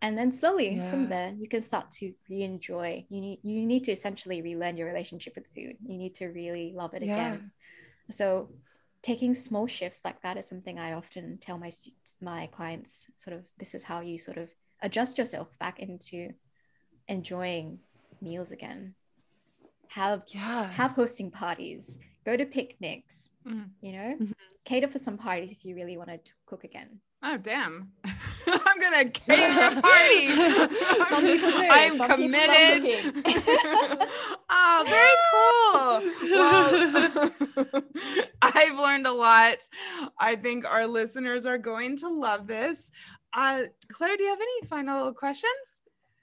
and 0.01 0.17
then 0.17 0.31
slowly 0.31 0.75
Yeah. 0.77 0.89
from 0.89 1.09
there 1.09 1.33
you 1.37 1.47
can 1.47 1.61
start 1.61 1.91
to 1.91 2.13
re-enjoy 2.29 3.05
you 3.09 3.21
need 3.21 3.39
you 3.43 3.65
need 3.65 3.83
to 3.83 3.91
essentially 3.91 4.41
relearn 4.41 4.77
your 4.77 4.87
relationship 4.87 5.35
with 5.35 5.45
food 5.53 5.75
you 5.85 5.97
need 5.97 6.15
to 6.15 6.27
really 6.27 6.73
love 6.75 6.93
it 6.93 7.03
Yeah. 7.03 7.13
again 7.13 7.51
so 8.09 8.49
taking 9.01 9.33
small 9.33 9.67
shifts 9.67 10.01
like 10.03 10.21
that 10.21 10.37
is 10.37 10.47
something 10.47 10.79
i 10.79 10.93
often 10.93 11.37
tell 11.37 11.57
my 11.57 11.69
my 12.21 12.47
clients 12.47 13.07
sort 13.15 13.35
of 13.37 13.43
this 13.57 13.75
is 13.75 13.83
how 13.83 13.99
you 14.01 14.17
sort 14.17 14.37
of 14.37 14.49
adjust 14.81 15.17
yourself 15.17 15.47
back 15.59 15.79
into 15.79 16.33
enjoying 17.07 17.79
meals 18.21 18.51
again 18.51 18.95
have 19.89 20.23
Yeah. 20.27 20.71
have 20.71 20.91
hosting 20.91 21.29
parties 21.31 21.97
go 22.25 22.35
to 22.37 22.45
picnics 22.45 23.29
Mhm. 23.45 23.69
you 23.81 23.91
know 23.93 24.09
Mhm. 24.19 24.33
cater 24.65 24.87
for 24.87 24.99
some 24.99 25.17
parties 25.17 25.51
if 25.51 25.63
you 25.65 25.75
really 25.75 25.97
want 25.97 26.09
to 26.09 26.19
cook 26.45 26.63
again 26.63 26.99
Oh 27.21 27.35
damn! 27.35 27.91
I'm 28.47 28.79
gonna 28.79 29.09
cater 29.09 29.59
a 29.77 29.81
party. 29.89 30.27
Some 31.09 31.21
people 31.21 31.51
do. 31.51 31.67
I'm 31.77 31.97
Some 31.97 32.11
committed. 32.11 32.79
oh, 34.49 34.83
very 34.95 35.17
cool. 35.29 35.89
Well, 36.31 37.31
I've 38.41 38.77
learned 38.79 39.05
a 39.05 39.11
lot. 39.11 39.57
I 40.17 40.37
think 40.37 40.65
our 40.65 40.87
listeners 40.87 41.45
are 41.45 41.57
going 41.57 41.97
to 41.97 42.07
love 42.07 42.47
this. 42.47 42.89
Uh, 43.33 43.63
Clair, 43.91 44.15
do 44.15 44.23
you 44.23 44.29
have 44.29 44.39
any 44.39 44.67
final 44.67 45.13
questions? 45.13 45.78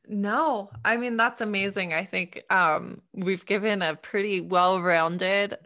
No, 0.09 0.71
I 0.85 0.97
mean 0.97 1.17
that's 1.17 1.41
amazing. 1.41 1.93
I 1.93 2.05
think 2.05 2.43
um 2.51 3.03
we've 3.13 3.45
given 3.45 3.83
a 3.83 3.97
pretty 3.97 4.41
well-rounded 4.41 5.59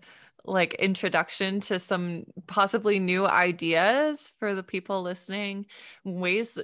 like 0.46 0.72
introduction 0.74 1.60
to 1.60 1.78
some 1.78 2.24
possibly 2.46 2.98
new 2.98 3.26
ideas 3.26 4.32
for 4.38 4.54
the 4.54 4.62
people 4.62 5.02
listening. 5.02 5.66
Ways 6.04 6.58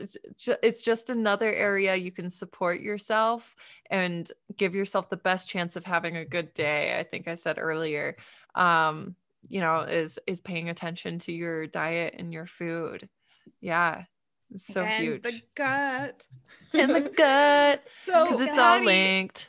it's 0.63 0.83
just 0.83 1.11
another 1.11 1.53
area 1.53 1.95
you 1.97 2.11
can 2.13 2.31
support 2.31 2.81
yourself 2.81 3.55
and 3.91 4.31
give 4.57 4.75
yourself 4.75 5.11
the 5.11 5.17
best 5.19 5.49
chance 5.49 5.77
of 5.77 5.85
having 5.85 6.17
a 6.17 6.25
good 6.25 6.55
day. 6.55 6.99
I 6.99 7.03
think 7.03 7.29
I 7.29 7.35
said 7.35 7.59
earlier. 7.59 8.17
Um 8.55 9.17
you 9.49 9.61
know 9.61 9.81
is 9.81 10.19
is 10.27 10.41
paying 10.41 10.71
attention 10.71 11.19
to 11.21 11.33
your 11.33 11.67
diet 11.67 12.15
and 12.19 12.33
your 12.33 12.47
food. 12.47 13.09
Yeah. 13.61 14.05
It's 14.53 14.67
so 14.67 14.83
and 14.83 15.05
huge. 15.05 15.23
The 15.23 15.41
gut. 15.55 16.27
and 16.73 16.95
the 16.95 17.01
gut 17.17 17.83
so 18.05 18.25
because 18.25 18.41
it's 18.41 18.59
all 18.59 18.81
linked. 18.83 19.49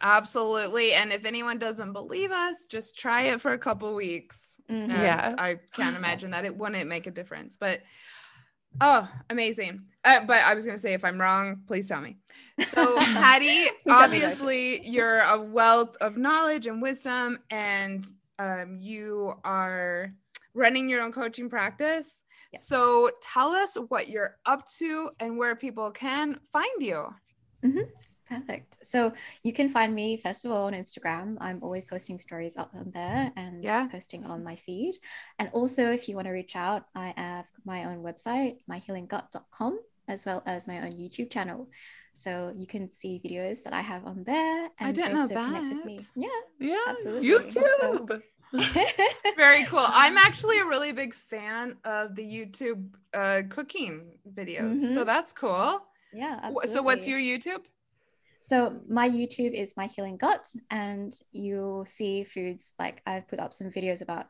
Absolutely. 0.00 0.92
And 0.92 1.12
if 1.12 1.24
anyone 1.24 1.58
doesn't 1.58 1.92
believe 1.92 2.30
us, 2.30 2.66
just 2.68 2.96
try 2.96 3.22
it 3.22 3.40
for 3.40 3.52
a 3.52 3.58
couple 3.58 3.94
weeks. 3.94 4.60
Mhm. 4.70 4.88
Yeah. 4.90 5.34
I 5.38 5.58
can't 5.74 5.96
imagine 6.02 6.30
that 6.32 6.44
it 6.44 6.56
wouldn't 6.56 6.88
make 6.88 7.06
a 7.06 7.10
difference. 7.10 7.56
But 7.58 7.80
oh, 8.80 9.08
amazing. 9.28 9.82
Uh, 10.04 10.20
but 10.24 10.42
I 10.44 10.54
was 10.54 10.64
going 10.64 10.76
to 10.76 10.80
say, 10.80 10.94
if 10.94 11.04
I'm 11.04 11.20
wrong, 11.20 11.62
please 11.66 11.88
tell 11.88 12.00
me. 12.00 12.16
So, 12.68 12.96
Paddy, 12.98 13.46
let 13.46 13.56
me 13.56 13.70
know. 13.86 13.94
obviously, 13.98 14.86
you're 14.88 15.20
a 15.20 15.40
wealth 15.40 15.96
of 16.00 16.16
knowledge 16.16 16.66
and 16.66 16.80
wisdom, 16.80 17.38
and 17.50 18.06
um, 18.38 18.78
you 18.80 19.34
are 19.44 20.12
running 20.54 20.88
your 20.88 21.02
own 21.02 21.12
coaching 21.12 21.50
practice. 21.50 22.22
So, 22.56 23.10
tell 23.20 23.48
us 23.52 23.76
what 23.88 24.08
you're 24.08 24.36
up 24.46 24.66
to 24.78 25.10
and 25.20 25.36
where 25.36 25.54
people 25.56 25.90
can 25.90 26.40
find 26.52 26.80
you. 26.80 27.06
Mm-hmm. 27.64 27.80
Perfect. 28.28 28.76
So 28.82 29.12
you 29.42 29.54
can 29.54 29.70
find 29.70 29.94
me 29.94 30.18
first 30.22 30.44
of 30.44 30.50
all 30.52 30.66
on 30.66 30.74
Instagram. 30.74 31.38
I'm 31.40 31.60
always 31.62 31.86
posting 31.86 32.18
stories 32.18 32.58
up 32.58 32.70
on 32.74 32.90
there 32.92 33.32
and 33.36 33.64
Yeah. 33.64 33.88
posting 33.88 34.24
on 34.26 34.44
my 34.44 34.54
feed. 34.54 34.94
And 35.38 35.48
also, 35.54 35.90
if 35.92 36.08
you 36.10 36.14
want 36.14 36.26
to 36.26 36.32
reach 36.32 36.54
out, 36.54 36.84
I 36.94 37.14
have 37.16 37.46
my 37.64 37.84
own 37.84 38.02
website, 38.02 38.58
myhealinggut.com, 38.70 39.80
as 40.08 40.26
well 40.26 40.42
as 40.44 40.66
my 40.68 40.80
own 40.84 40.92
YouTube 40.92 41.30
channel. 41.30 41.68
So 42.12 42.52
you 42.54 42.66
can 42.66 42.90
see 42.90 43.18
videos 43.24 43.62
that 43.62 43.72
I 43.72 43.80
have 43.80 44.04
on 44.06 44.24
there. 44.24 44.68
And 44.78 44.94
didn't 44.94 45.14
know 45.14 45.26
connect 45.28 45.68
with 45.72 45.84
me. 45.86 45.96
that. 45.96 46.06
Yeah, 46.14 46.28
Yeah, 46.60 46.84
Absolutely. 46.88 47.28
YouTube. 47.30 48.22
Very 49.36 49.64
cool. 49.64 49.84
I'm 49.84 50.16
actually 50.28 50.58
a 50.58 50.64
really 50.64 50.92
big 50.92 51.14
fan 51.14 51.76
of 51.84 52.14
the 52.14 52.22
YouTube 52.24 52.88
uh, 53.14 53.42
cooking 53.48 54.18
videos. 54.34 54.78
So 54.94 55.02
Mhm. 55.02 55.06
that's 55.06 55.32
cool. 55.32 55.82
yeah. 56.12 56.50
Wh- 56.52 56.66
So 56.66 56.82
what's 56.82 57.06
your 57.06 57.18
YouTube? 57.20 57.64
So 58.40 58.80
my 58.88 59.08
YouTube 59.08 59.52
is 59.52 59.76
my 59.76 59.86
healing 59.86 60.16
gut, 60.16 60.46
and 60.70 61.12
you'll 61.32 61.84
see 61.84 62.24
foods 62.24 62.72
like 62.78 63.02
I've 63.04 63.28
put 63.28 63.40
up 63.40 63.52
some 63.52 63.70
videos 63.70 64.00
about 64.00 64.26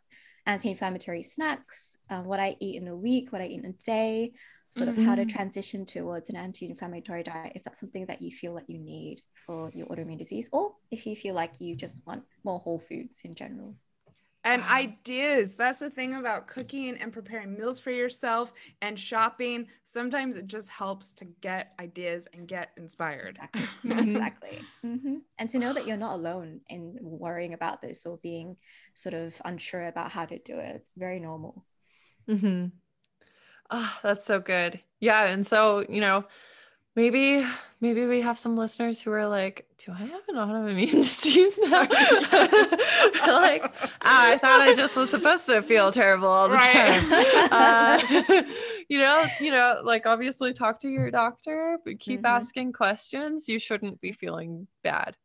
anti-inflammatory 0.46 1.22
snacks, 1.22 1.96
um, 2.10 2.24
what 2.24 2.40
I 2.40 2.56
eat 2.58 2.76
in 2.80 2.88
a 2.88 2.96
week, 2.96 3.32
what 3.32 3.42
I 3.42 3.46
eat 3.46 3.62
in 3.62 3.66
a 3.70 3.72
day, 3.84 4.32
sort 4.70 4.88
of 4.88 4.96
how 4.96 5.14
to 5.14 5.24
Mhm. 5.24 5.28
transition 5.28 5.84
towards 5.84 6.30
an 6.30 6.36
anti-inflammatory 6.36 7.22
diet 7.22 7.52
if 7.54 7.62
that's 7.64 7.80
something 7.80 8.06
that 8.06 8.22
you 8.22 8.30
feel 8.30 8.54
that 8.54 8.68
you 8.68 8.78
need 8.78 9.20
for 9.46 9.70
your 9.74 9.86
autoimmune 9.88 10.18
disease, 10.18 10.48
or 10.52 10.74
if 10.90 11.06
you 11.06 11.14
feel 11.14 11.34
like 11.34 11.52
you 11.60 11.76
just 11.76 12.00
want 12.06 12.24
more 12.44 12.60
whole 12.60 12.78
foods 12.80 13.20
in 13.24 13.34
general. 13.34 13.76
And 14.52 14.62
ideas. 14.64 15.56
That's 15.56 15.78
the 15.78 15.90
thing 15.90 16.14
about 16.14 16.46
cooking 16.48 16.96
and 16.98 17.12
preparing 17.12 17.54
meals 17.54 17.78
for 17.78 17.90
yourself 17.90 18.52
and 18.80 18.98
shopping. 18.98 19.66
Sometimes 19.84 20.36
it 20.36 20.46
just 20.46 20.68
helps 20.68 21.12
to 21.14 21.26
get 21.40 21.72
ideas 21.80 22.28
and 22.32 22.48
get 22.48 22.70
inspired. 22.76 23.28
Exactly. 23.28 23.68
Exactly. 23.84 24.68
hmm 24.82 25.16
And 25.38 25.50
to 25.50 25.58
know 25.58 25.72
that 25.72 25.86
you're 25.86 25.96
not 25.96 26.14
alone 26.18 26.60
in 26.68 26.98
worrying 27.00 27.54
about 27.54 27.82
this 27.82 28.06
or 28.06 28.18
being 28.18 28.56
sort 28.94 29.14
of 29.14 29.40
unsure 29.44 29.84
about 29.84 30.12
how 30.12 30.24
to 30.24 30.38
do 30.38 30.58
it. 30.58 30.76
It's 30.76 30.92
very 30.96 31.20
normal. 31.20 31.64
Mm-hmm. 32.28 32.66
Oh, 33.70 33.98
that's 34.02 34.24
so 34.24 34.40
good. 34.40 34.80
Yeah. 35.00 35.26
And 35.26 35.46
so, 35.46 35.84
you 35.88 36.00
know, 36.00 36.24
maybe, 37.02 37.46
maybe 37.80 38.06
we 38.06 38.20
have 38.22 38.36
some 38.40 38.56
listeners 38.56 39.00
who 39.00 39.12
are 39.12 39.28
like, 39.28 39.66
do 39.78 39.92
I 39.92 39.98
have 39.98 40.22
an 40.28 40.34
autoimmune 40.34 40.90
disease 41.06 41.56
now? 41.62 41.82
like, 43.40 43.62
"Ah, 44.02 44.32
I 44.32 44.38
thought 44.38 44.60
I 44.62 44.74
just 44.74 44.96
was 44.96 45.08
supposed 45.10 45.46
to 45.46 45.62
feel 45.62 45.92
terrible 45.92 46.26
all 46.26 46.48
the 46.48 46.56
Right. 46.56 47.00
time. 47.00 47.08
Uh, 47.60 48.42
you 48.88 48.98
know, 48.98 49.24
you 49.40 49.50
know, 49.52 49.80
like 49.84 50.06
obviously 50.06 50.52
talk 50.52 50.80
to 50.80 50.88
your 50.88 51.10
doctor, 51.10 51.78
but 51.84 52.00
keep 52.00 52.22
Mhm. 52.22 52.28
asking 52.28 52.72
questions. 52.72 53.48
You 53.48 53.58
shouldn't 53.60 54.00
be 54.00 54.10
feeling 54.12 54.66
bad. 54.82 55.16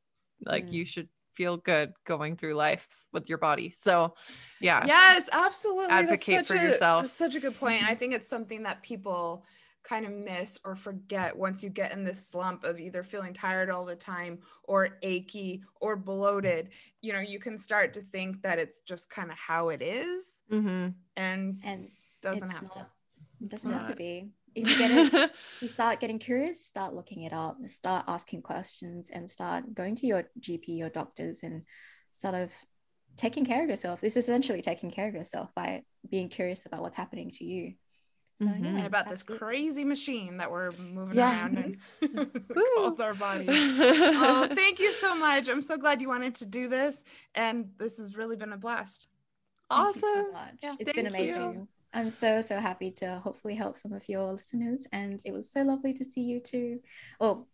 Like 0.46 0.68
Mm. 0.68 0.74
you 0.74 0.86
should 0.86 1.10
feel 1.34 1.58
good 1.58 1.94
going 2.06 2.36
through 2.38 2.54
life 2.54 2.88
with 3.12 3.28
your 3.30 3.40
body. 3.40 3.72
So 3.76 4.14
yeah. 4.62 4.86
Yes, 4.86 5.28
absolutely. 5.32 5.90
Advocate 5.92 6.46
for 6.46 6.54
a- 6.56 6.62
yourself. 6.62 7.06
That's 7.06 7.18
such 7.18 7.34
a 7.36 7.40
good 7.40 7.58
point. 7.60 7.84
I 7.84 7.96
think 7.96 8.14
it's 8.14 8.28
something 8.28 8.62
that 8.64 8.84
people 8.84 9.44
kind 9.84 10.06
of 10.06 10.12
miss 10.12 10.60
or 10.64 10.76
forget 10.76 11.38
once 11.38 11.62
you 11.64 11.70
get 11.70 11.92
in 11.92 12.04
this 12.04 12.28
slump 12.28 12.64
of 12.64 12.80
either 12.80 13.04
feeling 13.04 13.34
tired 13.34 13.70
all 13.70 13.86
the 13.86 13.96
time 13.96 14.40
or 14.64 14.98
achy 15.02 15.64
or 15.82 15.96
bloated. 15.96 16.70
You 17.02 17.14
know, 17.14 17.20
you 17.20 17.40
can 17.40 17.58
start 17.58 17.94
to 17.96 18.02
think 18.02 18.42
that 18.44 18.60
it's 18.60 18.80
just 18.88 19.10
kind 19.10 19.32
of 19.32 19.38
how 19.38 19.70
it 19.70 19.82
is 19.82 20.42
Mm-hmm. 20.52 20.90
and 21.18 21.60
And 21.64 21.90
doesn't 22.22 22.44
it's 22.44 22.54
have 22.54 22.64
not, 22.64 22.74
to. 22.74 22.88
it 23.42 23.50
doesn't 23.50 23.72
have 23.72 23.88
to 23.90 23.96
be. 23.96 24.30
If 24.56 24.70
you 24.70 24.76
get 24.78 24.92
it, 24.92 25.32
you 25.62 25.68
start 25.68 26.00
getting 26.00 26.20
curious, 26.20 26.66
start 26.66 26.94
looking 26.94 27.24
it 27.24 27.34
up, 27.34 27.58
start 27.68 28.06
asking 28.08 28.44
questions, 28.44 29.10
and 29.12 29.30
start 29.30 29.74
going 29.74 29.96
to 29.98 30.08
your 30.08 30.24
GP, 30.40 30.78
your 30.78 30.90
doctors, 30.90 31.44
and 31.44 31.64
sort 32.12 32.36
of 32.36 32.52
taking 33.18 33.46
care 33.46 33.64
of 33.64 33.70
yourself. 33.70 34.00
This 34.02 34.16
is 34.18 34.26
essentially 34.26 34.62
taking 34.62 34.92
care 34.92 35.08
of 35.08 35.16
yourself 35.16 35.50
by 35.56 35.84
being 36.10 36.30
curious 36.30 36.66
about 36.66 36.82
what's 36.82 36.98
happening 36.98 37.32
to 37.32 37.44
you. 37.46 37.74
So, 38.40 38.46
Mhm. 38.46 38.64
yeah, 38.64 38.70
and 38.78 38.86
about 38.88 39.06
this 39.10 39.22
absolutely. 39.22 39.38
crazy 39.48 39.84
machine 39.86 40.38
that 40.38 40.50
we're 40.52 40.72
moving 40.72 41.18
Yeah. 41.18 41.40
around 41.42 41.58
and 41.60 41.78
Woo. 42.56 42.66
called 42.76 43.00
our 43.02 43.14
body. 43.14 43.46
oh, 43.50 44.48
thank 44.56 44.80
you 44.80 44.92
so 44.94 45.16
much. 45.16 45.48
I'm 45.50 45.62
so 45.62 45.78
glad 45.78 46.02
you 46.02 46.08
wanted 46.10 46.36
to 46.36 46.46
do 46.46 46.68
this. 46.68 47.04
And 47.36 47.70
this 47.78 47.98
has 47.98 48.16
really 48.18 48.36
been 48.36 48.52
a 48.54 48.58
blast. 48.58 49.08
Thank 49.70 49.96
you 49.96 50.02
so 50.02 50.08
awesome. 50.08 50.32
much. 50.34 50.56
Yeah, 50.64 50.76
it's 50.80 50.92
been 50.94 51.10
thank 51.12 51.28
you. 51.28 51.36
amazing. 51.36 51.68
I'm 51.94 52.10
so 52.10 52.42
so 52.42 52.58
happy 52.60 52.90
to 52.92 53.20
hopefully 53.24 53.54
help 53.54 53.78
some 53.78 53.94
of 53.94 54.10
your 54.10 54.34
listeners, 54.34 54.88
and 54.92 55.22
it 55.26 55.32
was 55.32 55.52
so 55.52 55.62
lovely 55.62 55.94
to 55.94 56.04
see 56.04 56.22
you 56.22 56.40
too, 56.40 56.80
or 57.20 57.46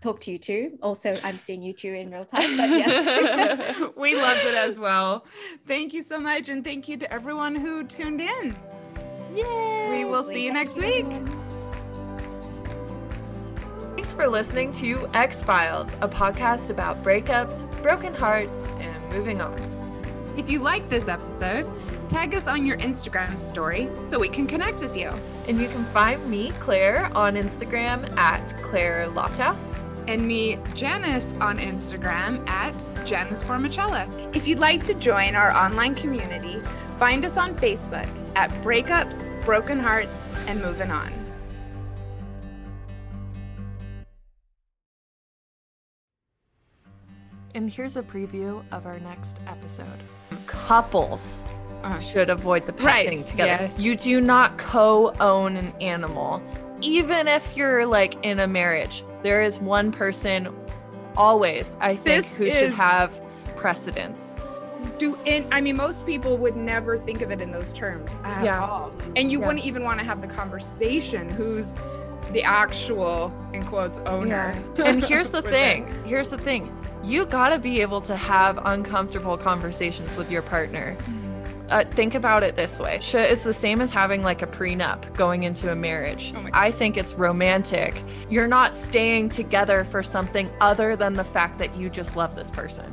talk 0.00 0.20
to 0.20 0.30
you 0.32 0.38
too. 0.38 0.78
Also, 0.82 1.18
I'm 1.24 1.38
seeing 1.38 1.62
you 1.62 1.72
too 1.72 1.94
in 1.94 2.10
real 2.10 2.26
time. 2.26 2.58
But 2.58 2.68
yes, 2.68 3.80
we 3.96 4.14
loved 4.16 4.44
it 4.44 4.54
as 4.54 4.78
well. 4.78 5.24
Thank 5.66 5.94
you 5.94 6.02
so 6.02 6.18
much. 6.20 6.50
And 6.50 6.62
thank 6.62 6.88
you 6.88 6.98
to 6.98 7.10
everyone 7.10 7.54
who 7.54 7.84
tuned 7.84 8.20
in. 8.20 8.54
Yay. 9.34 9.88
We 9.90 10.04
will 10.04 10.22
see 10.24 10.44
you 10.44 10.52
next 10.52 10.76
week. 10.76 11.06
Thanks 13.94 14.14
for 14.14 14.28
listening 14.28 14.72
to 14.74 15.08
Ex 15.14 15.42
Philes, 15.42 15.92
a 16.00 16.08
podcast 16.08 16.70
about 16.70 17.02
breakups, 17.02 17.66
broken 17.82 18.14
hearts, 18.14 18.68
and 18.80 19.12
moving 19.12 19.40
on. 19.40 19.54
If 20.36 20.50
you 20.50 20.58
like 20.58 20.88
this 20.90 21.08
episode, 21.08 21.66
tag 22.08 22.34
us 22.34 22.46
on 22.46 22.66
your 22.66 22.76
Instagram 22.78 23.38
story 23.38 23.88
so 24.00 24.18
we 24.18 24.28
can 24.28 24.46
connect 24.46 24.80
with 24.80 24.96
you. 24.96 25.10
And 25.48 25.58
you 25.58 25.68
can 25.68 25.84
find 25.86 26.26
me, 26.28 26.50
Clair, 26.60 27.10
on 27.14 27.34
Instagram 27.34 28.14
at 28.16 28.56
Clair 28.62 29.06
Lofthouse. 29.08 29.80
and 30.06 30.26
me, 30.28 30.58
Janice, 30.74 31.32
on 31.40 31.56
Instagram 31.56 32.46
at 32.46 32.74
Janice 33.06 33.42
Formichella. 33.42 34.06
If 34.36 34.46
you'd 34.46 34.58
like 34.58 34.84
to 34.84 34.92
join 34.94 35.34
our 35.34 35.50
online 35.54 35.94
community, 35.94 36.60
find 36.98 37.24
us 37.24 37.38
on 37.38 37.54
Facebook 37.54 38.06
at 38.36 38.50
Breakups, 38.62 39.24
Broken 39.44 39.78
Hearts, 39.78 40.26
and 40.46 40.60
Moving 40.60 40.90
On. 40.90 41.12
And 47.54 47.70
here's 47.70 47.96
a 47.96 48.02
preview 48.02 48.64
of 48.72 48.86
our 48.86 48.98
next 49.00 49.40
episode. 49.46 49.86
Couples 50.46 51.44
Uh, 51.84 51.98
should 51.98 52.30
avoid 52.30 52.66
the 52.66 52.72
pet 52.72 52.86
Right, 52.86 53.08
thing 53.10 53.22
together. 53.24 53.64
yes. 53.64 53.78
You 53.78 53.94
do 53.94 54.18
not 54.18 54.56
co-own 54.56 55.56
an 55.58 55.70
animal. 55.82 56.42
Even 56.80 57.28
if 57.28 57.56
you're 57.58 57.84
like 57.86 58.14
in 58.24 58.40
a 58.40 58.46
marriage, 58.46 59.04
there 59.22 59.42
is 59.42 59.60
one 59.60 59.92
person 59.92 60.48
always, 61.14 61.76
I 61.80 61.94
think, 61.94 62.24
This 62.24 62.36
who 62.38 62.48
should 62.50 62.72
have 62.72 63.12
precedence. 63.54 64.36
Do 64.98 65.16
and 65.26 65.44
I 65.52 65.60
mean 65.60 65.76
most 65.76 66.06
people 66.06 66.36
would 66.38 66.56
never 66.56 66.98
think 66.98 67.20
of 67.22 67.30
it 67.30 67.40
in 67.40 67.50
those 67.52 67.72
terms 67.72 68.16
at 68.24 68.44
Yeah. 68.44 68.60
all. 68.64 68.92
And 69.16 69.30
you 69.30 69.40
Yeah. 69.40 69.46
wouldn't 69.46 69.64
even 69.66 69.82
want 69.84 69.98
to 70.00 70.04
have 70.04 70.20
the 70.20 70.26
conversation 70.28 71.28
who's 71.30 71.74
the 72.32 72.42
actual 72.42 73.32
in 73.52 73.64
quotes 73.64 73.98
owner. 74.00 74.54
And 74.84 75.04
here's 75.04 75.30
the 75.30 75.42
thing. 75.42 75.88
it. 75.88 76.06
Here's 76.06 76.30
the 76.30 76.38
thing. 76.38 76.70
You 77.04 77.26
got 77.26 77.50
to 77.50 77.58
be 77.58 77.80
able 77.82 78.00
to 78.02 78.16
have 78.16 78.58
uncomfortable 78.64 79.36
conversations 79.36 80.16
with 80.16 80.30
your 80.30 80.40
partner. 80.42 80.96
Uh, 81.70 81.82
think 81.82 82.14
about 82.14 82.42
it 82.42 82.56
this 82.56 82.78
way. 82.78 82.98
Sh- 83.00 83.14
It's 83.16 83.44
the 83.44 83.54
same 83.54 83.80
as 83.80 83.90
having 83.90 84.22
like 84.22 84.42
a 84.42 84.46
prenup 84.46 85.14
going 85.16 85.44
into 85.44 85.70
a 85.72 85.74
marriage. 85.74 86.32
Oh 86.36 86.46
I 86.52 86.70
think 86.70 86.96
it's 86.96 87.14
romantic. 87.14 88.02
You're 88.28 88.46
not 88.48 88.74
staying 88.76 89.30
together 89.30 89.84
for 89.84 90.02
something 90.02 90.48
other 90.60 90.94
than 90.96 91.14
the 91.14 91.24
fact 91.24 91.58
that 91.58 91.74
you 91.76 91.88
just 91.88 92.16
love 92.16 92.34
this 92.36 92.50
person. 92.50 92.84